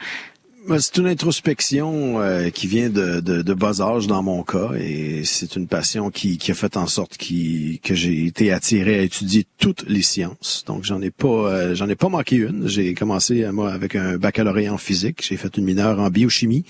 C'est 0.79 0.97
une 0.97 1.07
introspection 1.07 2.19
euh, 2.19 2.49
qui 2.49 2.67
vient 2.67 2.89
de, 2.89 3.53
bas 3.53 3.81
âge 3.81 4.07
dans 4.07 4.23
mon 4.23 4.43
cas 4.43 4.71
et 4.79 5.23
c'est 5.23 5.55
une 5.55 5.67
passion 5.67 6.09
qui, 6.09 6.39
a 6.49 6.53
fait 6.53 6.77
en 6.77 6.87
sorte 6.87 7.17
que 7.17 7.95
j'ai 7.95 8.25
été 8.25 8.51
attiré 8.51 8.99
à 8.99 9.01
étudier 9.01 9.45
toutes 9.59 9.85
les 9.87 10.01
sciences. 10.01 10.63
Donc 10.65 10.83
j'en 10.83 11.01
ai 11.01 11.11
pas 11.11 11.27
euh, 11.27 11.75
j'en 11.75 11.87
ai 11.87 11.95
pas 11.95 12.09
manqué 12.09 12.37
une. 12.37 12.67
J'ai 12.67 12.93
commencé 12.93 13.43
euh, 13.43 13.51
moi 13.51 13.71
avec 13.71 13.95
un 13.95 14.17
baccalauréat 14.17 14.73
en 14.73 14.77
physique. 14.77 15.23
J'ai 15.27 15.37
fait 15.37 15.55
une 15.57 15.65
mineure 15.65 15.99
en 15.99 16.09
biochimie, 16.09 16.65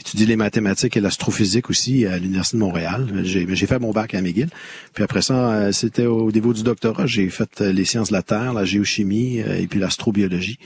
étudié 0.00 0.26
les 0.26 0.36
mathématiques 0.36 0.96
et 0.96 1.00
l'astrophysique 1.00 1.70
aussi 1.70 2.06
à 2.06 2.18
l'université 2.18 2.56
de 2.58 2.62
Montréal. 2.62 3.22
J'ai, 3.24 3.46
j'ai 3.48 3.66
fait 3.66 3.78
mon 3.78 3.92
bac 3.92 4.14
à 4.14 4.20
McGill. 4.20 4.50
Puis 4.94 5.02
après 5.02 5.22
ça, 5.22 5.72
c'était 5.72 6.06
au 6.06 6.30
niveau 6.30 6.52
du 6.52 6.62
doctorat. 6.62 7.06
J'ai 7.06 7.28
fait 7.30 7.60
les 7.60 7.84
sciences 7.84 8.08
de 8.08 8.14
la 8.14 8.22
terre, 8.22 8.52
la 8.52 8.64
géochimie 8.64 9.38
et 9.38 9.66
puis 9.66 9.80
l'astrobiologie. 9.80 10.58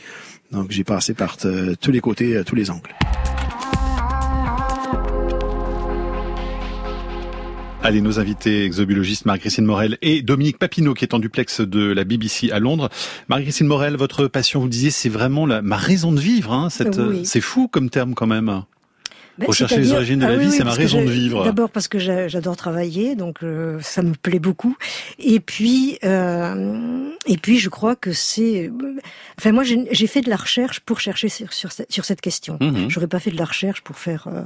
Donc 0.54 0.70
j'ai 0.70 0.84
passé 0.84 1.14
par 1.14 1.36
euh, 1.44 1.74
tous 1.80 1.90
les 1.90 2.00
côtés, 2.00 2.36
euh, 2.36 2.44
tous 2.44 2.54
les 2.54 2.70
angles. 2.70 2.90
Allez, 7.82 8.00
nos 8.00 8.18
invités 8.18 8.64
exobiologistes 8.64 9.26
Marie-Christine 9.26 9.66
Morel 9.66 9.98
et 10.00 10.22
Dominique 10.22 10.58
Papineau 10.58 10.94
qui 10.94 11.04
est 11.04 11.12
en 11.12 11.18
duplex 11.18 11.60
de 11.60 11.92
la 11.92 12.04
BBC 12.04 12.50
à 12.50 12.58
Londres. 12.58 12.88
Marie-Christine 13.28 13.66
Morel, 13.66 13.96
votre 13.96 14.26
passion, 14.26 14.60
vous 14.60 14.68
disiez, 14.68 14.90
c'est 14.90 15.10
vraiment 15.10 15.44
la, 15.44 15.60
ma 15.60 15.76
raison 15.76 16.10
de 16.10 16.20
vivre. 16.20 16.52
Hein, 16.52 16.68
C'est 16.70 17.42
fou 17.42 17.68
comme 17.68 17.90
terme 17.90 18.14
quand 18.14 18.26
même. 18.26 18.62
Ben, 19.38 19.46
Rechercher 19.46 19.78
les 19.78 19.92
origines 19.92 20.20
de 20.20 20.26
la 20.26 20.34
ah 20.34 20.36
vie, 20.36 20.52
c'est 20.52 20.62
ma 20.62 20.72
raison 20.72 21.02
de 21.02 21.10
vivre. 21.10 21.44
D'abord 21.44 21.70
parce 21.70 21.88
que 21.88 21.98
j'adore 21.98 22.56
travailler, 22.56 23.16
donc 23.16 23.42
euh, 23.42 23.78
ça 23.80 24.02
me 24.02 24.14
plaît 24.14 24.38
beaucoup. 24.38 24.76
Et 25.18 25.40
puis, 25.40 25.98
euh, 26.04 27.08
et 27.26 27.36
puis 27.36 27.58
je 27.58 27.68
crois 27.68 27.96
que 27.96 28.12
c'est. 28.12 28.70
Enfin, 29.38 29.52
moi, 29.52 29.64
j'ai 29.64 30.06
fait 30.06 30.20
de 30.20 30.30
la 30.30 30.36
recherche 30.36 30.80
pour 30.80 31.00
chercher 31.00 31.28
sur, 31.28 31.52
sur, 31.52 32.04
cette 32.04 32.20
question. 32.20 32.58
Mhm. 32.60 32.88
J'aurais 32.88 33.08
pas 33.08 33.18
fait 33.18 33.32
de 33.32 33.38
la 33.38 33.44
recherche 33.44 33.82
pour 33.82 33.96
faire. 33.96 34.28
Euh, 34.28 34.42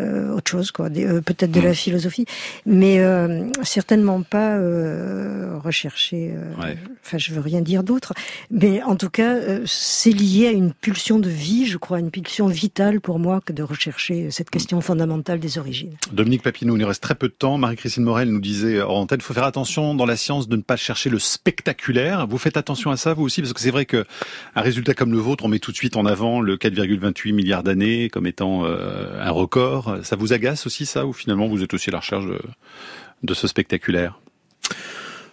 euh, 0.00 0.34
autre 0.34 0.50
chose, 0.50 0.70
quoi, 0.70 0.86
euh, 0.86 1.20
peut-être 1.20 1.50
de 1.50 1.60
la 1.60 1.70
mm. 1.70 1.74
philosophie, 1.74 2.26
mais 2.66 3.00
euh, 3.00 3.46
certainement 3.62 4.22
pas 4.22 4.58
rechercher. 5.62 6.34
Enfin, 7.04 7.18
je 7.18 7.32
veux 7.32 7.40
rien 7.40 7.60
dire 7.60 7.82
d'autre, 7.82 8.14
mais 8.50 8.82
en 8.82 8.96
tout 8.96 9.10
cas, 9.10 9.36
c'est 9.66 10.10
lié 10.10 10.48
à 10.48 10.50
une 10.50 10.72
pulsion 10.72 11.18
de 11.18 11.28
vie, 11.28 11.66
je 11.66 11.78
crois, 11.78 11.98
une 11.98 12.10
pulsion 12.10 12.46
vitale 12.46 13.00
pour 13.00 13.18
moi 13.18 13.40
que 13.44 13.52
de 13.52 13.62
rechercher 13.62 14.30
cette 14.30 14.50
question 14.50 14.80
fondamentale 14.80 15.38
des 15.38 15.58
origines. 15.58 15.92
Dominique 16.12 16.42
Papineau, 16.42 16.76
il 16.76 16.80
nous 16.80 16.86
reste 16.86 17.02
très 17.02 17.14
peu 17.14 17.28
de 17.28 17.34
temps. 17.34 17.58
Marie-Christine 17.58 18.04
Morel 18.04 18.30
nous 18.30 18.40
disait 18.40 18.80
en 18.82 19.06
tête, 19.06 19.20
il 19.20 19.24
faut 19.24 19.34
faire 19.34 19.44
attention 19.44 19.94
dans 19.94 20.06
la 20.06 20.16
science 20.16 20.48
de 20.48 20.56
ne 20.56 20.62
pas 20.62 20.76
chercher 20.76 21.10
le 21.10 21.18
spectaculaire. 21.18 22.26
Vous 22.26 22.38
faites 22.38 22.56
attention 22.56 22.90
à 22.90 22.96
ça, 22.96 23.14
vous 23.14 23.22
aussi, 23.22 23.40
parce 23.42 23.52
que 23.52 23.60
c'est 23.60 23.70
vrai 23.70 23.84
que 23.84 24.04
un 24.54 24.62
résultat 24.62 24.94
comme 24.94 25.12
le 25.12 25.18
vôtre, 25.18 25.44
on 25.44 25.48
met 25.48 25.58
tout 25.58 25.72
de 25.72 25.76
suite 25.76 25.96
en 25.96 26.06
avant 26.06 26.40
le 26.40 26.56
4,28 26.56 27.32
milliards 27.32 27.62
d'années 27.62 28.08
comme 28.08 28.26
étant 28.26 28.64
un 28.64 29.30
record. 29.30 29.89
Ça 30.02 30.16
vous 30.16 30.32
agace 30.32 30.66
aussi 30.66 30.86
ça, 30.86 31.06
ou 31.06 31.12
finalement 31.12 31.48
vous 31.48 31.62
êtes 31.62 31.74
aussi 31.74 31.90
à 31.90 31.92
la 31.92 32.00
recherche 32.00 32.24
de 33.22 33.34
ce 33.34 33.46
spectaculaire? 33.46 34.18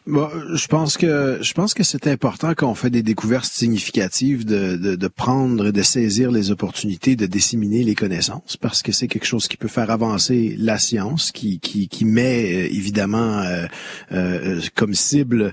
Bon, 0.07 0.29
je 0.53 0.67
pense 0.67 0.95
que 0.95 1.37
je 1.41 1.51
pense 1.51 1.73
que 1.73 1.83
c'est 1.83 2.07
important 2.07 2.53
quand 2.55 2.71
on 2.71 2.75
fait 2.75 2.89
des 2.89 3.03
découvertes 3.03 3.51
significatives 3.51 4.45
de, 4.45 4.77
de, 4.77 4.95
de, 4.95 5.07
prendre 5.09 5.67
et 5.67 5.71
de 5.73 5.81
saisir 5.81 6.31
les 6.31 6.49
opportunités 6.49 7.17
de 7.17 7.25
disséminer 7.25 7.83
les 7.83 7.93
connaissances 7.93 8.55
parce 8.55 8.81
que 8.83 8.93
c'est 8.93 9.09
quelque 9.09 9.25
chose 9.25 9.49
qui 9.49 9.57
peut 9.57 9.67
faire 9.67 9.91
avancer 9.91 10.55
la 10.57 10.77
science, 10.77 11.33
qui 11.33 11.59
qui, 11.59 11.89
qui 11.89 12.05
met 12.05 12.45
euh, 12.45 12.73
évidemment 12.73 13.39
euh, 13.39 13.65
euh, 14.13 14.61
comme 14.75 14.93
cible 14.93 15.51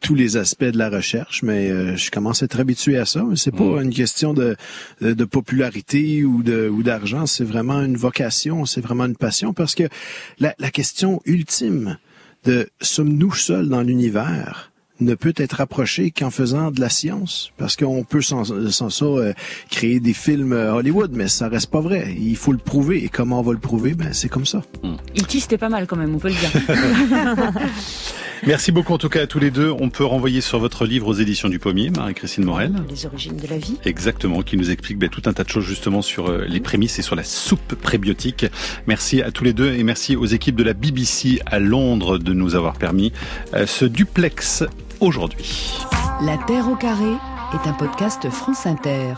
tous 0.00 0.16
les 0.16 0.36
aspects 0.36 0.64
de 0.64 0.78
la 0.78 0.90
recherche. 0.90 1.44
Mais 1.44 1.96
je 1.96 2.10
commence 2.10 2.42
à 2.42 2.46
être 2.46 2.58
habitué 2.58 2.98
à 2.98 3.06
ça. 3.06 3.24
C'est 3.36 3.54
pas 3.54 3.80
une 3.82 3.94
question 3.94 4.34
de, 4.34 4.56
de, 5.00 5.24
popularité 5.24 6.24
ou 6.24 6.42
de 6.42 6.68
ou 6.68 6.82
d'argent. 6.82 7.26
C'est 7.26 7.44
vraiment 7.44 7.80
une 7.82 7.96
vocation. 7.96 8.66
C'est 8.66 8.80
vraiment 8.80 9.04
une 9.04 9.16
passion 9.16 9.52
parce 9.52 9.76
que 9.76 9.84
la, 10.40 10.56
la 10.58 10.72
question 10.72 11.22
ultime 11.24 11.98
de 12.44 12.68
sommes-nous 12.80 13.32
seuls 13.32 13.68
dans 13.68 13.82
l'univers 13.82 14.71
ne 15.00 15.14
peut 15.14 15.34
être 15.36 15.60
approché 15.60 16.10
qu'en 16.10 16.30
faisant 16.30 16.70
de 16.70 16.80
la 16.80 16.88
science. 16.88 17.52
Parce 17.56 17.76
qu'on 17.76 18.04
peut 18.04 18.22
sans, 18.22 18.44
ça 18.44 19.04
euh, 19.04 19.32
créer 19.70 20.00
des 20.00 20.12
films 20.12 20.52
euh, 20.52 20.74
Hollywood, 20.74 21.12
mais 21.14 21.28
ça 21.28 21.48
reste 21.48 21.70
pas 21.70 21.80
vrai. 21.80 22.14
Il 22.18 22.36
faut 22.36 22.52
le 22.52 22.58
prouver. 22.58 23.04
Et 23.04 23.08
comment 23.08 23.40
on 23.40 23.42
va 23.42 23.52
le 23.52 23.58
prouver? 23.58 23.94
Ben, 23.94 24.12
c'est 24.12 24.28
comme 24.28 24.46
ça. 24.46 24.62
Il 25.14 25.26
c'était 25.28 25.58
pas 25.58 25.68
mal 25.68 25.86
quand 25.86 25.96
même, 25.96 26.14
on 26.14 26.18
peut 26.18 26.28
le 26.28 26.34
dire. 26.34 26.50
Merci 28.44 28.72
beaucoup 28.72 28.92
en 28.92 28.98
tout 28.98 29.08
cas 29.08 29.22
à 29.22 29.26
tous 29.28 29.38
les 29.38 29.52
deux. 29.52 29.70
On 29.70 29.88
peut 29.88 30.04
renvoyer 30.04 30.40
sur 30.40 30.58
votre 30.58 30.84
livre 30.84 31.06
aux 31.06 31.14
éditions 31.14 31.48
du 31.48 31.60
Pommier, 31.60 31.90
Marie-Christine 31.90 32.44
Morel. 32.44 32.74
Les 32.90 33.06
origines 33.06 33.36
de 33.36 33.46
la 33.46 33.56
vie. 33.56 33.78
Exactement, 33.84 34.42
qui 34.42 34.56
nous 34.56 34.72
explique 34.72 34.98
ben, 34.98 35.08
tout 35.08 35.22
un 35.26 35.32
tas 35.32 35.44
de 35.44 35.48
choses 35.48 35.64
justement 35.64 36.02
sur 36.02 36.26
euh, 36.26 36.44
les 36.48 36.58
prémices 36.58 36.98
et 36.98 37.02
sur 37.02 37.14
la 37.14 37.22
soupe 37.22 37.76
prébiotique. 37.76 38.46
Merci 38.88 39.22
à 39.22 39.30
tous 39.30 39.44
les 39.44 39.52
deux 39.52 39.72
et 39.72 39.84
merci 39.84 40.16
aux 40.16 40.26
équipes 40.26 40.56
de 40.56 40.64
la 40.64 40.74
BBC 40.74 41.40
à 41.46 41.60
Londres 41.60 42.18
de 42.18 42.32
nous 42.32 42.56
avoir 42.56 42.74
permis 42.78 43.12
euh, 43.54 43.64
ce 43.64 43.84
duplex 43.84 44.64
La 46.20 46.38
Terre 46.46 46.68
au 46.68 46.76
carré 46.76 47.10
est 47.54 47.68
un 47.68 47.72
podcast 47.72 48.30
France 48.30 48.66
Inter. 48.66 49.14